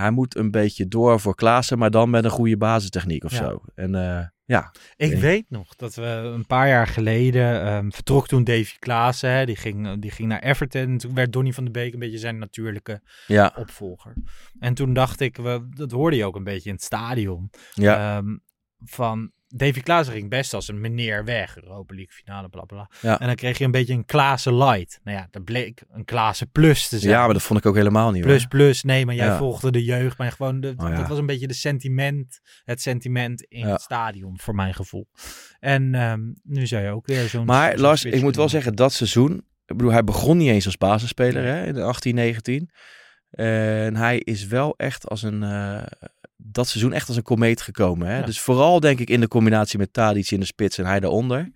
hij 0.00 0.10
moet 0.10 0.36
een 0.36 0.50
beetje 0.50 0.88
door 0.88 1.20
voor 1.20 1.34
Klaassen, 1.34 1.78
maar 1.78 1.90
dan 1.90 2.10
met 2.10 2.24
een 2.24 2.30
goede 2.30 2.56
basistechniek 2.56 3.24
of 3.24 3.30
Ja. 3.32 3.36
zo. 3.36 3.62
En 3.74 3.94
eh, 3.94 4.26
ja, 4.44 4.72
Ik 4.96 5.14
weet 5.14 5.44
nog 5.48 5.74
dat 5.76 5.94
we 5.94 6.02
een 6.04 6.46
paar 6.46 6.68
jaar 6.68 6.86
geleden 6.86 7.62
ehm, 7.62 7.90
vertrok 7.90 8.28
toen 8.28 8.44
Davy 8.44 8.78
Klaassen. 8.78 9.30
Hè, 9.30 9.46
die, 9.46 9.56
ging, 9.56 10.00
die 10.00 10.10
ging 10.10 10.28
naar 10.28 10.42
Everton. 10.42 10.80
En 10.82 10.98
toen 10.98 11.14
werd 11.14 11.32
Donny 11.32 11.52
van 11.52 11.64
de 11.64 11.70
Beek 11.70 11.92
een 11.92 11.98
beetje 11.98 12.18
zijn 12.18 12.38
natuurlijke 12.38 13.00
ja, 13.26 13.52
opvolger. 13.56 14.14
En 14.58 14.74
toen 14.74 14.92
dacht 14.92 15.20
ik, 15.20 15.36
we, 15.36 15.68
dat 15.70 15.90
hoorde 15.90 16.16
je 16.16 16.24
ook 16.24 16.36
een 16.36 16.44
beetje 16.44 16.68
in 16.68 16.74
het 16.74 16.84
stadion. 16.84 17.50
ja, 17.74 18.16
ehm, 18.16 18.36
van 18.84 19.30
Davy 19.48 19.80
Klaassen 19.80 20.14
ging 20.14 20.30
best 20.30 20.54
als 20.54 20.68
een 20.68 20.80
meneer 20.80 21.24
weg. 21.24 21.56
Europa 21.56 21.94
League 21.94 22.12
finale, 22.14 22.48
bla 22.48 22.62
bla. 22.64 22.90
Ja. 23.00 23.20
En 23.20 23.26
dan 23.26 23.36
kreeg 23.36 23.58
je 23.58 23.64
een 23.64 23.70
beetje 23.70 23.92
een 23.92 24.04
Klaassen 24.04 24.56
light. 24.58 25.00
Nou 25.04 25.16
ja, 25.16 25.28
dat 25.30 25.44
bleek 25.44 25.82
een 25.90 26.04
Klaassen 26.04 26.50
plus 26.50 26.88
te 26.88 26.98
zijn. 26.98 27.12
ja, 27.12 27.24
maar 27.24 27.32
dat 27.32 27.42
vond 27.42 27.58
ik 27.58 27.66
ook 27.66 27.74
helemaal 27.74 28.10
niet 28.10 28.22
Plus, 28.22 28.40
hoor. 28.40 28.48
plus. 28.48 28.82
Nee, 28.82 29.06
maar 29.06 29.14
jij 29.14 29.26
Ja. 29.26 29.36
volgde 29.36 29.70
de 29.72 29.84
jeugd. 29.84 30.18
Maar 30.18 30.32
gewoon, 30.32 30.60
de, 30.60 30.74
Oh, 30.76 30.88
ja. 30.88 30.96
dat 30.96 31.08
was 31.08 31.18
een 31.18 31.26
beetje 31.26 31.46
de 31.46 31.54
sentiment, 31.54 32.40
het 32.64 32.80
sentiment 32.80 33.42
in 33.42 33.66
het 33.66 33.80
stadion, 33.80 34.38
voor 34.38 34.54
mijn 34.54 34.74
gevoel. 34.74 35.08
En 35.60 35.94
ehm, 35.94 36.20
nu 36.42 36.66
zou 36.66 36.82
je 36.84 36.90
ook 36.90 37.06
weer 37.06 37.28
zo'n... 37.28 37.44
Maar 37.44 37.76
Lars, 37.78 38.04
ik 38.04 38.22
moet 38.22 38.36
wel 38.36 38.48
zeggen, 38.48 38.74
dat 38.74 38.92
seizoen... 38.92 39.36
Ik 39.66 39.76
bedoel, 39.76 39.92
hij 39.92 40.04
begon 40.04 40.36
niet 40.36 40.48
eens 40.50 40.66
als 40.66 40.76
basisspeler 40.76 41.44
hè, 41.44 41.66
in 41.66 41.76
18, 41.76 42.14
19. 42.14 42.70
En 43.30 43.96
hij 43.96 44.18
is 44.18 44.46
wel 44.46 44.74
echt 44.76 45.08
als 45.08 45.22
een... 45.22 45.42
eh, 45.42 45.82
dat 46.50 46.68
seizoen 46.68 46.92
echt 46.92 47.08
als 47.08 47.16
een 47.16 47.22
komeet 47.22 47.60
gekomen. 47.60 48.08
Hè? 48.08 48.18
Ja. 48.18 48.24
Dus 48.24 48.40
vooral 48.40 48.80
denk 48.80 48.98
ik 48.98 49.10
in 49.10 49.20
de 49.20 49.28
combinatie 49.28 49.78
met 49.78 49.92
Tadic 49.92 50.30
in 50.30 50.40
de 50.40 50.46
spits 50.46 50.78
en 50.78 50.86
hij 50.86 51.00
daaronder. 51.00 51.52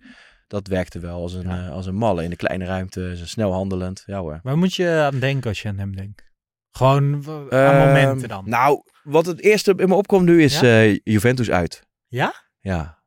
Dat 0.47 0.67
werkte 0.67 0.99
wel 0.99 1.21
als 1.21 1.33
een, 1.33 1.47
Ja. 1.49 1.65
eh, 1.65 1.71
als 1.71 1.85
een 1.85 1.95
malle 1.95 2.23
in 2.23 2.29
de 2.29 2.35
kleine 2.35 2.65
ruimte. 2.65 3.17
Zo 3.17 3.25
snel 3.25 3.51
handelend. 3.53 4.03
Ja 4.05 4.19
hoor. 4.19 4.39
Waar 4.43 4.57
moet 4.57 4.73
je 4.73 4.89
aan 5.11 5.19
denken 5.19 5.49
als 5.49 5.61
je 5.61 5.67
aan 5.67 5.77
hem 5.77 5.95
denkt? 5.95 6.29
Gewoon 6.71 7.13
aan 7.27 7.49
Ehm, 7.49 7.87
momenten 7.87 8.27
dan. 8.29 8.49
Nou, 8.49 8.83
wat 9.03 9.25
het 9.25 9.41
eerste 9.41 9.73
in 9.75 9.87
me 9.89 9.95
opkomt 9.95 10.25
nu 10.25 10.43
is 10.43 10.59
Ja? 10.59 10.81
eh, 10.83 10.99
Juventus 11.03 11.49
uit. 11.51 11.83
ja? 12.07 12.33
Ja. 12.59 12.99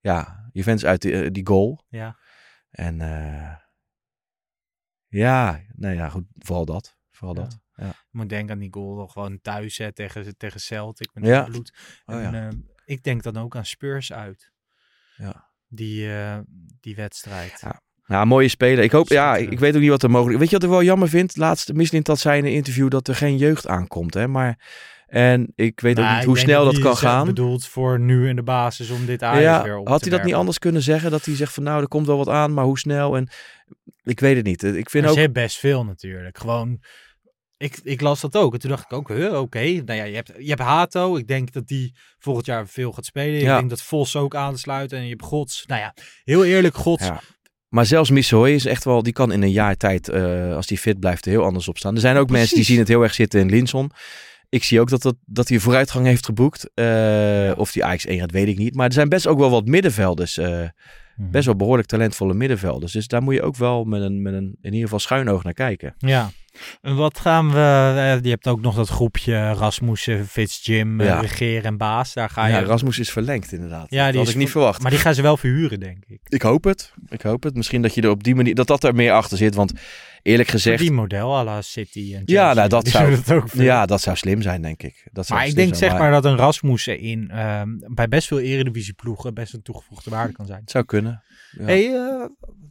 Ja, 0.00 0.48
Juventus 0.52 0.84
uit 0.84 1.02
die, 1.02 1.12
eh, 1.22 1.28
die 1.32 1.46
goal. 1.46 1.84
Ja. 1.88 2.16
En 2.70 2.96
ja, 5.08 5.60
nou 5.74 5.94
ja, 5.94 6.08
goed, 6.08 6.24
vooral 6.38 6.64
dat. 6.64 6.96
Vooral 7.10 7.34
dat. 7.34 7.58
Ja. 7.78 7.88
Ik 7.88 7.94
moet 8.10 8.28
denken 8.28 8.54
aan 8.54 8.60
die 8.60 8.72
goal 8.72 9.06
gewoon 9.06 9.40
thuis 9.42 9.78
hè, 9.78 9.92
tegen, 9.92 10.36
tegen 10.36 10.60
Celtic 10.60 11.08
met 11.12 11.26
Ja. 11.26 11.42
bloed. 11.42 11.72
Oh, 12.06 12.14
en, 12.14 12.32
ja. 12.32 12.46
ehm, 12.46 12.56
ik 12.84 13.02
denk 13.02 13.22
dan 13.22 13.36
ook 13.36 13.56
aan 13.56 13.66
Spurs 13.66 14.12
uit. 14.12 14.50
Ja. 15.16 15.50
Die, 15.68 16.12
eh, 16.12 16.38
die 16.80 16.94
wedstrijd. 16.94 17.60
Ja. 17.60 17.80
Nou, 18.06 18.26
mooie 18.26 18.48
speler. 18.48 18.84
Ik 18.84 18.92
hoop, 18.92 19.08
ja, 19.08 19.36
ik, 19.36 19.58
weet 19.58 19.74
ook 19.74 19.80
niet 19.80 19.90
wat 19.90 20.02
er 20.02 20.10
mogelijk 20.10 20.38
Weet 20.38 20.48
je 20.48 20.54
wat 20.54 20.64
ik 20.64 20.70
wel 20.70 20.82
jammer 20.82 21.08
vind? 21.08 21.36
Laatst, 21.36 21.72
Mislint 21.72 22.06
dat 22.06 22.18
zei 22.18 22.38
in 22.38 22.44
een 22.44 22.52
interview 22.52 22.90
dat 22.90 23.08
er 23.08 23.14
geen 23.14 23.36
jeugd 23.36 23.66
aankomt. 23.66 24.14
Hè? 24.14 24.28
Maar, 24.28 24.58
en 25.06 25.52
ik 25.54 25.80
weet 25.80 25.98
ook 25.98 26.04
Nou, 26.04 26.16
niet 26.16 26.24
hoe 26.24 26.38
snel 26.38 26.64
dat 26.64 26.78
kan 26.78 26.92
is, 26.92 27.02
eh, 27.02 27.08
gaan. 27.08 27.26
bedoeld 27.26 27.66
voor 27.66 28.00
nu 28.00 28.28
in 28.28 28.36
de 28.36 28.42
basis 28.42 28.90
om 28.90 29.06
dit 29.06 29.22
Ajax 29.22 29.42
Ja, 29.42 29.62
weer 29.62 29.76
op 29.76 29.88
had 29.88 30.00
hij 30.00 30.10
dat 30.10 30.24
niet 30.24 30.34
anders 30.34 30.58
kunnen 30.58 30.82
zeggen? 30.82 31.10
Dat 31.10 31.24
hij 31.24 31.36
zegt 31.36 31.52
van 31.54 31.62
nou, 31.62 31.82
er 31.82 31.88
komt 31.88 32.06
wel 32.06 32.16
wat 32.16 32.28
aan, 32.28 32.54
maar 32.54 32.64
hoe 32.64 32.78
snel? 32.78 33.16
En 33.16 33.28
ik 34.02 34.20
weet 34.20 34.36
het 34.36 34.44
niet. 34.44 34.62
Ik 34.62 34.90
vind 34.90 35.06
ook... 35.06 35.32
best 35.32 35.58
veel 35.58 35.84
natuurlijk. 35.84 36.38
Gewoon, 36.38 36.80
ik, 37.58 37.80
ik 37.82 38.00
las 38.00 38.20
dat 38.20 38.36
ook. 38.36 38.52
En 38.54 38.58
toen 38.60 38.70
dacht 38.70 38.84
ik 38.84 38.92
ook, 38.92 39.08
huh, 39.08 39.40
oké. 39.40 39.58
Nou 39.64 39.92
ja, 39.92 40.04
je 40.04 40.14
hebt, 40.14 40.32
je 40.38 40.48
hebt 40.48 40.60
Hato. 40.60 41.16
Ik 41.16 41.26
denk 41.26 41.52
dat 41.52 41.66
die 41.66 41.94
volgend 42.18 42.46
jaar 42.46 42.68
veel 42.68 42.92
gaat 42.92 43.04
spelen. 43.04 43.40
Ja. 43.40 43.52
Ik 43.52 43.58
denk 43.58 43.70
dat 43.70 43.82
Vos 43.82 44.16
ook 44.16 44.34
aansluit. 44.34 44.92
En 44.92 45.02
je 45.02 45.08
hebt 45.08 45.22
Gods. 45.22 45.64
Nou 45.66 45.80
ja, 45.80 45.94
heel 46.24 46.44
eerlijk, 46.44 46.74
Gods. 46.76 47.04
Ja. 47.04 47.20
Maar 47.68 47.86
zelfs 47.86 48.10
Missoy 48.10 48.50
is 48.50 48.64
echt 48.64 48.84
wel, 48.84 49.02
die 49.02 49.12
kan 49.12 49.32
in 49.32 49.42
een 49.42 49.50
jaar 49.50 49.76
tijd, 49.76 50.08
eh, 50.08 50.54
als 50.54 50.66
die 50.66 50.78
fit 50.78 50.98
blijft, 51.00 51.24
er 51.24 51.30
heel 51.30 51.44
anders 51.44 51.68
op 51.68 51.78
staan. 51.78 51.94
Er 51.94 52.00
zijn 52.00 52.16
ook 52.16 52.30
mensen 52.30 52.56
die 52.56 52.64
zien 52.64 52.78
het 52.78 52.88
heel 52.88 53.02
erg 53.02 53.14
zitten 53.14 53.40
in 53.40 53.50
Linson. 53.50 53.90
Ik 54.48 54.64
zie 54.64 54.80
ook 54.80 54.88
dat, 54.90 55.02
dat, 55.02 55.16
dat 55.24 55.48
hij 55.48 55.58
vooruitgang 55.58 56.06
heeft 56.06 56.24
geboekt. 56.24 56.70
Eh, 56.74 57.52
Of 57.56 57.72
die 57.72 57.84
Ajax 57.84 58.06
1 58.06 58.18
gaat, 58.18 58.30
weet 58.30 58.48
ik 58.48 58.58
niet. 58.58 58.74
Maar 58.74 58.86
er 58.86 58.92
zijn 58.92 59.08
best 59.08 59.26
ook 59.26 59.38
wel 59.38 59.50
wat 59.50 59.66
middenvelders. 59.66 60.36
eh, 60.38 60.64
Mhm. 61.16 61.30
Best 61.30 61.46
wel 61.46 61.56
behoorlijk 61.56 61.88
talentvolle 61.88 62.34
middenvelders. 62.34 62.92
Dus 62.92 63.06
daar 63.06 63.22
moet 63.22 63.34
je 63.34 63.42
ook 63.42 63.56
wel 63.56 63.84
met 63.84 64.02
een, 64.02 64.22
met 64.22 64.32
een 64.34 64.56
in 64.60 64.70
ieder 64.72 64.80
geval 64.82 64.98
schuin 64.98 65.28
oog 65.28 65.42
naar 65.44 65.52
kijken. 65.52 65.94
Ja. 65.98 66.30
En 66.82 66.96
wat 66.96 67.18
gaan 67.20 67.50
we... 67.50 67.56
eh, 67.96 68.22
je 68.22 68.28
hebt 68.30 68.46
ook 68.48 68.60
nog 68.60 68.74
dat 68.76 68.88
groepje 68.88 69.52
Rasmussen, 69.52 70.26
Fitz, 70.26 70.66
Jim, 70.66 71.00
eh, 71.00 71.06
Ja. 71.06 71.20
Regeer 71.20 71.64
en 71.64 71.76
Baas. 71.76 72.12
Daar 72.14 72.30
ga 72.30 72.46
ja, 72.46 72.58
je... 72.58 72.64
Rasmus 72.64 72.98
is 72.98 73.10
verlengd 73.10 73.52
inderdaad. 73.52 73.86
Ja, 73.90 74.06
dat 74.06 74.14
had 74.14 74.28
ik 74.28 74.34
niet 74.34 74.42
ver- 74.50 74.52
verwacht. 74.60 74.82
Maar 74.82 74.90
die 74.90 75.00
gaan 75.00 75.14
ze 75.14 75.22
wel 75.22 75.36
verhuren, 75.36 75.80
denk 75.80 76.04
ik. 76.06 76.20
Ik 76.28 76.42
hoop 76.42 76.64
het. 76.64 76.92
Ik 77.08 77.22
hoop 77.22 77.42
het. 77.42 77.54
Misschien 77.54 77.82
dat 77.82 77.94
je 77.94 78.02
er 78.02 78.10
op 78.10 78.24
die 78.24 78.34
manier 78.34 78.54
dat 78.54 78.66
dat 78.66 78.84
er 78.84 78.94
meer 78.94 79.12
achter 79.12 79.36
zit. 79.36 79.54
Want 79.54 79.72
eerlijk 80.22 80.48
gezegd, 80.48 80.78
Die 80.78 80.92
model 80.92 81.36
à 81.36 81.44
la 81.44 81.62
City 81.62 82.14
en 82.14 82.22
Ja, 82.24 82.54
nou, 82.54 82.68
dat 82.68 82.88
zou- 82.88 83.18
ook 83.32 83.48
ja, 83.52 83.86
dat 83.86 84.00
zou 84.00 84.16
slim 84.16 84.42
zijn, 84.42 84.62
denk 84.62 84.82
ik. 84.82 85.08
Dat 85.12 85.26
zou 85.26 85.38
Maar 85.38 85.48
ik 85.48 85.54
denk 85.54 85.74
zijn, 85.74 85.90
zeg 85.90 85.98
maar 86.00 86.10
dat 86.10 86.24
een 86.24 86.36
Rasmussen 86.36 86.98
in 86.98 87.30
ehm, 87.30 87.68
bij 87.94 88.08
best 88.08 88.28
veel 88.28 88.40
eredivisieploegen 88.40 89.34
best 89.34 89.54
een 89.54 89.62
toegevoegde 89.62 90.10
waarde 90.10 90.32
kan 90.32 90.46
zijn. 90.46 90.60
Het 90.60 90.70
zou 90.70 90.84
kunnen. 90.84 91.22
Ja. 91.50 91.64
Hey, 91.64 91.94
eh, 91.94 92.24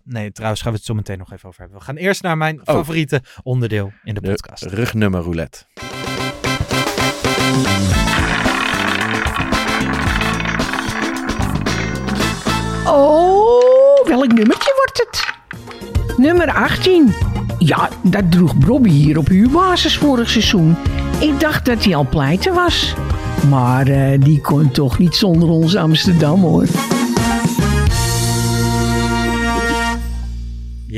nee, 0.04 0.32
trouwens 0.32 0.62
gaan 0.62 0.72
we 0.72 0.78
het 0.78 0.88
zo 0.88 0.94
meteen 0.94 1.18
nog 1.18 1.32
even 1.34 1.48
over 1.48 1.60
hebben. 1.62 1.78
We 1.80 1.84
gaan 1.86 1.96
eerst 1.96 2.22
naar 2.22 2.38
mijn 2.38 2.60
Oh. 2.60 2.64
favoriete 2.76 3.22
onderdeel 3.44 3.92
in 4.04 4.14
de 4.14 4.22
De 4.22 4.30
podcast. 4.30 4.64
rugnummer 4.64 5.22
roulette. 5.22 5.66
Oh, 12.86 14.08
welk 14.08 14.34
nummertje 14.34 14.74
wordt 14.76 14.98
het? 15.10 15.26
Nummer 16.18 16.52
18. 16.54 17.14
Ja, 17.58 17.90
dat 18.04 18.32
droeg 18.32 18.56
Bobby 18.56 18.90
hier 18.90 19.18
op 19.18 19.28
huurbasis 19.28 19.98
vorig 19.98 20.30
seizoen. 20.30 20.76
Ik 21.20 21.40
dacht 21.40 21.66
dat 21.66 21.84
hij 21.84 21.96
al 21.96 22.08
pleiten 22.10 22.54
was. 22.54 22.94
Maar 23.50 23.88
eh, 23.88 24.22
die 24.22 24.42
kon 24.42 24.72
toch 24.72 24.98
niet 24.98 25.16
zonder 25.16 25.50
ons 25.50 25.76
Amsterdam 25.76 26.42
hoor. 26.42 26.66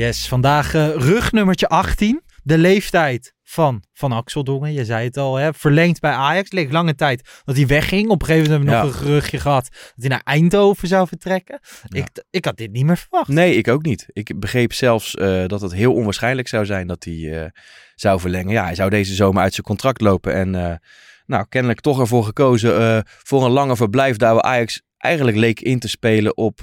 Yes, 0.00 0.28
vandaag 0.28 0.74
eh, 0.74 0.88
rugnummertje 0.94 1.68
18. 1.68 2.22
De 2.42 2.58
leeftijd 2.58 3.34
van 3.42 3.82
Van 3.92 4.12
Axeldongen. 4.12 4.72
Je 4.72 4.84
zei 4.84 5.04
het 5.04 5.16
al, 5.16 5.36
hè? 5.36 5.54
verlengd 5.54 6.00
bij 6.00 6.10
Ajax. 6.10 6.50
Leek 6.50 6.72
lange 6.72 6.94
tijd 6.94 7.42
dat 7.44 7.56
hij 7.56 7.66
wegging. 7.66 8.08
Op 8.08 8.20
een 8.20 8.26
gegeven 8.26 8.50
moment 8.50 8.70
hebben 8.70 8.88
we 8.88 8.92
nog 8.92 9.00
een 9.00 9.06
geruchtje 9.06 9.40
gehad 9.40 9.68
dat 9.70 9.94
hij 9.96 10.08
naar 10.08 10.20
Eindhoven 10.24 10.88
zou 10.88 11.08
vertrekken. 11.08 11.60
Ja. 11.86 12.00
Ik, 12.00 12.24
ik 12.30 12.44
had 12.44 12.56
dit 12.56 12.72
niet 12.72 12.84
meer 12.84 12.96
verwacht. 12.96 13.28
Nee, 13.28 13.54
ik 13.54 13.68
ook 13.68 13.82
niet. 13.82 14.06
Ik 14.12 14.40
begreep 14.40 14.72
zelfs 14.72 15.14
eh, 15.14 15.46
dat 15.46 15.60
het 15.60 15.72
heel 15.72 15.94
onwaarschijnlijk 15.94 16.48
zou 16.48 16.66
zijn 16.66 16.86
dat 16.86 17.04
hij 17.04 17.42
eh, 17.42 17.50
zou 17.94 18.20
verlengen. 18.20 18.52
Ja, 18.52 18.64
hij 18.64 18.74
zou 18.74 18.90
deze 18.90 19.14
zomer 19.14 19.42
uit 19.42 19.54
zijn 19.54 19.66
contract 19.66 20.00
lopen. 20.00 20.34
En 20.34 20.80
nou, 21.26 21.46
kennelijk 21.48 21.80
toch 21.80 22.00
ervoor 22.00 22.24
gekozen 22.24 23.04
voor 23.06 23.44
een 23.44 23.50
lange 23.50 23.76
verblijf. 23.76 24.16
Daar 24.16 24.34
we 24.34 24.42
Ajax 24.42 24.82
eigenlijk 24.96 25.36
leek 25.36 25.60
in 25.60 25.78
te 25.78 25.88
spelen 25.88 26.36
op 26.36 26.60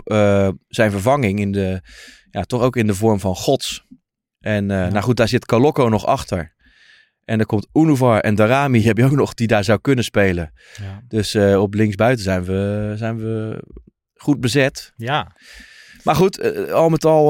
zijn 0.68 0.92
vervanging. 0.92 1.40
In 1.40 1.52
de, 1.52 1.82
ja, 2.38 2.44
toch 2.44 2.62
ook 2.62 2.76
in 2.76 2.88
de 2.88 2.94
vorm 2.94 3.20
van 3.20 3.36
gods. 3.36 3.86
En 4.40 4.72
eh, 4.72 4.92
nou 4.92 5.02
goed, 5.02 5.18
daar 5.18 5.28
zit 5.28 5.46
Kaloko 5.46 5.90
nog 5.90 6.06
achter. 6.06 6.56
En 7.26 7.40
er 7.40 7.46
komt 7.46 7.68
Unuvar 7.74 8.20
en 8.20 8.36
Darami 8.36 8.84
heb 8.88 8.98
je 8.98 9.04
ook 9.04 9.12
nog 9.12 9.34
die 9.34 9.48
daar 9.48 9.64
zou 9.64 9.80
kunnen 9.82 10.04
spelen. 10.04 10.54
Ja. 10.82 11.02
Dus 11.08 11.34
eh, 11.34 11.62
op 11.62 11.74
linksbuiten 11.74 12.24
zijn 12.24 12.44
we, 12.44 12.94
zijn 12.96 13.18
we 13.18 13.64
goed 14.14 14.40
bezet. 14.40 14.94
ja. 14.96 15.36
Maar 16.04 16.16
goed, 16.16 16.38
eh, 16.40 16.72
al 16.72 16.90
met 16.90 17.06
al 17.06 17.30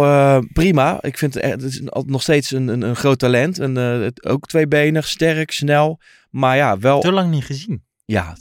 prima. 0.53 0.97
Ik 1.01 1.17
vind 1.17 1.33
het, 1.33 1.63
is 1.63 1.81
nog 2.05 2.21
steeds 2.21 2.51
een, 2.51 2.67
een, 2.67 2.81
een 2.81 2.95
groot 2.95 3.19
talent. 3.19 3.59
En, 3.59 3.77
ook 4.21 4.47
tweebenig, 4.47 5.07
sterk, 5.07 5.51
snel. 5.51 5.99
Maar 6.29 6.55
ja, 6.55 6.77
wel 6.77 6.99
Te 6.99 7.11
lang 7.11 7.31
niet 7.31 7.45
gezien. 7.45 7.83
ja, 8.05 8.35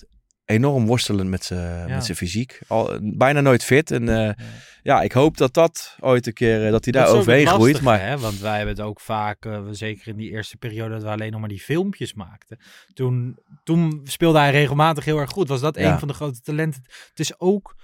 enorm 0.45 0.87
worstelen 0.87 1.29
met 1.29 1.45
zijn 1.45 1.89
Ja. 1.89 1.95
met 1.95 2.05
zijn 2.05 2.17
fysiek. 2.17 2.61
Al, 2.67 2.99
bijna 3.03 3.41
nooit 3.41 3.65
fit. 3.65 3.91
En 3.91 4.37
ja, 4.87 5.03
ik 5.03 5.13
hoop 5.13 5.37
dat 5.37 5.55
dat 5.55 5.97
ooit 6.01 6.27
een 6.27 6.33
keer, 6.33 6.65
eh, 6.65 6.71
dat 6.71 6.85
hij 6.85 6.93
daar 6.93 7.07
Dat 7.07 7.15
overheen 7.17 7.47
groeit. 7.47 7.81
Maar 7.81 8.01
Hè? 8.01 8.19
Want 8.19 8.39
wij 8.39 8.57
hebben 8.57 8.75
het 8.77 8.85
ook 8.85 9.01
vaak, 9.01 9.45
eh, 9.45 9.63
zeker 9.71 10.09
in 10.09 10.17
die 10.17 10.31
eerste 10.31 10.57
periode, 10.57 10.95
dat 10.95 11.03
we 11.03 11.09
alleen 11.09 11.31
nog 11.31 11.41
maar 11.41 11.49
die 11.49 11.61
filmpjes 11.61 12.15
maakten. 12.15 12.59
Toen, 12.95 13.39
toen 13.65 14.01
speelde 14.05 14.39
hij 14.39 14.51
regelmatig 14.51 15.05
heel 15.05 15.19
erg 15.19 15.31
goed. 15.31 15.49
Was 15.49 15.61
dat 15.61 15.77
Ja. 15.79 15.93
een 15.93 15.99
van 15.99 16.09
de 16.09 16.15
grote 16.15 16.41
talenten. 16.41 16.83
Het 17.09 17.21
is 17.21 17.41
ook 17.41 17.75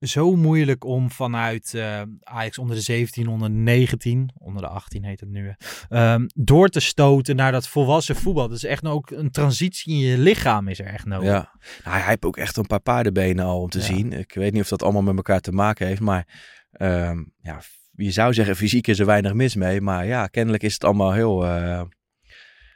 zo 0.00 0.36
moeilijk 0.36 0.84
om 0.84 1.10
vanuit 1.10 1.74
eh, 1.74 2.02
Ajax 2.22 2.58
onder 2.58 2.76
de 2.76 2.82
17, 2.82 3.28
onder 3.28 3.48
de 3.48 3.54
19, 3.54 4.30
onder 4.38 4.62
de 4.62 4.68
18 4.68 5.04
heet 5.04 5.20
het 5.20 5.28
nu, 5.28 5.54
ehm, 5.88 6.26
door 6.34 6.68
te 6.68 6.80
stoten 6.80 7.36
naar 7.36 7.52
dat 7.52 7.68
volwassen 7.68 8.16
voetbal. 8.16 8.48
Dat 8.48 8.56
is 8.56 8.64
echt 8.64 8.82
nou 8.82 8.94
ook 8.94 9.10
een 9.10 9.30
transitie 9.30 9.92
in 9.92 9.98
je 9.98 10.18
lichaam 10.18 10.68
is 10.68 10.78
er 10.78 10.86
echt 10.86 11.04
nodig. 11.04 11.28
ja, 11.28 11.52
nou, 11.84 11.96
hij 11.96 12.06
heeft 12.08 12.24
ook 12.24 12.36
echt 12.36 12.56
een 12.56 12.66
paar 12.66 12.80
paardenbenen 12.80 13.44
al 13.44 13.60
om 13.60 13.68
te 13.68 13.78
Ja. 13.78 13.84
zien. 13.84 14.12
Ik 14.12 14.34
weet 14.34 14.52
niet 14.52 14.62
of 14.62 14.68
dat 14.68 14.82
allemaal 14.82 15.02
met 15.02 15.16
elkaar 15.16 15.40
te 15.40 15.52
maken 15.52 15.86
heeft. 15.86 16.00
Maar 16.00 16.26
ehm, 16.72 17.24
ja, 17.42 17.60
je 17.92 18.10
zou 18.10 18.34
zeggen, 18.34 18.56
fysiek 18.56 18.86
is 18.86 18.98
er 18.98 19.06
weinig 19.06 19.34
mis 19.34 19.54
mee. 19.54 19.80
Maar 19.80 20.06
ja, 20.06 20.26
kennelijk 20.26 20.62
is 20.62 20.72
het 20.74 20.84
allemaal 20.84 21.12
heel... 21.12 21.44
eh, 21.46 21.82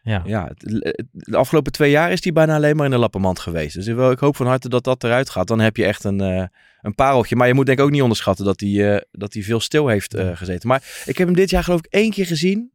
Ja. 0.04 0.22
ja, 0.26 0.46
het- 0.54 1.04
de 1.10 1.36
afgelopen 1.36 1.72
twee 1.72 1.90
jaar 1.90 2.12
is 2.12 2.24
hij 2.24 2.32
bijna 2.32 2.54
alleen 2.54 2.76
maar 2.76 2.84
in 2.84 2.90
de 2.90 2.98
lappenmand 2.98 3.38
geweest. 3.38 3.74
Dus 3.74 3.86
ik 3.86 4.18
hoop 4.18 4.36
van 4.36 4.46
harte 4.46 4.68
dat 4.68 4.84
dat 4.84 5.04
eruit 5.04 5.30
gaat. 5.30 5.46
Dan 5.46 5.60
heb 5.60 5.76
je 5.76 5.84
echt 5.84 6.04
een, 6.04 6.20
eh, 6.20 6.44
een 6.82 6.94
pareltje. 6.94 7.36
Maar 7.36 7.46
je 7.46 7.54
moet 7.54 7.66
denk 7.66 7.78
ik 7.78 7.84
ook 7.84 7.90
niet 7.90 8.02
onderschatten 8.02 8.44
dat 8.44 8.60
hij, 8.60 8.94
eh, 8.94 9.00
dat 9.10 9.32
hij 9.34 9.42
veel 9.42 9.60
stil 9.60 9.88
heeft 9.88 10.14
eh, 10.14 10.28
gezeten. 10.34 10.68
Maar 10.68 11.02
ik 11.04 11.18
heb 11.18 11.26
hem 11.26 11.36
dit 11.36 11.50
jaar 11.50 11.64
geloof 11.64 11.78
ik 11.78 11.86
één 11.90 12.10
keer 12.10 12.26
gezien 12.26 12.72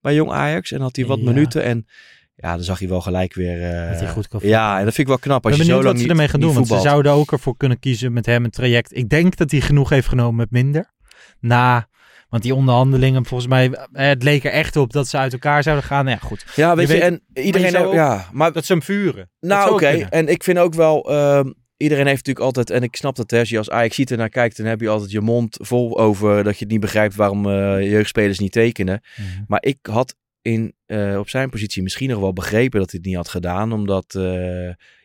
bij 0.00 0.14
Jong 0.14 0.30
Ajax. 0.30 0.72
En 0.72 0.80
had 0.80 0.96
hij 0.96 1.06
wat 1.06 1.18
Ja. 1.18 1.24
minuten. 1.24 1.62
En 1.62 1.86
ja, 2.34 2.54
dan 2.54 2.64
zag 2.64 2.78
hij 2.78 2.88
wel 2.88 3.00
gelijk 3.00 3.34
weer... 3.34 3.60
Dat 3.90 4.00
hij 4.00 4.08
goed 4.08 4.28
kan 4.28 4.40
Ja, 4.42 4.78
en 4.78 4.84
dat 4.84 4.94
vind 4.94 4.98
ik 4.98 5.06
wel 5.06 5.18
knap. 5.18 5.44
Als 5.46 5.56
ben 5.56 5.66
je 5.66 5.70
zo 5.72 5.76
lang 5.76 5.86
wat 5.86 5.96
ze 5.96 6.00
niet, 6.02 6.10
ermee 6.10 6.28
gaan 6.28 6.40
doen. 6.40 6.54
Want 6.54 6.68
ze 6.68 6.80
zouden 6.80 7.12
ook 7.12 7.32
ervoor 7.32 7.56
kunnen 7.56 7.78
kiezen 7.78 8.12
met 8.12 8.26
hem 8.26 8.44
een 8.44 8.50
traject. 8.50 8.96
Ik 8.96 9.08
denk 9.08 9.36
dat 9.36 9.50
hij 9.50 9.60
genoeg 9.60 9.88
heeft 9.88 10.08
genomen 10.08 10.36
met 10.36 10.50
minder. 10.50 10.92
Na, 11.40 11.88
want 12.30 12.42
die 12.42 12.54
onderhandelingen, 12.54 13.26
volgens 13.26 13.48
mij, 13.48 13.70
eh, 13.72 14.06
het 14.06 14.22
leek 14.22 14.44
er 14.44 14.50
echt 14.50 14.76
op 14.76 14.92
dat 14.92 15.08
ze 15.08 15.16
uit 15.18 15.32
elkaar 15.32 15.62
zouden 15.62 15.84
gaan. 15.84 16.04
Nou 16.04 16.16
ja, 16.20 16.26
goed. 16.26 16.44
Ja, 16.56 16.76
weet 16.76 16.86
Je 16.88 16.92
weet- 16.92 17.02
en 17.02 17.22
iedereen... 17.44 17.76
ook- 17.76 17.92
ja, 17.92 18.28
maar 18.32 18.52
Dat 18.52 18.64
ze 18.64 18.72
hem 18.72 18.82
vuren. 18.82 19.30
Nou, 19.40 19.72
oké. 19.72 19.86
En 20.10 20.28
ik 20.28 20.42
vind 20.44 20.58
ook 20.58 20.74
wel, 20.74 21.10
ehm, 21.10 21.50
iedereen 21.76 22.06
heeft 22.06 22.26
natuurlijk 22.26 22.46
altijd, 22.46 22.70
en 22.70 22.82
ik 22.82 22.96
snap 22.96 23.16
dat, 23.16 23.30
hè, 23.30 23.38
als 23.38 23.48
je 23.48 23.58
als 23.58 23.70
Ajax 23.70 23.94
ziet 23.94 24.10
naar 24.10 24.28
kijkt, 24.28 24.56
dan 24.56 24.66
heb 24.66 24.80
je 24.80 24.88
altijd 24.88 25.10
je 25.10 25.20
mond 25.20 25.56
vol 25.60 25.98
over 25.98 26.44
dat 26.44 26.54
je 26.54 26.62
het 26.64 26.70
niet 26.72 26.80
begrijpt 26.80 27.14
waarom 27.14 27.46
eh, 27.46 27.90
jeugdspelers 27.90 28.38
niet 28.38 28.52
tekenen. 28.52 29.00
Mhm. 29.16 29.26
Maar 29.46 29.62
ik 29.62 29.78
had 29.82 30.14
in, 30.42 30.74
eh, 30.86 31.16
op 31.18 31.28
zijn 31.28 31.50
positie 31.50 31.82
misschien 31.82 32.10
nog 32.10 32.20
wel 32.20 32.32
begrepen 32.32 32.80
dat 32.80 32.90
hij 32.90 32.98
het 32.98 33.08
niet 33.08 33.16
had 33.18 33.28
gedaan, 33.28 33.72
omdat 33.72 34.18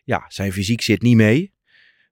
ja, 0.04 0.26
zijn 0.28 0.52
fysiek 0.54 0.82
zit 0.82 1.02
niet 1.02 1.16
mee. 1.16 1.54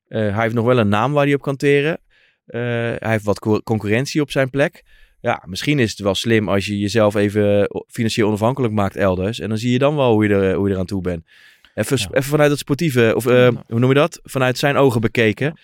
Hij 0.07 0.41
heeft 0.41 0.53
nog 0.55 0.65
wel 0.65 0.77
een 0.77 0.87
naam 0.87 1.13
waar 1.13 1.25
hij 1.25 1.33
op 1.33 1.41
kan 1.41 1.55
teren. 1.55 1.99
Hij 2.45 2.97
heeft 2.99 3.23
wat 3.23 3.39
co- 3.39 3.61
concurrentie 3.61 4.21
op 4.21 4.31
zijn 4.31 4.49
plek. 4.49 4.83
Ja, 5.23 5.43
misschien 5.45 5.79
is 5.79 5.89
het 5.91 5.99
wel 5.99 6.15
slim 6.15 6.49
als 6.49 6.65
je 6.65 6.79
jezelf 6.79 7.15
even 7.15 7.69
financieel 7.87 8.27
onafhankelijk 8.27 8.73
maakt 8.73 8.95
elders. 8.95 9.39
En 9.39 9.49
dan 9.49 9.57
zie 9.57 9.71
je 9.71 9.77
dan 9.79 9.95
wel 9.95 10.11
hoe 10.13 10.27
je, 10.27 10.33
er, 10.33 10.53
hoe 10.55 10.67
je 10.67 10.73
eraan 10.73 10.85
toe 10.85 11.01
bent. 11.01 11.25
Even, 11.75 11.97
Ja. 11.97 12.07
even 12.11 12.23
vanuit 12.29 12.49
het 12.49 12.59
sportieve, 12.59 13.13
of 13.15 13.25
eh, 13.25 13.47
hoe 13.67 13.79
noem 13.79 13.89
je 13.89 13.95
dat? 13.95 14.19
Vanuit 14.23 14.57
zijn 14.57 14.75
ogen 14.75 15.01
bekeken. 15.01 15.59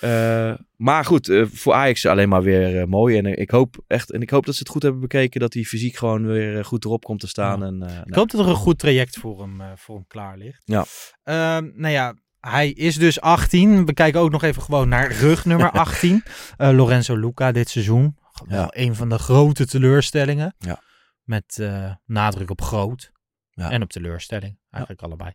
Eh, 0.00 0.52
maar 0.76 1.04
goed, 1.04 1.28
eh, 1.28 1.42
voor 1.52 1.72
Ajax 1.72 2.06
alleen 2.06 2.28
maar 2.28 2.42
weer 2.42 2.80
eh, 2.80 2.86
mooi. 2.86 3.18
En 3.18 3.26
eh, 3.26 3.40
ik 3.42 3.50
hoop 3.50 3.76
echt, 3.86 4.10
en 4.10 4.20
ik 4.22 4.30
hoop 4.30 4.46
dat 4.46 4.54
ze 4.54 4.60
het 4.60 4.68
goed 4.72 4.82
hebben 4.82 5.00
bekeken, 5.00 5.40
dat 5.40 5.54
hij 5.54 5.62
fysiek 5.62 5.96
gewoon 5.96 6.26
weer 6.26 6.58
eh, 6.58 6.64
goed 6.64 6.84
erop 6.84 7.04
komt 7.04 7.20
te 7.20 7.28
staan. 7.28 7.60
Ja. 7.60 7.66
En, 7.66 7.82
eh, 7.82 7.88
Ik 7.88 7.94
nou, 8.04 8.18
hoop 8.20 8.30
dat 8.30 8.40
er 8.40 8.48
een 8.48 8.54
goed 8.54 8.78
traject 8.78 9.16
voor 9.16 9.40
hem, 9.40 9.60
eh, 9.60 9.66
voor 9.76 9.94
hem 9.94 10.04
klaar 10.08 10.36
ligt. 10.38 10.62
Ja. 10.64 10.84
Ehm, 11.22 11.70
nou 11.74 11.92
ja, 11.92 12.14
hij 12.40 12.70
is 12.70 12.96
dus 12.96 13.20
18. 13.20 13.86
We 13.86 13.92
kijken 13.94 14.20
ook 14.20 14.30
nog 14.30 14.42
even 14.42 14.62
gewoon 14.62 14.88
naar 14.88 15.12
rugnummer 15.12 15.70
18. 15.70 16.22
Eh, 16.56 16.70
Lorenzo 16.70 17.16
Luca 17.16 17.52
dit 17.52 17.68
seizoen. 17.68 18.16
Ja. 18.48 18.66
een 18.70 18.94
van 18.94 19.08
de 19.08 19.18
grote 19.18 19.66
teleurstellingen. 19.66 20.54
Ja. 20.58 20.80
Met 21.22 21.58
eh, 21.58 21.92
nadruk 22.04 22.50
op 22.50 22.62
groot. 22.62 23.12
Ja. 23.50 23.70
En 23.70 23.82
op 23.82 23.90
teleurstelling. 23.90 24.58
Eigenlijk 24.70 25.02
allebei. 25.02 25.32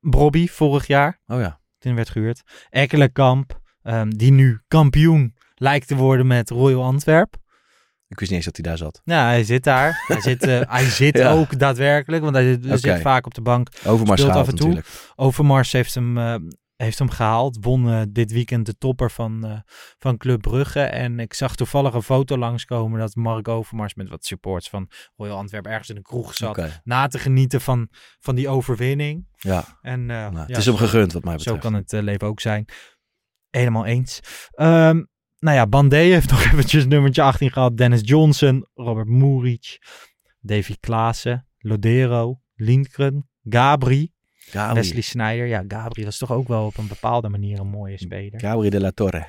Brobby 0.00 0.46
vorig 0.48 0.86
jaar. 0.86 1.20
oh 1.26 1.40
ja. 1.40 1.60
Toen 1.78 1.94
werd 1.94 2.10
gehuurd. 2.10 2.42
Ekkelenkamp. 2.70 3.60
ehm, 3.82 4.08
die 4.10 4.32
nu 4.32 4.60
kampioen 4.68 5.34
lijkt 5.54 5.86
te 5.88 5.94
worden 5.96 6.26
met 6.26 6.50
Royal 6.50 6.82
Antwerp. 6.84 7.36
Ik 8.08 8.18
wist 8.18 8.30
niet 8.30 8.38
eens 8.44 8.44
dat 8.44 8.56
hij 8.56 8.64
daar 8.64 8.76
zat. 8.76 9.00
Ja, 9.04 9.24
hij 9.24 9.44
zit 9.44 9.64
daar. 9.64 10.04
hij 10.06 10.20
zit, 10.30 10.42
eh, 10.42 10.60
hij 10.68 10.84
zit 10.84 11.16
Ja. 11.18 11.32
ook 11.32 11.58
daadwerkelijk, 11.58 12.22
want 12.22 12.34
hij 12.34 12.44
zit, 12.44 12.64
Oké. 12.66 12.76
zit 12.76 13.00
vaak 13.00 13.26
op 13.26 13.34
de 13.34 13.40
bank. 13.40 13.68
Overmars 13.84 14.24
af 14.24 14.36
en 14.48 14.54
toe. 14.54 14.66
natuurlijk. 14.68 14.86
Overmars 15.16 15.72
heeft 15.72 15.94
hem, 15.94 16.18
eh, 16.18 16.34
heeft 16.82 16.98
hem 16.98 17.10
gehaald. 17.10 17.58
Won 17.60 17.88
eh, 17.90 18.02
dit 18.08 18.32
weekend 18.32 18.66
de 18.66 18.78
topper 18.78 19.10
van, 19.10 19.44
eh, 19.44 19.58
van 19.98 20.16
Club 20.16 20.40
Brugge. 20.40 20.80
En 20.80 21.20
ik 21.20 21.34
zag 21.34 21.54
toevallig 21.54 21.94
een 21.94 22.02
foto 22.02 22.38
langskomen 22.38 23.00
dat 23.00 23.14
Mark 23.14 23.48
Overmars 23.48 23.94
met 23.94 24.08
wat 24.08 24.24
supports 24.24 24.68
van 24.68 24.90
Royal 25.16 25.36
Antwerp 25.36 25.66
ergens 25.66 25.88
in 25.90 25.96
een 25.96 26.02
kroeg 26.02 26.34
zat. 26.34 26.80
Na 26.84 27.06
te 27.06 27.18
genieten 27.18 27.60
van, 27.60 27.88
van 28.20 28.34
die 28.34 28.48
overwinning. 28.48 29.26
ja. 29.36 29.64
En, 29.80 30.00
eh, 30.00 30.06
Nou, 30.16 30.34
ja, 30.34 30.40
het 30.40 30.56
is 30.56 30.66
hem 30.66 30.76
zo- 30.76 30.84
gegund 30.86 31.12
wat 31.12 31.24
mij 31.24 31.38
Zo 31.38 31.52
betreft. 31.54 31.60
kan 31.60 31.74
het 31.74 31.92
leven 32.04 32.26
ook 32.26 32.40
zijn. 32.40 32.64
Helemaal 33.50 33.86
eens. 33.86 34.20
Ehm, 34.50 35.02
nou 35.38 35.56
ja, 35.56 35.66
Bandé 35.66 35.96
heeft 35.96 36.30
nog 36.30 36.44
eventjes 36.44 36.86
nummertje 36.86 37.22
18 37.22 37.50
gehad. 37.52 37.76
Dennis 37.76 38.00
Johnson, 38.04 38.66
Robert 38.74 39.08
Muric, 39.08 39.78
Davy 40.40 40.74
Klaassen, 40.80 41.46
Lodero, 41.58 42.40
Lindgren, 42.54 43.28
Gabri. 43.48 44.11
Gabri. 44.52 44.74
Wesley 44.74 45.00
Sneijder. 45.00 45.46
Ja, 45.46 45.64
Gabri 45.68 46.04
was 46.04 46.18
toch 46.18 46.32
ook 46.32 46.48
wel 46.48 46.66
op 46.66 46.78
een 46.78 46.86
bepaalde 46.88 47.28
manier 47.28 47.58
een 47.60 47.66
mooie 47.68 47.98
speler. 47.98 48.40
Gabri 48.40 48.70
de 48.70 48.80
la 48.80 48.90
Torre. 48.90 49.26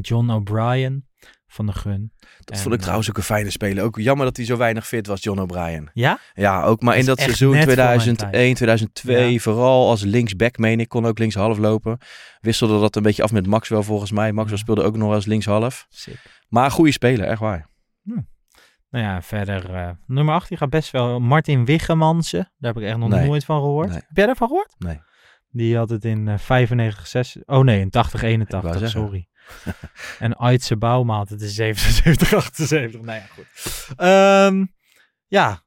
John 0.00 0.30
O'Brien 0.30 1.06
van 1.46 1.66
de 1.66 1.72
Gun. 1.72 2.12
Dat 2.38 2.56
En, 2.56 2.58
vond 2.58 2.66
ik 2.68 2.72
eh, 2.74 2.80
trouwens 2.82 3.08
ook 3.10 3.16
een 3.16 3.22
fijne 3.22 3.50
speler. 3.50 3.84
Ook 3.84 3.98
jammer 3.98 4.26
dat 4.26 4.36
hij 4.36 4.46
zo 4.46 4.56
weinig 4.56 4.86
fit 4.86 5.06
was, 5.06 5.22
John 5.22 5.40
O'Brien. 5.40 5.90
Ja? 5.92 6.18
Ja, 6.34 6.62
ook 6.64 6.82
maar 6.82 6.94
in 6.94 7.00
is 7.00 7.06
dat 7.06 7.20
seizoen 7.20 7.50
net 7.52 7.64
voor 7.64 7.74
mijn 7.76 7.86
2001, 7.98 8.54
2002, 8.54 9.32
Ja. 9.32 9.38
vooral 9.38 9.88
als 9.88 10.02
linksback, 10.02 10.58
meen 10.58 10.80
ik, 10.80 10.88
kon 10.88 11.06
ook 11.06 11.18
linkshalf 11.18 11.58
lopen. 11.58 11.98
Wisselde 12.40 12.80
dat 12.80 12.96
een 12.96 13.02
beetje 13.02 13.22
af 13.22 13.32
met 13.32 13.46
Maxwell 13.46 13.82
volgens 13.82 14.10
mij. 14.10 14.32
Maxwell 14.32 14.58
speelde 14.58 14.82
ook 14.82 14.96
nog 14.96 15.12
als 15.12 15.26
linkshalf. 15.26 15.86
Sick. 15.88 16.18
Maar 16.48 16.70
goede 16.70 16.92
speler, 16.92 17.26
echt 17.26 17.40
waar. 17.40 17.68
Nou 18.94 19.06
ja, 19.06 19.22
verder. 19.22 19.74
eh, 19.74 19.90
nummer 20.06 20.34
8, 20.34 20.48
die 20.48 20.56
gaat 20.58 20.70
best 20.70 20.90
wel. 20.90 21.20
Martin 21.20 21.64
Wiggemansen. 21.64 22.52
Daar 22.58 22.72
heb 22.74 22.82
ik 22.82 22.88
echt 22.88 22.98
nog 22.98 23.08
Nee. 23.08 23.26
nooit 23.26 23.44
van 23.44 23.60
gehoord. 23.60 23.88
Nee. 23.88 23.96
Heb 23.96 24.16
jij 24.16 24.26
daarvan 24.26 24.48
gehoord? 24.48 24.74
Nee. 24.78 25.00
Die 25.50 25.76
had 25.76 25.90
het 25.90 26.04
in 26.04 26.28
eh 26.28 26.38
95, 26.38 27.06
6. 27.06 27.36
Oh 27.46 27.64
nee, 27.64 27.80
in 27.80 27.90
80, 27.90 28.22
Ik 28.22 28.28
81. 28.28 28.62
wou 28.70 28.78
zeggen. 28.78 29.00
Sorry. 29.00 29.28
en 30.24 30.36
Aitse 30.36 30.76
Bouma 30.76 31.16
had 31.16 31.28
het 31.28 31.42
in 31.42 31.48
77, 31.48 32.34
78. 32.34 33.00
Nou 33.00 33.18
ja, 33.18 33.26
goed. 33.34 33.46
Ehm, 33.96 34.64
ja. 35.26 35.62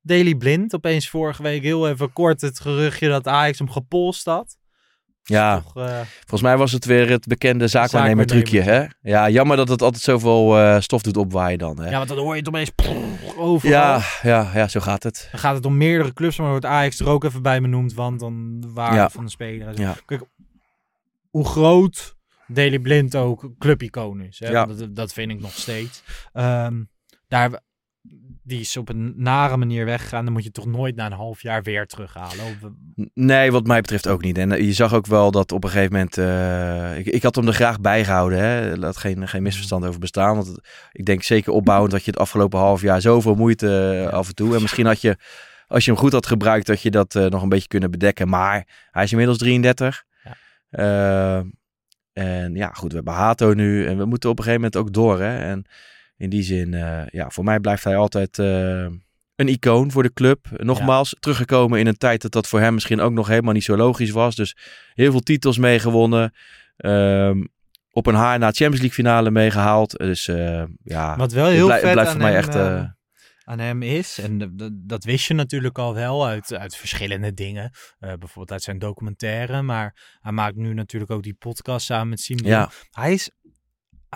Daily 0.00 0.34
Blind. 0.34 0.74
Opeens 0.74 1.08
vorige 1.08 1.42
week 1.42 1.62
heel 1.62 1.88
even 1.88 2.12
kort 2.12 2.40
het 2.40 2.60
geruchtje 2.60 3.08
dat 3.08 3.26
Ajax 3.28 3.58
hem 3.58 3.70
gepolst 3.70 4.24
had. 4.24 4.56
Ja, 5.28 5.60
Toch, 5.60 5.76
eh, 5.76 6.00
volgens 6.18 6.42
mij 6.42 6.56
was 6.56 6.72
het 6.72 6.84
weer 6.84 7.08
het 7.10 7.26
bekende 7.26 7.68
zaakwaarnemer 7.68 8.26
trucje, 8.26 8.60
hè? 8.60 8.84
Ja, 9.00 9.28
jammer 9.28 9.56
dat 9.56 9.68
het 9.68 9.82
altijd 9.82 10.02
zoveel 10.02 10.58
eh, 10.58 10.80
stof 10.80 11.02
doet 11.02 11.16
opwaaien 11.16 11.58
dan, 11.58 11.80
hè? 11.80 11.90
ja, 11.90 11.96
want 11.96 12.08
dan 12.08 12.18
hoor 12.18 12.32
je 12.32 12.38
het 12.38 12.48
opeens 12.48 12.70
overal. 13.36 13.72
ja, 13.80 14.00
ja, 14.22 14.50
ja, 14.54 14.68
zo 14.68 14.80
gaat 14.80 15.02
het. 15.02 15.28
Dan 15.30 15.40
gaat 15.40 15.54
het 15.54 15.64
om 15.66 15.76
meerdere 15.76 16.12
clubs, 16.12 16.38
maar 16.38 16.48
wordt 16.50 16.64
Ajax 16.64 17.00
er 17.00 17.08
ook 17.08 17.24
even 17.24 17.42
bij 17.42 17.60
benoemd, 17.60 17.94
want 17.94 18.20
dan 18.20 18.60
de 18.60 18.72
waarde 18.72 18.96
Ja. 18.96 19.10
van 19.10 19.24
de 19.24 19.30
speler. 19.30 19.80
Ja. 19.80 19.94
Kijk, 20.06 20.22
hoe 21.30 21.44
groot 21.46 22.14
Daily 22.46 22.78
Blind 22.78 23.14
ook 23.16 23.50
clubicoon 23.58 24.20
is. 24.20 24.38
Hè? 24.38 24.48
Ja. 24.50 24.66
Dat, 24.66 24.96
dat 24.96 25.12
vind 25.12 25.30
ik 25.30 25.40
nog 25.40 25.52
steeds. 25.52 26.02
Ehm, 26.32 26.82
daar, 27.28 27.60
die 28.46 28.60
is 28.60 28.76
op 28.76 28.88
een 28.88 29.12
nare 29.16 29.56
manier 29.56 29.84
weggegaan. 29.84 30.24
Dan 30.24 30.32
moet 30.32 30.44
je 30.44 30.50
toch 30.50 30.66
nooit 30.66 30.96
na 30.96 31.06
een 31.06 31.12
half 31.12 31.42
jaar 31.42 31.62
weer 31.62 31.86
terughalen. 31.86 32.44
Of, 32.44 32.70
N- 32.96 33.10
Nee, 33.14 33.52
wat 33.52 33.66
mij 33.66 33.80
betreft 33.80 34.08
ook 34.08 34.22
niet. 34.22 34.38
En 34.38 34.52
eh, 34.52 34.60
je 34.60 34.72
zag 34.72 34.94
ook 34.94 35.06
wel 35.06 35.30
dat 35.30 35.52
op 35.52 35.64
een 35.64 35.70
gegeven 35.70 35.92
moment... 35.92 36.18
eh, 36.18 36.98
ik, 36.98 37.06
ik 37.06 37.22
had 37.22 37.34
hem 37.36 37.46
er 37.46 37.52
graag 37.54 37.80
bij 37.80 38.04
gehouden. 38.04 38.38
Hè? 38.38 38.76
Laat 38.76 38.96
geen, 38.96 39.28
geen 39.28 39.42
misverstand 39.42 39.84
over 39.84 40.00
bestaan. 40.00 40.34
Want 40.34 40.46
het- 40.46 40.68
ik 40.92 41.04
denk 41.04 41.22
zeker 41.22 41.52
opbouwend 41.52 41.92
dat 41.92 42.04
je 42.04 42.10
het 42.10 42.20
afgelopen 42.20 42.58
half 42.58 42.80
jaar 42.80 43.00
zoveel 43.00 43.34
moeite 43.34 44.02
eh, 44.06 44.12
af 44.12 44.28
en 44.28 44.34
toe. 44.34 44.54
En 44.54 44.62
misschien 44.62 44.86
had 44.86 45.00
je, 45.00 45.16
als 45.66 45.84
je 45.84 45.90
hem 45.90 46.00
goed 46.00 46.12
had 46.12 46.26
gebruikt, 46.26 46.66
dat 46.66 46.80
je 46.82 46.90
dat 46.90 47.14
eh, 47.14 47.26
nog 47.26 47.42
een 47.42 47.48
beetje 47.48 47.68
kunnen 47.68 47.90
bedekken. 47.90 48.28
Maar 48.28 48.66
hij 48.90 49.02
is 49.04 49.10
inmiddels 49.10 49.38
33. 49.38 50.04
Ja. 50.24 50.34
Eh, 50.70 51.44
en 52.12 52.54
ja, 52.54 52.68
goed, 52.68 52.88
we 52.90 52.96
hebben 52.96 53.14
Hato 53.14 53.52
nu. 53.54 53.86
En 53.86 53.98
we 53.98 54.04
moeten 54.04 54.30
op 54.30 54.38
een 54.38 54.44
gegeven 54.44 54.64
moment 54.64 54.80
ook 54.86 54.92
door. 54.94 55.20
Hè? 55.20 55.38
En 55.38 55.64
in 56.16 56.30
die 56.30 56.42
zin, 56.42 56.74
eh, 56.74 57.02
ja, 57.06 57.30
voor 57.30 57.44
mij 57.44 57.60
blijft 57.60 57.84
hij 57.84 57.96
altijd... 57.96 58.38
eh, 58.38 58.86
een 59.36 59.48
icoon 59.48 59.90
voor 59.90 60.02
de 60.02 60.12
club. 60.12 60.46
Nogmaals, 60.56 61.16
teruggekomen 61.20 61.78
in 61.78 61.86
een 61.86 61.96
tijd 61.96 62.22
dat 62.22 62.32
dat 62.32 62.46
voor 62.48 62.60
hem 62.60 62.74
misschien 62.74 63.00
ook 63.00 63.12
nog 63.12 63.28
helemaal 63.28 63.52
niet 63.52 63.64
zo 63.64 63.76
logisch 63.76 64.10
was. 64.10 64.34
Dus 64.34 64.56
heel 64.94 65.10
veel 65.10 65.20
titels 65.20 65.58
meegewonnen. 65.58 66.32
Ehm, 66.76 67.44
op 67.90 68.06
een 68.06 68.14
haar 68.14 68.38
na 68.38 68.46
Champions 68.46 68.78
League 68.78 68.90
finale 68.92 69.30
meegehaald. 69.30 69.90
Dus 69.98 70.28
eh, 70.28 70.64
ja, 70.82 71.16
wat 71.16 71.32
wel 71.32 71.46
heel 71.48 71.64
blij- 71.66 71.76
het 71.76 71.84
vet 71.84 71.92
blijft 71.92 72.10
voor 72.10 72.20
mij 72.20 72.30
hem, 72.32 72.38
echt... 72.38 72.54
aan 73.44 73.58
hem 73.58 73.82
is. 73.82 74.18
En 74.18 74.52
dat 74.86 75.04
wist 75.04 75.26
je 75.26 75.34
natuurlijk 75.34 75.78
al 75.78 75.94
wel 75.94 76.26
uit, 76.26 76.54
uit 76.54 76.76
verschillende 76.76 77.34
dingen. 77.34 77.70
Bijvoorbeeld 77.98 78.52
uit 78.52 78.62
zijn 78.62 78.78
documentaire. 78.78 79.62
Maar 79.62 80.18
hij 80.20 80.32
maakt 80.32 80.56
nu 80.56 80.74
natuurlijk 80.74 81.10
ook 81.10 81.22
die 81.22 81.34
podcast 81.34 81.86
samen 81.86 82.08
met 82.08 82.20
Siem 82.20 82.36
de 82.36 82.48
Ja. 82.48 82.70
Hij 82.90 83.12
is, 83.12 83.30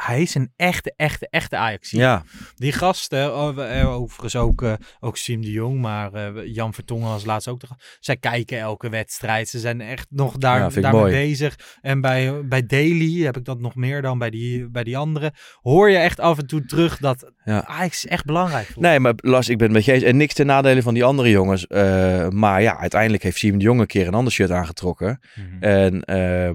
hij 0.00 0.22
is 0.22 0.34
een 0.34 0.52
echte, 0.56 0.92
echte, 0.96 1.28
echte 1.30 1.56
ajax 1.56 1.90
ja, 1.90 2.22
Die 2.54 2.72
gasten, 2.72 3.36
oh, 3.36 3.78
eh, 3.80 3.92
overigens 3.92 4.36
ook, 4.36 4.62
eh, 4.62 4.72
ook 5.00 5.16
Siem 5.16 5.42
de 5.42 5.50
Jong, 5.50 5.80
maar 5.80 6.12
eh, 6.12 6.54
Jan 6.54 6.74
Vertongen 6.74 7.08
was 7.08 7.24
laatst 7.24 7.48
ook. 7.48 7.60
Zij 8.00 8.16
kijken 8.16 8.58
elke 8.58 8.88
wedstrijd. 8.88 9.48
Ze 9.48 9.58
zijn 9.58 9.80
echt 9.80 10.06
nog 10.10 10.36
daar, 10.36 10.58
Ja, 10.74 10.80
daarmee 10.80 11.00
mooi. 11.00 11.12
bezig. 11.12 11.58
En 11.80 12.00
bij, 12.00 12.46
bij 12.46 12.66
Daily 12.66 13.24
heb 13.24 13.36
ik 13.36 13.44
dat 13.44 13.60
nog 13.60 13.74
meer 13.74 14.02
dan 14.02 14.18
bij 14.18 14.30
die, 14.30 14.70
bij 14.70 14.84
die 14.84 14.96
anderen. 14.96 15.32
Hoor 15.60 15.90
je 15.90 15.96
echt 15.96 16.20
af 16.20 16.38
en 16.38 16.46
toe 16.46 16.64
terug 16.64 16.98
dat 16.98 17.32
Ja. 17.44 17.64
Ajax 17.64 18.04
is 18.04 18.10
echt 18.10 18.24
belangrijk. 18.24 18.66
voor 18.66 18.82
nee, 18.82 19.00
maar 19.00 19.14
Lars, 19.16 19.48
ik 19.48 19.58
ben 19.58 19.66
het 19.66 19.76
met 19.76 19.84
je 19.84 19.92
eens. 19.92 20.02
En 20.02 20.16
niks 20.16 20.34
ten 20.34 20.46
nadele 20.46 20.82
van 20.82 20.94
die 20.94 21.04
andere 21.04 21.30
jongens. 21.30 21.66
Eh, 21.66 22.28
maar 22.28 22.62
ja, 22.62 22.78
uiteindelijk 22.78 23.22
heeft 23.22 23.38
Siem 23.38 23.58
de 23.58 23.64
Jong 23.64 23.80
een 23.80 23.86
keer 23.86 24.06
een 24.06 24.14
ander 24.14 24.32
shirt 24.32 24.50
aangetrokken. 24.50 25.20
Mhm. 25.34 25.62
En 25.62 26.04
eh, 26.04 26.50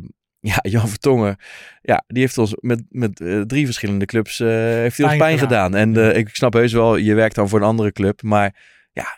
ja, 0.52 0.60
Jan 0.62 0.88
Vertongen, 0.88 1.38
ja, 1.82 2.04
die 2.08 2.22
heeft 2.22 2.38
ons 2.38 2.56
met, 2.60 2.84
met 2.90 3.20
eh, 3.20 3.42
drie 3.42 3.66
verschillende 3.66 4.06
clubs 4.06 4.40
eh, 4.40 4.48
heeft 4.48 5.00
ons 5.00 5.08
Pijn 5.08 5.20
pijn 5.20 5.38
gedaan. 5.38 5.72
gedaan. 5.72 5.82
En 5.82 5.94
Ja. 6.04 6.12
eh, 6.12 6.18
ik 6.18 6.30
snap 6.36 6.54
heus 6.54 6.74
wel, 6.74 6.96
je 6.96 7.14
werkt 7.14 7.36
dan 7.36 7.50
voor 7.50 7.60
een 7.60 7.66
andere 7.68 7.92
club. 7.92 8.22
Maar 8.22 8.56
ja, 8.92 9.18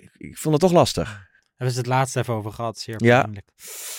ik, 0.00 0.10
ik 0.18 0.38
vond 0.38 0.54
het 0.54 0.62
toch 0.62 0.72
lastig. 0.72 1.30
Hebben 1.56 1.74
ze 1.74 1.78
het 1.80 1.88
laatst 1.88 2.16
even 2.16 2.34
over 2.34 2.52
gehad. 2.52 2.78
Zeer 2.78 3.04
Ja. 3.04 3.20
pijnlijk. 3.20 3.48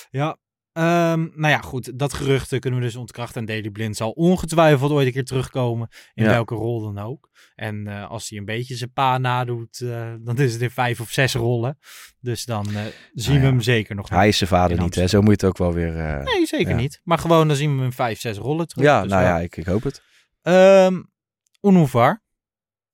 Ja. 0.10 0.38
Ehm, 0.74 1.20
nou 1.36 1.48
ja, 1.50 1.58
goed. 1.60 2.00
Dat 2.00 2.14
gerucht 2.14 2.60
kunnen 2.60 2.80
we 2.80 2.86
dus 2.86 2.96
ontkrachten. 2.96 3.42
En 3.42 3.48
Daily 3.48 3.70
Blind 3.70 3.96
zal 3.96 4.12
ongetwijfeld 4.12 4.92
ooit 4.92 5.06
een 5.08 5.14
keer 5.14 5.26
terugkomen. 5.26 5.88
In 6.14 6.24
Ja. 6.24 6.30
welke 6.30 6.56
rol 6.56 6.82
dan 6.94 6.98
ook. 7.06 7.30
En 7.56 7.88
eh, 7.88 8.10
als 8.10 8.30
hij 8.30 8.40
een 8.40 8.46
beetje 8.46 8.76
zijn 8.76 8.92
pa 8.94 9.18
nadoet, 9.18 9.82
eh, 9.82 10.14
dan 10.20 10.38
is 10.38 10.54
het 10.54 10.62
in 10.62 10.70
vijf 10.72 11.00
of 11.02 11.10
zes 11.12 11.34
rollen. 11.34 11.78
Dus 12.20 12.46
dan 12.46 12.66
eh, 12.68 12.72
zien 12.74 12.84
Nou 13.14 13.40
we 13.40 13.46
ja. 13.46 13.52
hem 13.52 13.62
zeker 13.62 13.96
nog. 13.96 14.10
Hij 14.10 14.28
is 14.28 14.38
zijn 14.38 14.50
vader 14.50 14.80
niet, 14.82 14.96
hè? 14.96 15.08
Zo 15.08 15.20
moet 15.22 15.28
je 15.28 15.34
het 15.34 15.46
ook 15.46 15.58
wel 15.58 15.74
weer... 15.74 16.22
Nee, 16.24 16.46
zeker 16.46 16.70
Ja. 16.72 16.78
niet. 16.78 17.02
Maar 17.04 17.18
gewoon 17.18 17.48
dan 17.48 17.58
zien 17.58 17.70
we 17.70 17.76
hem 17.76 17.86
in 17.86 17.92
vijf, 17.92 18.20
zes 18.20 18.38
rollen 18.38 18.68
terug. 18.68 18.86
ja, 18.86 19.02
Dus 19.02 19.12
nou 19.12 19.24
wel. 19.24 19.32
ja, 19.34 19.40
ik, 19.40 19.58
ik 19.58 19.66
hoop 19.66 19.84
het. 19.84 20.02
Ehm 20.42 21.02
Unhuvar. 21.62 22.23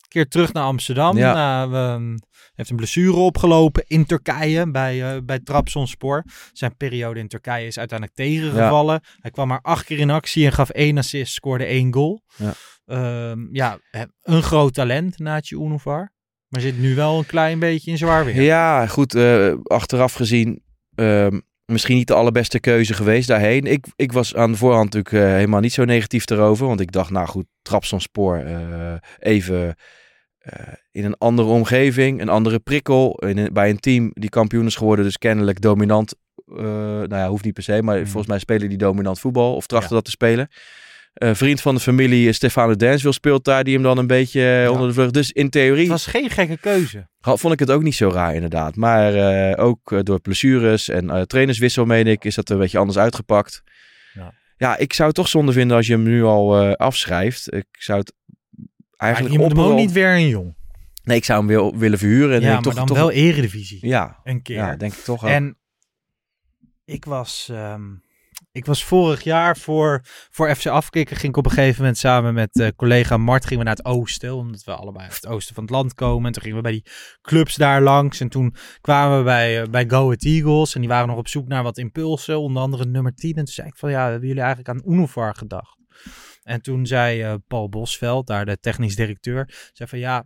Keer 0.09 0.27
terug 0.27 0.53
naar 0.53 0.63
Amsterdam. 0.63 1.17
Ja. 1.17 1.33
Nou, 1.33 1.75
ehm, 1.75 2.17
heeft 2.55 2.69
een 2.69 2.75
blessure 2.75 3.17
opgelopen 3.17 3.83
in 3.87 4.05
Turkije 4.05 4.71
bij, 4.71 5.15
eh 5.15 5.21
bij 5.23 5.39
Trabzonspor. 5.39 6.23
Zijn 6.53 6.77
periode 6.77 7.19
in 7.19 7.27
Turkije 7.27 7.67
is 7.67 7.77
uiteindelijk 7.77 8.17
tegengevallen. 8.17 9.01
Hij 9.19 9.31
kwam 9.31 9.47
maar 9.47 9.61
acht 9.61 9.85
keer 9.85 9.99
in 9.99 10.09
actie 10.09 10.45
en 10.45 10.51
gaf 10.51 10.69
één 10.69 10.97
assist, 10.97 11.33
scoorde 11.33 11.65
één 11.65 11.93
goal. 11.93 12.21
Ja. 12.35 12.53
Ehm, 12.85 13.47
ja, 13.51 13.79
eh, 13.91 14.01
een 14.21 14.43
groot 14.43 14.73
talent, 14.73 15.19
Naatje 15.19 15.55
Unhuvar. 15.55 16.11
Maar 16.47 16.61
zit 16.61 16.79
nu 16.79 16.95
wel 16.95 17.17
een 17.17 17.25
klein 17.25 17.59
beetje 17.59 17.91
in 17.91 17.97
zwaar 17.97 18.25
weer. 18.25 18.41
Ja, 18.41 18.87
goed, 18.87 19.15
eh, 19.15 19.53
achteraf 19.63 20.13
gezien 20.13 20.63
ehm, 20.95 21.39
misschien 21.69 21.95
niet 21.95 22.07
de 22.07 22.13
allerbeste 22.13 22.59
keuze 22.59 22.93
geweest 22.93 23.27
daarheen. 23.27 23.65
Ik, 23.65 23.85
ik 23.95 24.11
was 24.11 24.35
aan 24.35 24.51
de 24.51 24.57
voorhand 24.57 24.93
natuurlijk 24.93 25.13
eh, 25.25 25.33
helemaal 25.35 25.59
niet 25.59 25.73
zo 25.73 25.85
negatief 25.85 26.29
erover. 26.29 26.67
Want 26.67 26.79
ik 26.79 26.91
dacht, 26.91 27.09
nou 27.09 27.27
goed, 27.27 27.45
Trabzonspor 27.61 28.45
eh 28.45 28.93
even 29.19 29.75
eh, 30.39 30.73
in 30.91 31.05
een 31.05 31.17
andere 31.17 31.47
omgeving, 31.49 32.21
een 32.21 32.29
andere 32.29 32.59
prikkel. 32.59 33.13
In 33.25 33.37
een- 33.37 33.53
bij 33.53 33.69
een 33.69 33.79
team 33.79 34.11
die 34.13 34.29
kampioen 34.29 34.65
is 34.65 34.75
geworden, 34.75 35.05
dus 35.05 35.17
kennelijk 35.17 35.61
dominant. 35.61 36.15
nou 36.45 37.07
ja, 37.15 37.29
hoeft 37.29 37.43
niet 37.43 37.53
per 37.53 37.63
se, 37.63 37.81
maar 37.83 37.95
Hmm. 37.95 38.05
volgens 38.05 38.27
mij 38.27 38.39
spelen 38.39 38.69
die 38.69 38.77
dominant 38.77 39.19
voetbal 39.19 39.55
of 39.55 39.65
trachten 39.67 39.89
Ja. 39.89 39.95
dat 39.95 40.05
te 40.05 40.11
spelen. 40.11 40.47
Eh, 41.19 41.33
vriend 41.33 41.61
van 41.61 41.75
de 41.75 41.81
familie, 41.81 42.31
Stefano 42.33 42.75
Dansville, 42.75 43.13
speelt 43.13 43.43
daar, 43.45 43.63
die 43.63 43.73
hem 43.73 43.83
dan 43.83 43.97
een 43.97 44.07
beetje 44.07 44.41
eh, 44.41 44.63
Ja. 44.63 44.71
onder 44.71 44.87
de 44.87 44.93
vlucht. 44.93 45.13
Dus 45.13 45.31
in 45.31 45.49
theorie 45.49 45.81
Het 45.81 45.89
was 45.91 46.05
geen 46.05 46.29
gekke 46.29 46.57
keuze. 46.57 47.07
vond 47.21 47.53
ik 47.53 47.59
het 47.59 47.71
ook 47.71 47.83
niet 47.83 47.95
zo 47.95 48.09
raar 48.09 48.33
inderdaad. 48.33 48.75
Maar 48.75 49.13
eh, 49.15 49.65
ook 49.65 50.05
door 50.05 50.19
blessures 50.21 50.89
en 50.89 51.27
trainerswissel, 51.27 51.85
meen 51.85 52.07
ik, 52.07 52.25
is 52.25 52.35
dat 52.35 52.49
een 52.49 52.57
beetje 52.57 52.77
anders 52.77 52.97
uitgepakt. 52.97 53.63
Ja. 54.13 54.33
Ja, 54.57 54.77
ik 54.77 54.93
zou 54.93 55.07
het 55.07 55.17
toch 55.17 55.27
zonde 55.27 55.51
vinden 55.51 55.77
als 55.77 55.87
je 55.87 55.93
hem 55.93 56.03
nu 56.03 56.23
al 56.23 56.75
afschrijft. 56.75 57.53
Ik 57.53 57.65
zou 57.71 57.99
het 57.99 58.13
Maar 58.97 59.07
eigenlijk 59.07 59.33
je 59.35 59.39
moet 59.41 59.51
hem 59.51 59.61
ook 59.61 59.75
niet 59.75 59.91
weer 59.91 60.13
een 60.13 60.27
jong. 60.27 60.55
Nee, 61.03 61.17
ik 61.17 61.25
zou 61.25 61.39
hem 61.39 61.47
wil, 61.47 61.77
willen 61.77 61.97
verhuren. 61.97 62.35
En 62.35 62.41
ja, 62.41 62.53
maar 62.53 62.61
toch, 62.61 62.73
dan 62.73 62.85
toch... 62.85 62.97
wel 62.97 63.11
eredivisie. 63.11 63.87
Ja, 63.87 64.19
Een 64.23 64.41
keer. 64.41 64.55
ja, 64.55 64.75
denk 64.75 64.93
ik 64.93 64.99
toch 65.03 65.23
ook. 65.23 65.29
En 65.29 65.57
ik 66.85 67.05
was, 67.05 67.49
ehm, 67.51 67.81
ik 68.59 68.65
was 68.65 68.83
vorig 68.83 69.23
jaar 69.23 69.57
voor, 69.57 70.01
voor 70.31 70.55
FC 70.55 70.65
Afkikken. 70.65 71.15
Ging 71.15 71.31
ik 71.31 71.37
op 71.37 71.45
een 71.45 71.51
gegeven 71.51 71.79
moment 71.79 71.97
samen 71.97 72.33
met 72.33 72.59
eh, 72.59 72.67
collega 72.75 73.17
Mart 73.17 73.43
gingen 73.45 73.57
we 73.57 73.63
naar 73.63 73.75
het 73.75 73.85
oosten. 73.85 74.35
Omdat 74.35 74.63
we 74.63 74.75
allebei 74.75 75.05
uit 75.05 75.15
het 75.15 75.27
oosten 75.27 75.55
van 75.55 75.63
het 75.63 75.73
land 75.73 75.93
komen. 75.93 76.25
En 76.25 76.31
toen 76.31 76.41
gingen 76.41 76.57
we 76.57 76.63
bij 76.63 76.71
die 76.71 76.85
clubs 77.21 77.55
daar 77.55 77.81
langs. 77.81 78.19
En 78.19 78.29
toen 78.29 78.55
kwamen 78.81 79.17
we 79.17 79.23
bij, 79.23 79.61
eh, 79.61 79.69
bij 79.69 79.89
Go 79.89 80.11
Eagles. 80.11 80.75
En 80.75 80.79
die 80.79 80.89
waren 80.89 81.07
nog 81.07 81.17
op 81.17 81.27
zoek 81.27 81.47
naar 81.47 81.63
wat 81.63 81.77
impulsen. 81.77 82.39
Onder 82.39 82.61
andere 82.61 82.85
nummer 82.85 83.13
10. 83.13 83.29
En 83.29 83.35
toen 83.35 83.53
zei 83.53 83.67
ik 83.67 83.77
van 83.77 83.89
ja, 83.89 84.09
hebben 84.09 84.27
jullie 84.27 84.43
eigenlijk 84.43 84.69
aan 84.69 84.93
Unuvar 84.93 85.35
gedacht? 85.35 85.77
En 86.43 86.61
toen 86.61 86.85
zei 86.85 87.21
eh, 87.21 87.33
Paul 87.47 87.69
Bosveld, 87.69 88.27
daar 88.27 88.45
de 88.45 88.59
technisch 88.59 88.95
directeur, 88.95 89.69
zei 89.73 89.89
van 89.89 89.99
ja, 89.99 90.25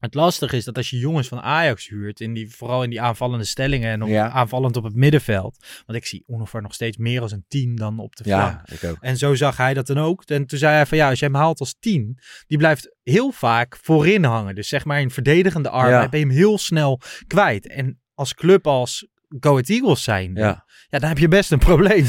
het 0.00 0.14
lastige 0.14 0.56
is 0.56 0.64
dat 0.64 0.76
als 0.76 0.90
je 0.90 0.98
jongens 0.98 1.28
van 1.28 1.40
Ajax 1.40 1.88
huurt, 1.88 2.20
in 2.20 2.34
die, 2.34 2.50
vooral 2.54 2.82
in 2.82 2.90
die 2.90 3.00
aanvallende 3.00 3.44
stellingen 3.44 3.90
en 3.90 4.02
op, 4.02 4.08
Ja. 4.08 4.30
aanvallend 4.30 4.76
op 4.76 4.84
het 4.84 4.94
middenveld. 4.94 5.64
Want 5.86 5.98
ik 5.98 6.06
zie 6.06 6.24
Unovar 6.26 6.62
nog 6.62 6.74
steeds 6.74 6.96
meer 6.96 7.20
als 7.20 7.32
een 7.32 7.44
10 7.48 7.76
dan 7.76 7.98
op 7.98 8.16
de 8.16 8.24
flank. 8.24 8.60
ja, 8.68 8.74
ik 8.74 8.84
ook. 8.84 8.96
En 9.00 9.16
zo 9.16 9.34
zag 9.34 9.56
hij 9.56 9.74
dat 9.74 9.86
dan 9.86 9.98
ook. 9.98 10.22
En 10.24 10.46
toen 10.46 10.58
zei 10.58 10.74
hij 10.74 10.86
van 10.86 10.98
ja, 10.98 11.08
als 11.08 11.18
jij 11.18 11.28
hem 11.28 11.36
haalt 11.36 11.60
als 11.60 11.76
10, 11.80 12.18
die 12.46 12.58
blijft 12.58 12.94
heel 13.02 13.30
vaak 13.30 13.78
voorin 13.82 14.24
hangen. 14.24 14.54
Dus 14.54 14.68
zeg 14.68 14.84
maar 14.84 15.00
in 15.00 15.10
verdedigende 15.10 15.68
arbeid 15.68 16.02
Ja. 16.02 16.08
ben 16.08 16.20
je 16.20 16.26
hem 16.26 16.34
heel 16.34 16.58
snel 16.58 17.00
kwijt. 17.26 17.68
En 17.68 18.00
als 18.14 18.34
club 18.34 18.66
als 18.66 19.06
Go 19.40 19.50
Ahead 19.50 19.68
Eagles 19.68 20.02
zijn, 20.02 20.34
ja. 20.34 20.64
Ja. 20.88 20.98
dan 20.98 21.08
heb 21.08 21.18
je 21.18 21.28
best 21.28 21.52
een 21.52 21.58
probleem. 21.58 22.06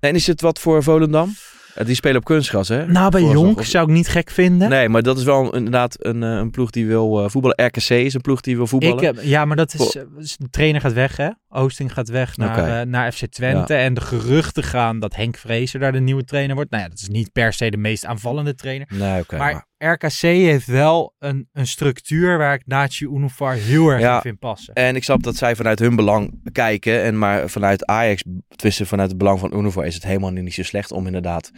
En 0.00 0.14
is 0.14 0.26
het 0.26 0.40
wat 0.40 0.58
voor 0.58 0.82
Volendam? 0.82 1.34
Eh, 1.74 1.86
Die 1.86 1.94
spelen 1.94 2.16
op 2.16 2.24
kunstgras, 2.24 2.68
hè? 2.68 2.86
Nou, 2.86 3.10
bij 3.10 3.20
Voorzorg, 3.20 3.44
Jonk 3.44 3.62
zou 3.64 3.86
ik 3.88 3.92
niet 3.94 4.08
gek 4.08 4.30
vinden. 4.30 4.68
Nee, 4.68 4.88
maar 4.88 5.02
dat 5.02 5.18
is 5.18 5.24
wel 5.24 5.44
een- 5.44 5.52
inderdaad 5.52 5.96
een, 5.98 6.22
eh, 6.22 6.28
een 6.30 6.50
ploeg 6.50 6.70
die 6.70 6.86
wil 6.86 7.22
eh, 7.24 7.30
voetballen. 7.30 7.64
RKC 7.66 7.88
is 7.90 8.14
een 8.14 8.20
ploeg 8.20 8.40
die 8.40 8.56
wil 8.56 8.66
voetballen. 8.66 8.96
Ik, 8.96 9.02
heb- 9.02 9.18
ja, 9.22 9.44
maar 9.44 9.56
dat 9.56 9.74
is, 9.74 10.36
de 10.36 10.48
trainer 10.50 10.80
gaat 10.80 10.92
weg, 10.92 11.16
hè? 11.16 11.28
Oosting 11.48 11.92
gaat 11.92 12.08
weg 12.08 12.36
naar, 12.36 12.86
naar 12.86 13.12
FC 13.12 13.26
Twente. 13.26 13.74
En 13.74 13.94
de 13.94 14.00
geruchten 14.00 14.62
gaan 14.62 14.98
dat 14.98 15.16
Henk 15.16 15.36
Vrezer 15.36 15.80
daar 15.80 15.92
de 15.92 16.00
nieuwe 16.00 16.24
trainer 16.24 16.54
wordt. 16.54 16.70
Nou 16.70 16.82
ja, 16.82 16.88
dat 16.88 16.98
is 16.98 17.08
niet 17.08 17.32
per 17.32 17.52
se 17.52 17.70
de 17.70 17.76
meest 17.76 18.04
aanvallende 18.04 18.54
trainer. 18.54 18.86
nee, 18.94 19.20
oké. 19.20 19.36
maar 19.36 19.68
RKC 19.84 20.20
heeft 20.20 20.66
wel 20.66 21.14
een, 21.18 21.48
een 21.52 21.66
structuur 21.66 22.38
waar 22.38 22.54
ik 22.54 22.66
Nachi 22.66 23.04
Unifar 23.06 23.54
heel 23.54 23.88
erg 23.88 24.00
Ja. 24.00 24.14
in 24.14 24.20
vind 24.20 24.38
passen. 24.38 24.74
En 24.74 24.96
ik 24.96 25.04
snap 25.04 25.22
dat 25.22 25.36
zij 25.36 25.56
vanuit 25.56 25.78
hun 25.78 25.96
belang 25.96 26.50
kijken. 26.52 27.02
En 27.02 27.18
maar 27.18 27.48
vanuit 27.48 27.86
Ajax, 27.86 28.22
tussen 28.56 28.86
vanuit 28.86 29.08
het 29.08 29.18
belang 29.18 29.38
van 29.38 29.54
Unifor, 29.58 29.84
is 29.86 29.94
het 29.94 30.02
helemaal 30.04 30.30
niet 30.30 30.54
zo 30.54 30.62
slecht 30.62 30.92
om 30.92 31.06
inderdaad 31.06 31.50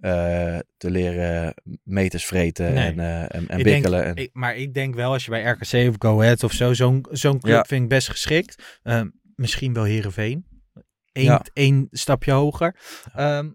eh, 0.00 0.58
te 0.76 0.90
leren 0.90 1.54
meters 1.82 2.24
vreten 2.24 2.72
Nee. 2.74 2.84
en, 2.92 2.98
eh, 3.00 3.22
en, 3.22 3.28
en 3.30 3.42
Ik 3.42 3.48
denk- 3.48 3.64
bikkelen. 3.64 4.04
en, 4.04 4.16
Ik, 4.16 4.30
maar 4.32 4.56
ik 4.56 4.74
denk 4.74 4.94
wel, 4.94 5.12
als 5.12 5.24
je 5.24 5.30
bij 5.30 5.42
RKC 5.42 5.88
of 5.88 5.94
Go 5.98 6.20
Ahead 6.20 6.42
of 6.44 6.52
zo, 6.52 6.72
zo'n 6.74 7.06
zo'n 7.10 7.40
club 7.40 7.54
Ja. 7.54 7.64
vind 7.64 7.82
ik 7.82 7.88
best 7.88 8.08
geschikt. 8.10 8.78
Ehm, 8.82 9.08
misschien 9.34 9.72
wel 9.72 9.84
Heerenveen. 9.84 10.46
Eén, 11.12 11.24
Ja. 11.24 11.44
één 11.52 11.86
stapje 11.90 12.32
hoger. 12.32 12.76
Ehm, 13.14 13.50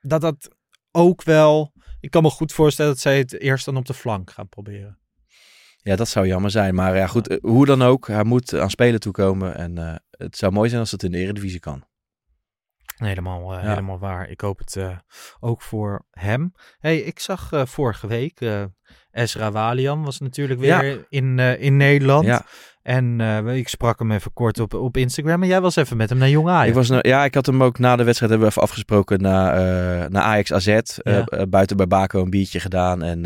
dat 0.00 0.20
dat 0.20 0.48
ook 0.90 1.22
wel... 1.22 1.72
Ik 2.00 2.10
kan 2.10 2.22
me 2.22 2.30
goed 2.30 2.52
voorstellen 2.52 2.90
dat 2.92 3.00
zij 3.00 3.18
het 3.18 3.40
eerst 3.40 3.64
dan 3.64 3.76
op 3.76 3.84
de 3.86 3.94
flank 3.94 4.30
gaan 4.30 4.48
proberen. 4.48 4.98
ja, 5.82 5.96
dat 5.96 6.08
zou 6.08 6.26
jammer 6.26 6.50
zijn. 6.50 6.74
Maar 6.74 6.96
ja, 6.96 7.06
goed, 7.06 7.28
eh, 7.28 7.36
hoe 7.40 7.66
dan 7.66 7.82
ook, 7.82 8.06
hij 8.06 8.24
moet 8.24 8.54
aan 8.54 8.70
spelen 8.70 9.00
toekomen. 9.00 9.54
En 9.56 9.78
eh, 9.78 9.94
het 10.10 10.36
zou 10.36 10.52
mooi 10.52 10.68
zijn 10.68 10.80
als 10.80 10.90
het 10.90 11.02
in 11.02 11.10
de 11.10 11.18
Eredivisie 11.18 11.60
kan. 11.60 11.84
Helemaal, 12.96 13.54
eh, 13.56 13.62
Ja. 13.62 13.68
helemaal 13.68 13.98
waar. 13.98 14.28
Ik 14.30 14.40
hoop 14.40 14.58
het 14.58 14.76
ook 15.40 15.62
voor 15.62 16.06
hem. 16.10 16.52
Hey, 16.78 16.98
ik 16.98 17.18
zag 17.20 17.50
vorige 17.64 18.06
week... 18.06 18.40
Ezra 19.10 19.50
Walian 19.52 20.02
was 20.04 20.18
natuurlijk 20.20 20.60
weer 20.60 20.84
Ja. 20.84 21.04
in, 21.08 21.38
in 21.38 21.76
Nederland. 21.76 22.42
En 22.88 23.20
eh, 23.20 23.56
ik 23.56 23.68
sprak 23.68 23.98
hem 23.98 24.12
even 24.12 24.32
kort 24.32 24.60
op, 24.60 24.74
op 24.74 24.96
Instagram. 24.96 25.42
En 25.42 25.48
jij 25.48 25.60
was 25.60 25.76
even 25.76 25.96
met 25.96 26.08
hem 26.08 26.18
naar 26.18 26.28
Jong 26.28 26.48
Ajax. 26.48 26.68
Ik 26.68 26.74
was, 26.74 27.00
ja, 27.00 27.24
ik 27.24 27.34
had 27.34 27.46
hem 27.46 27.62
ook 27.62 27.78
na 27.78 27.96
de 27.96 28.04
wedstrijd 28.04 28.30
hebben 28.30 28.48
we 28.48 28.54
even 28.54 28.62
afgesproken 28.68 29.22
naar, 29.22 29.54
eh, 29.54 30.08
naar 30.08 30.22
Ajax 30.22 30.52
AZ. 30.52 30.66
Eh, 30.66 30.82
Ja. 31.02 31.46
buiten 31.46 31.76
bij 31.76 31.86
Baco 31.86 32.22
een 32.22 32.30
biertje 32.30 32.60
gedaan. 32.60 33.02
En 33.02 33.22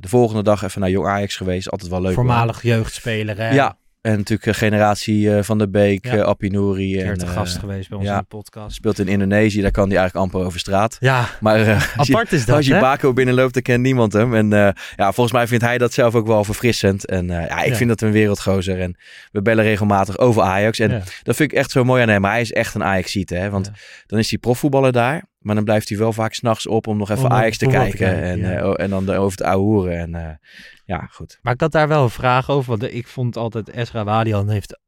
de 0.00 0.08
volgende 0.08 0.42
dag 0.42 0.62
even 0.62 0.80
naar 0.80 0.90
Jong 0.90 1.06
Ajax 1.06 1.36
geweest. 1.36 1.70
Altijd 1.70 1.90
wel 1.90 2.00
leuk. 2.00 2.14
Voormalig 2.14 2.62
jeugdspeler, 2.62 3.36
hè? 3.36 3.50
Ja, 3.50 3.76
en 4.00 4.16
natuurlijk 4.16 4.46
eh, 4.48 4.54
generatie 4.54 5.34
eh, 5.36 5.42
van 5.42 5.58
de 5.58 5.68
Beek, 5.68 6.04
Ja. 6.06 6.16
eh 6.16 6.22
Appie 6.22 6.50
Nouri. 6.50 6.92
Een 6.96 7.02
keer 7.02 7.12
En, 7.12 7.18
te 7.18 7.26
gast 7.26 7.58
geweest 7.58 7.88
bij 7.88 7.98
ons 7.98 8.06
ja. 8.06 8.12
in 8.14 8.18
de 8.20 8.24
podcast. 8.36 8.76
speelt 8.76 8.98
in 8.98 9.08
Indonesië, 9.08 9.60
daar 9.60 9.70
kan 9.70 9.88
hij 9.88 9.96
eigenlijk 9.98 10.26
amper 10.26 10.46
over 10.46 10.58
straat. 10.60 10.96
Ja, 11.00 11.28
Maar 11.40 11.58
als 11.96 12.06
je, 12.06 12.12
apart 12.14 12.32
is 12.32 12.44
dat, 12.44 12.56
als 12.56 12.66
je 12.66 12.74
hè? 12.74 12.80
Baco 12.80 13.12
binnenloopt, 13.12 13.54
dan 13.54 13.62
kent 13.62 13.82
niemand 13.82 14.12
hem. 14.12 14.34
En 14.34 14.48
ja, 14.96 15.12
volgens 15.12 15.32
mij 15.32 15.46
vindt 15.46 15.64
hij 15.64 15.78
dat 15.78 15.92
zelf 15.92 16.14
ook 16.14 16.26
wel 16.26 16.44
verfrissend. 16.44 17.06
En 17.06 17.26
ja, 17.26 17.62
ik 17.62 17.68
Ja. 17.70 17.74
vind 17.74 17.88
dat 17.88 18.00
een 18.00 18.12
wereldgozer. 18.12 18.80
En 18.80 18.96
we 19.32 19.42
bellen 19.42 19.64
regelmatig 19.64 20.18
over 20.18 20.42
Ajax. 20.42 20.78
En 20.78 21.02
dat 21.22 21.36
vind 21.36 21.52
ik 21.52 21.58
echt 21.58 21.70
zo 21.70 21.84
mooi 21.84 22.02
aan 22.02 22.08
hem. 22.08 22.20
Maar 22.20 22.30
hij 22.32 22.40
is 22.40 22.52
echt 22.52 22.74
een 22.74 22.84
Ajax-ziet, 22.84 23.30
hè. 23.30 23.50
Want 23.50 23.70
dan 24.06 24.18
is 24.18 24.30
hij 24.30 24.38
profvoetballer 24.38 24.92
daar. 24.92 25.24
Maar 25.38 25.54
dan 25.54 25.64
blijft 25.64 25.88
hij 25.88 25.98
wel 25.98 26.12
vaak 26.12 26.34
s'nachts 26.34 26.66
op 26.66 26.86
om 26.86 26.96
nog 26.96 27.10
even 27.10 27.24
Om 27.24 27.32
Ajax 27.32 27.58
te 27.58 27.66
kijken. 27.66 28.22
en, 28.22 28.38
ja. 28.38 28.50
eh, 28.50 28.84
en 28.84 28.90
dan 28.90 29.10
over 29.10 29.38
het 29.38 29.46
ouwe 29.46 29.64
hoeren. 29.64 29.98
En 29.98 30.14
eh, 30.14 30.34
ja, 30.84 31.08
goed. 31.10 31.38
Maar 31.42 31.52
ik 31.52 31.60
had 31.60 31.72
daar 31.72 31.88
wel 31.88 32.02
een 32.02 32.10
vraag 32.10 32.50
over. 32.50 32.70
Want 32.78 32.94
ik 32.94 33.06
vond 33.06 33.36
altijd 33.36 33.68
Ezra 33.68 34.04
Wadian 34.04 34.48
heeft, 34.48 34.78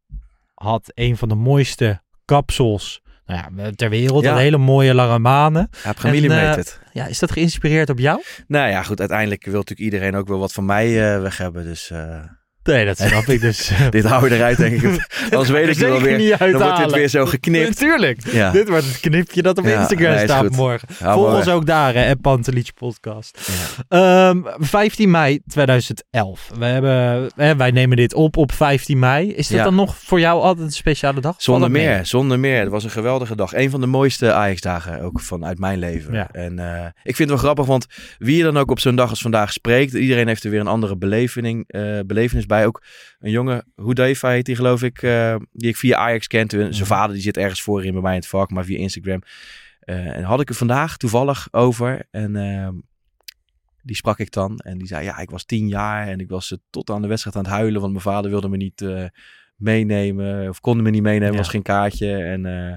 had 0.55 0.91
een 0.95 1.17
van 1.17 1.29
de 1.29 1.35
mooiste 1.35 2.01
kapsels 2.25 3.03
nou 3.31 3.63
ja, 3.63 3.71
ter 3.71 3.91
wereld. 3.91 4.25
Ja. 4.25 4.33
Een 4.33 4.39
hele 4.39 4.59
mooie 4.59 4.95
lange 4.95 5.19
manen. 5.19 5.71
Heeft 5.77 6.01
gemillimeterd. 6.01 6.81
Ja, 6.93 7.07
is 7.07 7.19
dat 7.19 7.33
geïnspireerd 7.33 7.91
op 7.91 7.99
jou? 7.99 8.23
Nou 8.47 8.69
ja, 8.69 8.83
goed. 8.83 9.01
Uiteindelijk 9.01 9.45
wil 9.45 9.55
natuurlijk 9.55 9.81
iedereen 9.81 10.17
ook 10.17 10.29
wel 10.29 10.39
wat 10.39 10.53
van 10.53 10.65
mij 10.65 11.15
eh, 11.15 11.21
weg 11.21 11.37
hebben. 11.37 11.65
Dus 11.65 11.91
eh, 11.91 12.21
Nee, 12.63 12.85
dat 12.85 12.99
snap 12.99 13.25
ik 13.25 13.41
dus. 13.41 13.71
dit 13.91 14.05
houden 14.05 14.31
we 14.31 14.37
eruit, 14.37 14.57
denk 14.57 14.83
ik. 14.83 15.09
Anders 15.31 15.49
weet 15.49 15.63
ik 15.63 15.69
het 15.69 15.79
wel 15.79 16.01
weer. 16.01 16.19
Niet 16.19 16.39
Dan 16.39 16.53
wordt 16.53 16.79
dit 16.79 16.93
weer 16.93 17.09
zo 17.09 17.27
geknipt. 17.27 17.69
Natuurlijk. 17.69 18.33
Ja. 18.33 18.51
Dit 18.51 18.69
wordt 18.69 18.85
het 18.87 19.01
knipje 19.01 19.43
dat 19.43 19.59
op 19.59 19.65
Ja, 19.65 19.81
Instagram 19.81 20.15
nee, 20.15 20.25
staat 20.25 20.47
goed. 20.47 20.57
morgen. 20.57 20.89
Hou 20.99 21.15
Volg 21.21 21.35
ons 21.35 21.49
ook 21.49 21.67
daar, 21.67 21.95
hè, 21.95 22.17
Pantelietje 22.17 22.73
Podcast. 22.73 23.51
Ja. 23.89 24.29
Ehm, 24.31 24.41
15 24.59 25.11
mei 25.11 25.41
2011. 25.47 26.51
We 26.59 26.65
hebben, 26.65 27.31
hè, 27.37 27.57
wij 27.57 27.71
nemen 27.71 27.97
dit 27.97 28.15
op 28.15 28.37
op 28.37 28.53
15 28.53 28.99
mei. 28.99 29.33
Is 29.33 29.49
dat 29.49 29.65
dan 29.65 29.75
nog 29.75 29.97
voor 29.97 30.21
jou 30.21 30.41
altijd 30.41 30.67
een 30.67 30.73
speciale 30.73 31.21
dag? 31.21 31.35
Zonder 31.39 31.71
mee? 31.71 31.87
meer, 31.87 32.07
zonder 32.07 32.39
meer. 32.39 32.61
Het 32.61 32.69
was 32.69 32.85
een 32.85 32.91
geweldige 32.91 33.37
dag. 33.37 33.55
Een 33.55 33.71
van 33.71 33.81
de 33.81 33.87
mooiste 33.87 34.33
Ajax-dagen 34.33 35.01
ook 35.01 35.21
vanuit 35.21 35.59
mijn 35.59 35.79
leven. 35.79 36.29
En 36.33 36.59
eh, 36.59 36.87
ik 37.03 37.17
vind 37.17 37.19
het 37.19 37.29
wel 37.29 37.39
grappig, 37.39 37.67
want 37.67 37.87
wie 38.19 38.37
je 38.37 38.43
dan 38.43 38.57
ook 38.57 38.71
op 38.71 38.81
zo'n 38.81 38.97
dag 38.97 39.11
als 39.11 39.21
vandaag 39.23 39.53
spreekt, 39.53 39.93
iedereen 39.93 40.27
heeft 40.29 40.45
er 40.45 40.51
weer 40.51 40.61
een 40.61 40.67
andere 40.67 40.97
beleving, 40.97 41.65
eh, 41.67 41.99
belevenis 42.07 42.47
bij. 42.51 42.67
Ook 42.67 42.83
een 43.21 43.31
jongen, 43.31 43.65
Hudaifa 43.77 44.29
heet 44.31 44.47
die 44.47 44.57
geloof 44.57 44.83
ik, 44.83 45.03
eh, 45.03 45.37
die 45.53 45.69
ik 45.69 45.77
via 45.77 45.97
Ajax 45.99 46.27
kent. 46.27 46.51
Zijn 46.51 46.69
Mhm. 46.71 46.85
vader 46.85 47.13
die 47.15 47.23
zit 47.23 47.37
ergens 47.37 47.63
voorin 47.63 47.93
bij 47.93 48.03
mij 48.03 48.13
in 48.15 48.19
het 48.19 48.29
vak, 48.29 48.51
maar 48.51 48.65
via 48.65 48.79
Instagram. 48.79 49.23
Eh, 49.81 50.17
en 50.17 50.23
had 50.23 50.41
ik 50.41 50.49
er 50.49 50.55
vandaag 50.55 50.97
toevallig 50.97 51.49
over. 51.51 52.07
En 52.11 52.37
ehm, 52.37 52.75
die 53.83 53.97
sprak 53.97 54.19
ik 54.19 54.31
dan. 54.33 54.59
En 54.59 54.79
die 54.79 54.87
zei, 54.87 55.05
ja, 55.05 55.19
ik 55.19 55.31
was 55.31 55.45
tien 55.45 55.69
jaar 55.69 56.09
en 56.09 56.21
ik 56.21 56.29
was 56.29 56.53
eh, 56.53 56.59
tot 56.71 56.91
aan 56.91 57.03
de 57.03 57.09
wedstrijd 57.09 57.37
aan 57.37 57.43
het 57.43 57.53
huilen, 57.53 57.81
want 57.81 57.93
mijn 57.93 58.05
vader 58.05 58.31
wilde 58.31 58.49
me 58.49 58.57
niet 58.57 58.81
eh, 58.83 59.05
meenemen. 59.57 60.49
Of 60.49 60.61
konden 60.61 60.85
me 60.85 60.91
niet 60.91 61.03
meenemen, 61.03 61.33
Ja. 61.33 61.39
was 61.39 61.49
geen 61.49 61.63
kaartje. 61.63 62.17
En 62.17 62.47
eh, 62.47 62.77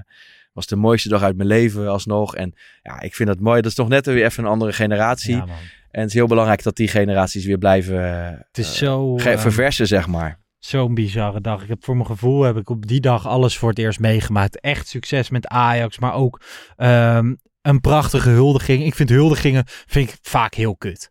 was 0.52 0.66
de 0.66 0.76
mooiste 0.76 1.08
dag 1.08 1.22
uit 1.22 1.36
mijn 1.36 1.48
leven 1.48 1.88
alsnog. 1.88 2.36
En 2.36 2.52
ja, 2.82 3.00
ik 3.00 3.14
vind 3.14 3.28
dat 3.28 3.40
mooi. 3.40 3.56
Dat 3.60 3.70
is 3.70 3.76
toch 3.76 3.88
net 3.88 4.06
weer 4.06 4.24
even 4.24 4.44
een 4.44 4.50
andere 4.50 4.72
generatie. 4.72 5.36
Ja. 5.36 5.46
En 5.94 6.00
het 6.00 6.08
is 6.08 6.14
heel 6.14 6.26
belangrijk 6.26 6.62
dat 6.62 6.76
die 6.76 6.88
generaties 6.88 7.44
weer 7.44 7.58
blijven 7.58 8.02
Het 8.46 8.58
is 8.58 8.68
eh, 8.68 8.74
zo, 8.74 9.16
ehm, 9.16 9.38
verversen, 9.38 9.86
zeg 9.86 10.06
maar. 10.06 10.38
zo'n 10.58 10.94
bizarre 10.94 11.40
dag. 11.40 11.62
Ik 11.62 11.68
heb 11.68 11.84
voor 11.84 11.94
mijn 11.94 12.06
gevoel 12.06 12.42
heb 12.42 12.56
ik 12.56 12.70
op 12.70 12.86
die 12.86 13.00
dag 13.00 13.26
alles 13.26 13.58
voor 13.58 13.68
het 13.68 13.78
eerst 13.78 14.00
meegemaakt. 14.00 14.60
Echt 14.60 14.88
succes 14.88 15.30
met 15.30 15.46
Ajax, 15.46 15.98
maar 15.98 16.14
ook 16.14 16.40
ehm, 16.76 17.34
een 17.62 17.80
prachtige 17.80 18.28
huldiging. 18.30 18.84
Ik 18.84 18.94
vind 18.94 19.08
huldigingen 19.08 19.64
vind 19.66 20.08
ik 20.08 20.18
vaak 20.22 20.54
heel 20.54 20.76
kut. 20.76 21.10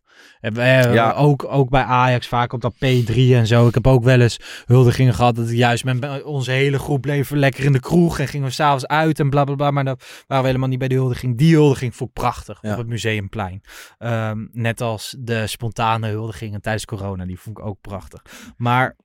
Ja. 0.93 1.11
ook, 1.11 1.45
ook 1.49 1.69
bij 1.69 1.83
Ajax, 1.83 2.27
vaak 2.27 2.53
op 2.53 2.61
dat 2.61 2.73
P3 2.75 3.15
en 3.15 3.47
zo. 3.47 3.67
Ik 3.67 3.73
heb 3.73 3.87
ook 3.87 4.03
wel 4.03 4.19
eens 4.21 4.39
huldigingen 4.65 5.13
gehad 5.13 5.35
dat 5.35 5.51
juist 5.51 5.83
met 5.83 6.23
onze 6.23 6.51
hele 6.51 6.79
groep 6.79 7.01
bleven 7.01 7.37
lekker 7.37 7.63
in 7.63 7.71
de 7.71 7.79
kroeg 7.79 8.19
en 8.19 8.27
gingen 8.27 8.47
we 8.47 8.53
s'avonds 8.53 8.87
uit 8.87 9.19
en 9.19 9.29
bla 9.29 9.43
bla 9.43 9.55
bla. 9.55 9.71
Maar 9.71 9.83
dan 9.85 9.97
waren 10.27 10.43
we 10.43 10.49
helemaal 10.49 10.69
niet 10.69 10.79
bij 10.79 10.87
de 10.87 10.95
huldiging. 10.95 11.37
Die 11.37 11.53
huldiging 11.55 11.95
vond 11.95 12.09
ik 12.09 12.15
prachtig 12.15 12.57
Ja. 12.61 12.71
op 12.71 12.77
het 12.77 12.87
Museumplein. 12.87 13.61
Ehm, 13.97 14.45
net 14.51 14.81
als 14.81 15.15
de 15.19 15.47
spontane 15.47 16.07
huldigingen 16.07 16.61
tijdens 16.61 16.85
corona, 16.85 17.25
die 17.25 17.39
vond 17.39 17.57
ik 17.57 17.65
ook 17.65 17.81
prachtig. 17.81 18.21
Maar 18.57 18.95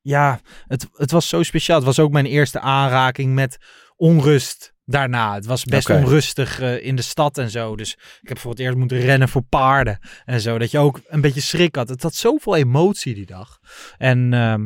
ja, 0.00 0.40
het, 0.66 0.88
het 0.92 1.10
was 1.10 1.28
zo 1.28 1.42
speciaal. 1.42 1.76
Het 1.76 1.86
was 1.86 1.98
ook 1.98 2.12
mijn 2.12 2.26
eerste 2.26 2.60
aanraking 2.60 3.34
met 3.34 3.58
onrust 3.96 4.76
daarna. 4.88 5.34
Het 5.34 5.46
was 5.46 5.64
best 5.64 5.90
onrustig 5.90 6.60
eh, 6.60 6.86
in 6.86 6.96
de 6.96 7.02
stad 7.02 7.38
en 7.38 7.50
zo. 7.50 7.76
Dus 7.76 7.96
ik 8.22 8.28
heb 8.28 8.38
voor 8.38 8.50
het 8.50 8.60
eerst 8.60 8.76
moeten 8.76 9.00
rennen 9.00 9.28
voor 9.28 9.42
paarden 9.42 9.98
en 10.24 10.40
zo. 10.40 10.58
Dat 10.58 10.70
je 10.70 10.78
ook 10.78 11.00
een 11.06 11.20
beetje 11.20 11.40
schrik 11.40 11.74
had. 11.74 11.88
Het 11.88 12.02
had 12.02 12.14
zoveel 12.14 12.56
emotie 12.56 13.14
die 13.14 13.26
dag. 13.26 13.58
En 13.98 14.18
ehm, 14.18 14.60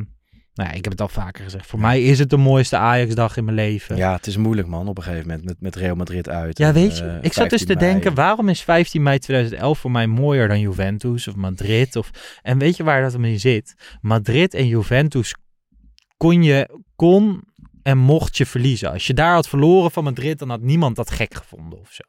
nou 0.55 0.68
ja, 0.68 0.70
ik 0.70 0.85
heb 0.85 0.93
het 0.93 1.01
al 1.01 1.09
vaker 1.09 1.45
gezegd. 1.45 1.66
Voor 1.66 1.81
mij 1.81 2.03
is 2.03 2.18
het 2.18 2.31
de 2.31 2.37
mooiste 2.37 2.77
Ajax-dag 2.77 3.37
in 3.37 3.45
mijn 3.45 3.57
leven. 3.57 3.97
Ja, 3.97 4.12
het 4.12 4.27
is 4.27 4.37
moeilijk 4.37 4.68
man 4.68 4.89
op 4.89 4.97
een 4.97 5.03
gegeven 5.03 5.27
moment 5.27 5.45
met, 5.45 5.61
met 5.61 5.77
Real 5.77 5.97
Madrid 5.97 6.29
uit. 6.29 6.59
Ja, 6.59 6.68
En, 6.68 6.75
weet 6.75 6.99
je, 6.99 7.05
eh, 7.05 7.16
ik 7.23 7.33
zat 7.33 7.51
dus 7.51 7.62
15 7.62 7.66
te 7.66 7.75
mei. 7.75 7.93
denken, 7.93 8.14
waarom 8.14 8.49
is 8.49 8.62
15 8.62 9.03
mei 9.03 9.18
2011 9.18 9.79
voor 9.79 9.91
mij 9.91 10.07
mooier 10.07 10.49
dan 10.49 10.61
Juventus 10.61 11.29
of 11.29 11.35
Madrid? 11.35 11.97
Of, 11.97 12.11
en 12.43 12.59
weet 12.59 12.77
je 12.77 12.85
waar 12.85 13.03
dat 13.03 13.12
hem 13.12 13.25
in 13.25 13.41
zit? 13.41 13.75
Madrid 14.01 14.55
en 14.55 14.66
Juventus 14.66 15.35
kon 16.16 16.43
je, 16.43 16.81
kon 16.97 17.43
en 17.83 17.99
mocht 17.99 18.37
je 18.37 18.47
verliezen. 18.47 18.91
Als 18.93 19.07
je 19.07 19.14
daar 19.14 19.35
had 19.35 19.49
verloren 19.49 19.91
van 19.91 20.05
Madrid, 20.05 20.39
dan 20.39 20.51
had 20.51 20.61
niemand 20.61 20.97
dat 20.97 21.11
gek 21.11 21.35
gevonden 21.35 21.78
of 21.80 21.93
zo. 21.93 22.03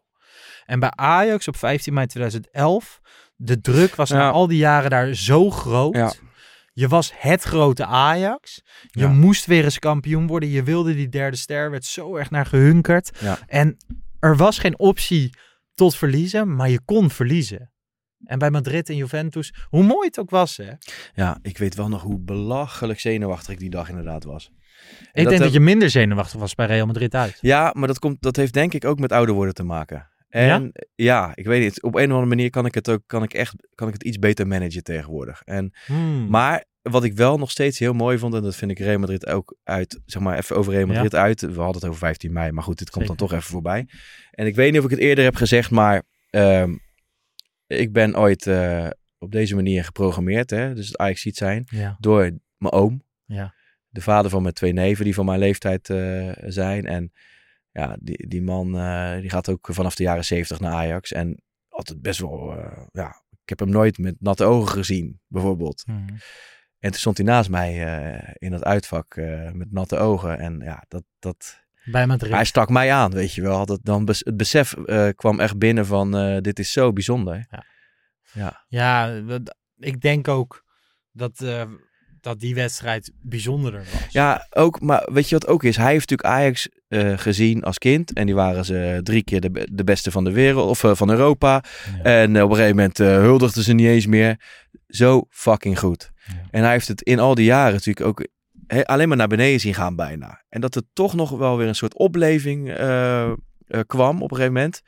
En 0.65 0.80
bij 0.80 0.91
Ajax 0.95 1.47
op 1.47 1.55
15 1.55 1.93
mei 1.93 2.07
2011, 2.07 2.99
de 3.36 3.61
druk 3.61 3.95
was 3.95 4.09
na 4.09 4.32
al 4.32 4.47
die 4.47 4.57
jaren 4.57 4.89
daar 4.89 5.13
zo 5.13 5.49
groot. 5.49 5.95
Ja. 5.95 6.13
Je 6.74 6.88
was 6.88 7.11
het 7.15 7.43
grote 7.43 7.86
Ajax. 7.86 8.61
Je 8.88 8.99
Ja. 8.99 9.07
moest 9.07 9.45
weer 9.45 9.63
eens 9.63 9.80
kampioen 9.80 10.28
worden. 10.28 10.49
Je 10.49 10.63
wilde 10.63 10.95
die 10.95 11.09
derde 11.09 11.38
ster. 11.38 11.71
Werd 11.71 11.86
zo 11.86 12.15
erg 12.15 12.30
naar 12.30 12.45
gehunkerd. 12.45 13.11
En 13.47 13.78
er 14.19 14.36
was 14.38 14.59
geen 14.59 14.80
optie 14.80 15.30
tot 15.74 15.95
verliezen, 15.95 16.55
maar 16.55 16.69
je 16.69 16.82
kon 16.86 17.09
verliezen. 17.09 17.71
En 18.26 18.39
bij 18.39 18.51
Madrid 18.51 18.89
en 18.89 18.95
Juventus, 18.95 19.53
hoe 19.69 19.84
mooi 19.84 20.07
het 20.07 20.19
ook 20.19 20.30
was, 20.30 20.57
hè? 20.57 20.71
Ja, 21.13 21.38
ik 21.41 21.57
weet 21.57 21.76
wel 21.76 21.89
nog 21.89 22.01
hoe 22.01 22.19
belachelijk 22.19 22.99
zenuwachtig 22.99 23.53
ik 23.53 23.59
die 23.59 23.69
dag 23.69 23.89
inderdaad 23.89 24.24
was. 24.24 24.51
En 25.11 25.23
ik 25.23 25.29
denk 25.29 25.41
dat 25.41 25.53
je 25.53 25.59
minder 25.59 25.89
zenuwachtig 25.89 26.39
was 26.39 26.55
bij 26.55 26.65
Real 26.65 26.86
Madrid 26.86 27.15
uit. 27.15 27.38
Ja, 27.41 27.71
maar 27.77 27.88
dat, 27.88 27.99
komt, 27.99 28.21
dat 28.21 28.36
heeft 28.36 28.53
denk 28.53 28.73
ik 28.73 28.86
ook 28.86 28.99
met 28.99 29.11
ouder 29.11 29.36
worden 29.36 29.53
te 29.53 29.63
maken. 29.63 30.07
En 30.29 30.71
ja? 30.95 31.31
ik 31.36 31.45
weet 31.45 31.61
niet. 31.61 31.81
Op 31.81 31.95
een 31.95 32.03
of 32.03 32.09
andere 32.09 32.25
manier 32.25 32.49
kan 32.49 32.65
ik 32.65 32.73
het 32.73 32.89
ook, 32.89 33.01
kan 33.05 33.23
ik 33.23 33.34
echt, 33.34 33.53
kan 33.75 33.88
ik 33.88 33.93
het 33.93 34.03
iets 34.03 34.19
beter 34.19 34.47
managen 34.47 34.84
tegenwoordig. 34.84 35.41
En, 35.43 35.73
Hmm. 35.86 36.29
maar 36.29 36.63
wat 36.81 37.03
ik 37.03 37.13
wel 37.13 37.38
nog 37.38 37.51
steeds 37.51 37.79
heel 37.79 37.93
mooi 37.93 38.17
vond, 38.17 38.34
en 38.34 38.41
dat 38.41 38.55
vind 38.55 38.71
ik 38.71 38.79
Real 38.79 38.99
Madrid 38.99 39.27
ook 39.27 39.55
uit, 39.63 39.99
zeg 40.05 40.21
maar 40.21 40.38
even 40.38 40.55
over 40.55 40.73
Real 40.73 40.88
Madrid 40.88 41.15
uit. 41.15 41.41
We 41.41 41.47
hadden 41.47 41.73
het 41.73 41.86
over 41.86 41.99
15 41.99 42.34
mei, 42.34 42.51
maar 42.51 42.63
goed, 42.63 42.77
dit 42.77 42.89
komt 42.89 43.07
dan 43.07 43.15
toch 43.15 43.31
even 43.31 43.43
voorbij. 43.43 43.88
En 44.31 44.45
ik 44.45 44.55
weet 44.55 44.69
niet 44.71 44.79
of 44.79 44.86
ik 44.86 44.91
het 44.91 44.99
eerder 44.99 45.23
heb 45.23 45.36
gezegd, 45.36 45.71
maar 45.71 46.03
ehm, 46.29 46.73
ik 47.67 47.91
ben 47.93 48.17
ooit 48.17 48.47
eh, 48.47 48.88
op 49.17 49.31
deze 49.31 49.55
manier 49.55 49.84
geprogrammeerd, 49.84 50.49
hè, 50.49 50.73
dus 50.73 50.88
het 50.88 50.97
Ajax 50.97 51.21
ziet 51.21 51.38
zijn, 51.38 51.63
Ja. 51.69 51.97
door 51.99 52.31
mijn 52.57 52.73
oom. 52.73 53.03
Ja. 53.25 53.53
De 53.94 54.02
vader 54.02 54.32
van 54.32 54.41
mijn 54.41 54.54
twee 54.54 54.74
neven 54.74 55.06
die 55.06 55.14
van 55.14 55.26
mijn 55.26 55.39
leeftijd 55.39 55.89
eh, 55.89 56.32
zijn. 56.46 56.86
En 56.86 57.12
ja, 57.72 57.98
die, 58.00 58.28
die 58.28 58.41
man 58.41 58.78
eh, 58.78 59.20
die 59.20 59.30
gaat 59.30 59.50
ook 59.50 59.68
vanaf 59.72 59.96
de 59.96 60.04
jaren 60.04 60.26
70 60.26 60.60
naar 60.60 60.74
Ajax. 60.74 61.12
En 61.12 61.41
altijd 61.70 62.02
best 62.02 62.20
wel, 62.20 62.58
eh, 62.58 62.82
ja, 62.91 63.08
ik 63.32 63.50
heb 63.50 63.60
hem 63.60 63.70
nooit 63.70 63.98
met 63.98 64.16
natte 64.20 64.44
ogen 64.44 64.68
gezien, 64.68 65.20
bijvoorbeeld. 65.28 65.84
Mhm. 65.88 65.98
En 66.80 66.89
toen 66.91 67.00
stond 67.00 67.18
hij 67.18 67.26
naast 67.26 67.50
mij 67.50 67.74
in 68.38 68.52
dat 68.52 68.64
uitvak 68.64 69.16
met 69.54 69.72
natte 69.72 69.98
ogen. 69.98 70.39
En 70.39 70.60
ja, 70.60 70.84
dat, 70.88 71.04
dat, 71.20 71.60
Bij 71.84 72.08
Madrid. 72.08 72.32
hij 72.32 72.46
stak 72.46 72.70
mij 72.70 72.91
aan, 72.94 73.12
weet 73.12 73.34
je 73.34 73.41
wel. 73.41 73.66
Dat, 73.66 73.80
dan 73.84 74.06
bes- 74.06 74.26
het 74.26 74.38
besef 74.38 74.74
kwam 75.16 75.39
echt 75.39 75.58
binnen 75.58 75.86
van, 75.86 76.41
dit 76.41 76.60
is 76.60 76.72
zo 76.72 76.94
bijzonder. 76.94 77.46
Ja. 77.50 77.66
Ja, 78.34 78.66
Ja, 78.68 79.22
ik 79.78 80.02
denk 80.02 80.28
ook 80.28 80.64
dat, 81.12 81.46
dat 82.24 82.39
die 82.39 82.55
wedstrijd 82.55 83.11
bijzonderder 83.21 83.80
was. 83.80 84.05
ja 84.11 84.47
ook, 84.49 84.82
maar 84.82 85.07
weet 85.11 85.30
je 85.30 85.36
wat 85.39 85.47
ook 85.47 85.63
is? 85.63 85.78
Hij 85.78 85.91
heeft 85.91 86.09
natuurlijk 86.09 86.39
Ajax 86.39 86.69
eh, 86.88 87.17
gezien 87.17 87.63
als 87.63 87.78
kind. 87.78 88.13
En 88.13 88.26
die 88.26 88.36
waren 88.36 88.65
ze 88.65 88.99
drie 89.03 89.24
keer 89.24 89.41
de, 89.41 89.51
be- 89.51 89.67
de 89.71 89.84
beste 89.84 90.11
van 90.11 90.24
de 90.24 90.32
wereld, 90.32 90.69
of 90.69 90.84
eh, 90.84 90.95
van 90.95 91.09
Europa. 91.09 91.63
Ja. 91.97 92.03
En 92.03 92.36
eh, 92.36 92.43
op 92.43 92.49
een 92.49 92.55
gegeven 92.55 92.76
moment 92.76 92.97
huldigden 92.97 93.63
ze 93.63 93.74
niet 93.74 93.88
eens 93.88 94.05
meer. 94.05 94.39
Zo 94.88 95.26
fucking 95.30 95.80
goed. 95.80 96.11
Ja. 96.28 96.34
En 96.51 96.61
hij 96.63 96.71
heeft 96.71 96.88
het 96.88 97.01
in 97.01 97.19
al 97.19 97.36
die 97.36 97.45
jaren 97.45 97.74
natuurlijk 97.74 98.05
ook 98.05 98.28
he- 98.67 98.86
alleen 98.86 99.07
maar 99.07 99.17
naar 99.17 99.28
beneden 99.28 99.59
zien 99.59 99.74
gaan 99.74 99.95
bijna. 99.95 100.43
En 100.49 100.61
dat 100.61 100.76
er 100.76 100.84
toch 100.93 101.13
nog 101.13 101.30
wel 101.30 101.57
weer 101.57 101.67
een 101.67 101.76
soort 101.76 101.97
opleving 101.97 102.67
kwam 103.88 104.21
op 104.21 104.32
een 104.32 104.38
gegeven 104.38 104.53
moment. 104.53 104.82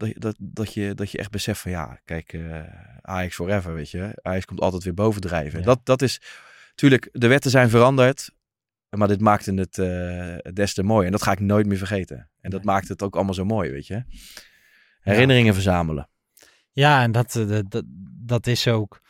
Dat, 0.00 0.08
je- 0.08 0.18
dat, 0.20 0.36
dat, 0.38 0.74
je, 0.74 0.94
dat 0.94 1.10
je 1.10 1.18
echt 1.18 1.30
beseft 1.30 1.60
van 1.60 1.70
ja, 1.70 2.00
kijk, 2.04 2.32
eh 2.32 2.62
Ajax 3.00 3.34
forever, 3.34 3.74
weet 3.74 3.90
je. 3.90 4.18
Ajax 4.22 4.44
komt 4.44 4.60
altijd 4.60 4.84
weer 4.84 4.94
bovendrijven. 4.94 5.58
Ja. 5.58 5.64
Dat, 5.64 5.80
dat 5.86 6.02
is, 6.02 6.20
natuurlijk, 6.68 7.08
de 7.12 7.26
wetten 7.26 7.50
zijn 7.50 7.70
veranderd. 7.70 8.30
Maar 8.96 9.08
dit 9.08 9.20
maakte 9.20 9.54
het 9.54 9.78
eh, 9.78 10.52
des 10.54 10.74
te 10.74 10.82
mooi. 10.82 11.06
En 11.06 11.12
dat 11.12 11.22
ga 11.22 11.32
ik 11.32 11.40
nooit 11.40 11.66
meer 11.66 11.76
vergeten. 11.78 12.30
En 12.40 12.50
dat 12.50 12.64
maakt 12.64 12.88
het 12.88 13.02
ook 13.02 13.14
allemaal 13.14 13.34
zo 13.34 13.44
mooi, 13.44 13.70
weet 13.70 13.86
je. 13.86 14.02
Herinneringen 15.00 15.54
verzamelen. 15.54 16.08
Ja, 16.72 17.02
en 17.02 17.12
dat, 17.12 17.36
eh, 17.36 17.48
dat, 17.48 17.70
dat, 17.70 17.84
dat 18.24 18.46
is 18.46 18.68
ook. 18.68 19.00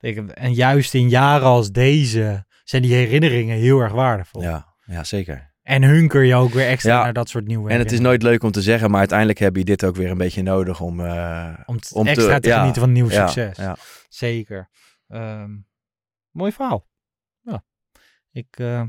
Ik, 0.00 0.18
en 0.30 0.54
juist 0.54 0.94
in 0.94 1.08
jaren 1.08 1.46
als 1.46 1.70
deze 1.70 2.46
zijn 2.64 2.82
die 2.82 2.94
herinneringen 2.94 3.56
heel 3.58 3.80
erg 3.80 3.92
waardevol. 3.92 4.42
Ja, 4.42 4.74
ja, 4.84 5.04
zeker. 5.04 5.47
En 5.68 5.82
hunker 5.82 6.22
je 6.22 6.34
ook 6.34 6.52
weer 6.52 6.66
extra 6.66 6.92
Ja. 6.96 7.02
naar 7.02 7.12
dat 7.12 7.28
soort 7.28 7.46
nieuwe 7.46 7.70
En 7.70 7.78
het 7.78 7.92
is 7.92 8.00
nooit 8.00 8.22
leuk 8.22 8.42
om 8.42 8.50
te 8.50 8.62
zeggen, 8.62 8.90
maar 8.90 8.98
uiteindelijk 8.98 9.38
heb 9.38 9.56
je 9.56 9.64
dit 9.64 9.84
ook 9.84 9.96
weer 9.96 10.10
een 10.10 10.18
beetje 10.18 10.42
nodig 10.42 10.80
om... 10.80 11.00
eh, 11.00 11.54
Om, 11.66 12.06
extra 12.06 12.38
te, 12.38 12.48
ja, 12.48 12.58
genieten 12.58 12.82
van 12.82 12.92
nieuw 12.92 13.08
succes. 13.08 13.56
ja. 13.56 13.76
Zeker. 14.08 14.68
Ehm, 15.08 15.50
mooi 16.30 16.52
verhaal. 16.52 16.86
Ja. 17.40 17.64
Ik, 18.30 18.46
eh, 18.58 18.82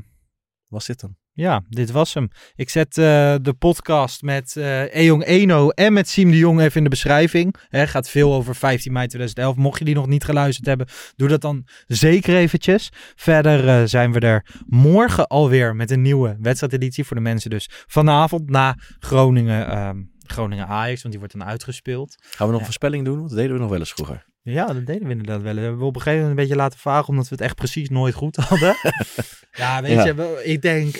Was 0.66 0.86
dit 0.86 1.00
dan? 1.00 1.16
Ja, 1.40 1.62
dit 1.68 1.90
was 1.90 2.14
hem. 2.14 2.28
Ik 2.54 2.70
zet 2.70 2.98
eh, 2.98 3.34
de 3.42 3.54
podcast 3.58 4.22
met 4.22 4.56
eh 4.56 4.94
Ejong 4.94 5.24
Eno 5.24 5.68
en 5.68 5.92
met 5.92 6.08
Siem 6.08 6.30
de 6.30 6.36
Jong 6.36 6.60
even 6.60 6.76
in 6.76 6.82
de 6.82 6.88
beschrijving. 6.90 7.54
Hè, 7.68 7.86
gaat 7.86 8.08
veel 8.10 8.34
over 8.34 8.54
15 8.54 8.92
mei 8.92 9.06
2011. 9.06 9.56
Mocht 9.56 9.78
je 9.78 9.84
die 9.84 9.94
nog 9.94 10.06
niet 10.06 10.24
geluisterd 10.24 10.66
hebben, 10.66 10.86
doe 11.16 11.28
dat 11.28 11.40
dan 11.40 11.66
zeker 11.86 12.36
eventjes. 12.36 12.88
Verder 13.16 13.68
eh, 13.68 13.82
zijn 13.84 14.12
we 14.12 14.20
er 14.20 14.46
morgen 14.66 15.26
alweer 15.26 15.76
met 15.76 15.90
een 15.90 16.02
nieuwe 16.02 16.36
wedstrijdeditie 16.40 17.04
voor 17.04 17.16
de 17.16 17.22
mensen 17.22 17.50
dus 17.50 17.68
vanavond 17.86 18.50
na 18.50 18.76
Groningen, 18.98 19.66
ehm, 19.68 19.96
Groningen 20.26 20.66
Ajax, 20.66 20.98
want 21.02 21.10
die 21.14 21.18
wordt 21.18 21.38
dan 21.38 21.48
uitgespeeld. 21.48 22.14
Gaan 22.30 22.46
we 22.46 22.52
nog 22.52 22.64
voorspelling 22.64 23.04
doen? 23.04 23.16
Want 23.18 23.28
dat 23.28 23.38
deden 23.38 23.54
we 23.54 23.60
nog 23.60 23.70
wel 23.70 23.78
eens 23.78 23.92
vroeger. 23.92 24.28
Ja, 24.42 24.66
dat 24.66 24.86
deden 24.86 25.04
we 25.06 25.10
inderdaad 25.10 25.42
wel. 25.42 25.54
We 25.54 25.60
hebben 25.60 25.86
op 25.86 25.94
een 25.96 26.00
gegeven 26.02 26.20
moment 26.20 26.38
een 26.40 26.46
beetje 26.46 26.62
laten 26.62 26.78
vagen, 26.78 27.08
omdat 27.08 27.28
we 27.28 27.34
het 27.34 27.44
echt 27.44 27.54
precies 27.54 27.88
nooit 27.88 28.14
goed 28.14 28.36
hadden. 28.36 28.74
ja, 29.62 29.82
weet 29.82 29.92
Ja. 29.92 30.04
je, 30.04 30.40
ik 30.44 30.62
denk, 30.62 30.94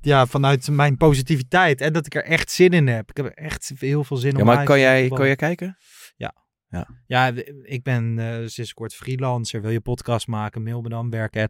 ja, 0.00 0.26
vanuit 0.26 0.68
mijn 0.70 0.96
positiviteit 0.96 1.80
en 1.80 1.92
dat 1.92 2.06
ik 2.06 2.14
er 2.14 2.24
echt 2.24 2.50
zin 2.50 2.70
in 2.70 2.86
heb. 2.86 3.10
Ik 3.10 3.16
heb 3.16 3.26
er 3.26 3.34
echt 3.34 3.72
heel 3.78 4.04
veel 4.04 4.16
zin 4.16 4.32
Ja, 4.32 4.38
om 4.38 4.46
maar 4.46 4.64
kan 4.64 4.80
jij, 4.80 5.08
kan 5.08 5.26
jij 5.26 5.36
kijken? 5.36 5.76
Ja, 7.06 7.32
ik 7.62 7.82
ben 7.82 8.18
eh 8.18 8.46
sinds 8.46 8.74
kort 8.74 8.94
freelancer. 8.94 9.60
Wil 9.62 9.70
je 9.70 9.80
podcast 9.80 10.26
maken? 10.26 10.62
Mail 10.62 10.80
me 10.80 10.88
dan. 10.88 11.10
Werken, 11.10 11.48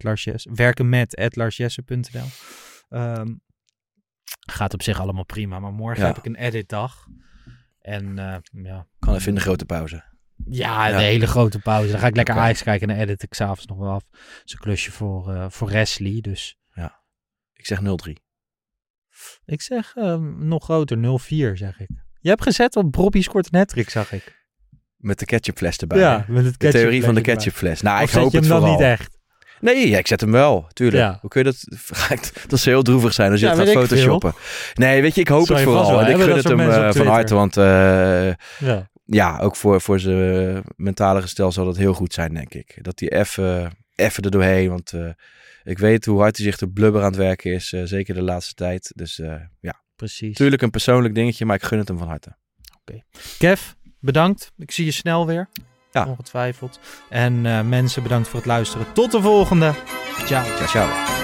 werken 0.54 0.88
met 0.88 1.30
larsjesse.nl 1.36 2.26
Ehm, 2.88 3.34
Gaat 4.50 4.74
op 4.74 4.82
zich 4.82 5.00
allemaal 5.00 5.24
prima. 5.24 5.58
Maar 5.58 5.72
morgen 5.72 6.00
Ja. 6.02 6.06
heb 6.08 6.18
ik 6.18 6.24
een 6.24 6.34
editdag. 6.36 7.06
En 7.80 8.18
eh, 8.18 8.36
ja, 8.62 8.86
Kan 8.98 9.14
even 9.14 9.28
in 9.28 9.34
de 9.34 9.40
grote 9.40 9.64
pauze. 9.64 10.04
Ja, 10.44 10.86
Ja. 10.88 10.94
een 10.94 11.00
hele 11.00 11.26
grote 11.26 11.58
pauze. 11.58 11.90
Dan 11.90 12.00
ga 12.00 12.06
ik 12.06 12.16
lekker. 12.16 12.34
Ajax 12.34 12.62
kijken 12.62 12.88
en 12.90 12.94
dan 12.96 13.04
edit 13.04 13.22
ik 13.22 13.34
s'avonds 13.34 13.66
nog 13.66 13.78
wel 13.78 13.90
af. 13.90 14.04
Dat 14.10 14.20
is 14.44 14.52
een 14.52 14.58
klusje 14.58 14.90
voor, 14.90 15.32
eh 15.34 15.46
voor 15.50 15.68
Wesley. 15.70 16.20
Dus 16.20 16.57
Ik 17.58 17.66
zeg 17.66 17.80
0-3. 17.80 18.12
ik 19.44 19.62
zeg 19.62 19.92
eh, 19.96 20.16
nog 20.36 20.64
groter, 20.64 20.96
0-4 20.96 21.52
zeg 21.52 21.80
ik. 21.80 21.88
Je 22.20 22.28
hebt 22.28 22.42
gezet 22.42 22.76
op 22.76 22.92
Bobby 22.92 23.22
scoort 23.22 23.48
een 23.52 23.58
hat 23.58 23.90
zag 23.90 24.12
ik. 24.12 24.36
Met 24.96 25.18
de 25.18 25.24
ketchupfles 25.24 25.76
erbij. 25.76 25.98
hè? 25.98 26.32
met 26.32 26.44
het 26.44 26.60
de 26.60 26.70
theorie 26.70 27.04
van 27.04 27.14
de 27.14 27.20
ketchupfles. 27.20 27.80
Nou, 27.80 28.02
ik 28.02 28.10
hoop 28.10 28.32
je 28.32 28.38
het 28.38 28.48
hem 28.48 28.60
dan 28.60 28.70
niet 28.70 28.80
echt? 28.80 29.18
Nee, 29.60 29.88
ja, 29.88 29.98
ik 29.98 30.06
zet 30.06 30.20
hem 30.20 30.30
wel, 30.32 30.68
tuurlijk. 30.72 31.02
Ja. 31.02 31.18
Hoe 31.20 31.30
kun 31.30 31.44
je 31.44 31.46
dat... 31.46 31.64
Dat 32.48 32.58
zou 32.58 32.74
heel 32.74 32.82
droevig 32.82 33.12
zijn 33.12 33.30
als 33.30 33.40
je 33.40 33.46
Ja, 33.46 33.56
het 33.56 33.68
gaat 33.68 33.76
photoshoppen. 33.76 34.32
Nee, 34.74 35.02
weet 35.02 35.14
je, 35.14 35.20
ik 35.20 35.28
hoop 35.28 35.48
het 35.48 35.60
vooral. 35.60 35.90
wel 35.90 36.00
En 36.00 36.10
ik 36.10 36.22
gun 36.22 36.36
het 36.36 36.48
hem 36.48 36.60
eh, 36.60 36.92
van 36.92 37.06
harte, 37.06 37.34
want 37.34 37.56
eh, 37.56 38.28
Ja. 38.58 38.90
ja, 39.04 39.38
ook 39.38 39.56
voor, 39.56 39.80
voor 39.80 40.00
zijn 40.00 40.62
mentale 40.76 41.22
gestel 41.22 41.52
zal 41.52 41.64
dat 41.64 41.76
heel 41.76 41.94
goed 41.94 42.12
zijn, 42.12 42.34
denk 42.34 42.54
ik. 42.54 42.78
Dat 42.82 43.00
hij 43.00 43.08
even, 43.08 43.72
even 43.94 44.22
er 44.22 44.30
doorheen, 44.30 44.68
want 44.68 44.92
eh, 44.92 45.08
ik 45.68 45.78
weet 45.78 46.04
hoe 46.04 46.20
hard 46.20 46.36
hij 46.36 46.46
zich 46.46 46.56
de 46.56 46.68
blubber 46.68 47.00
aan 47.00 47.06
het 47.06 47.16
werken 47.16 47.52
is, 47.52 47.72
eh, 47.72 47.82
zeker 47.84 48.14
de 48.14 48.22
laatste 48.22 48.54
tijd. 48.54 48.92
Dus 48.94 49.18
eh, 49.18 49.34
ja, 49.60 49.82
Precies. 49.96 50.36
tuurlijk 50.36 50.62
een 50.62 50.70
persoonlijk 50.70 51.14
dingetje, 51.14 51.44
maar 51.44 51.56
ik 51.56 51.62
gun 51.62 51.78
het 51.78 51.88
hem 51.88 51.98
van 51.98 52.08
harte. 52.08 52.36
Kev, 53.38 53.60
bedankt. 54.00 54.52
Ik 54.56 54.70
zie 54.70 54.84
je 54.84 54.90
snel 54.90 55.26
weer. 55.26 55.48
Ja. 55.90 56.06
Ongetwijfeld. 56.06 56.80
En 57.08 57.46
eh, 57.46 57.62
mensen, 57.62 58.02
bedankt 58.02 58.28
voor 58.28 58.38
het 58.38 58.48
luisteren. 58.48 58.92
Tot 58.92 59.12
de 59.12 59.20
volgende. 59.20 59.74
Ciao. 60.24 60.44
Ciao, 60.44 60.66
ciao. 60.66 61.16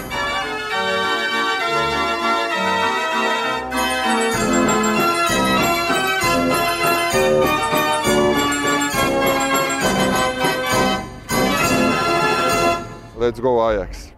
Let's 13.18 13.40
go 13.40 13.60
Ajax. 13.60 14.13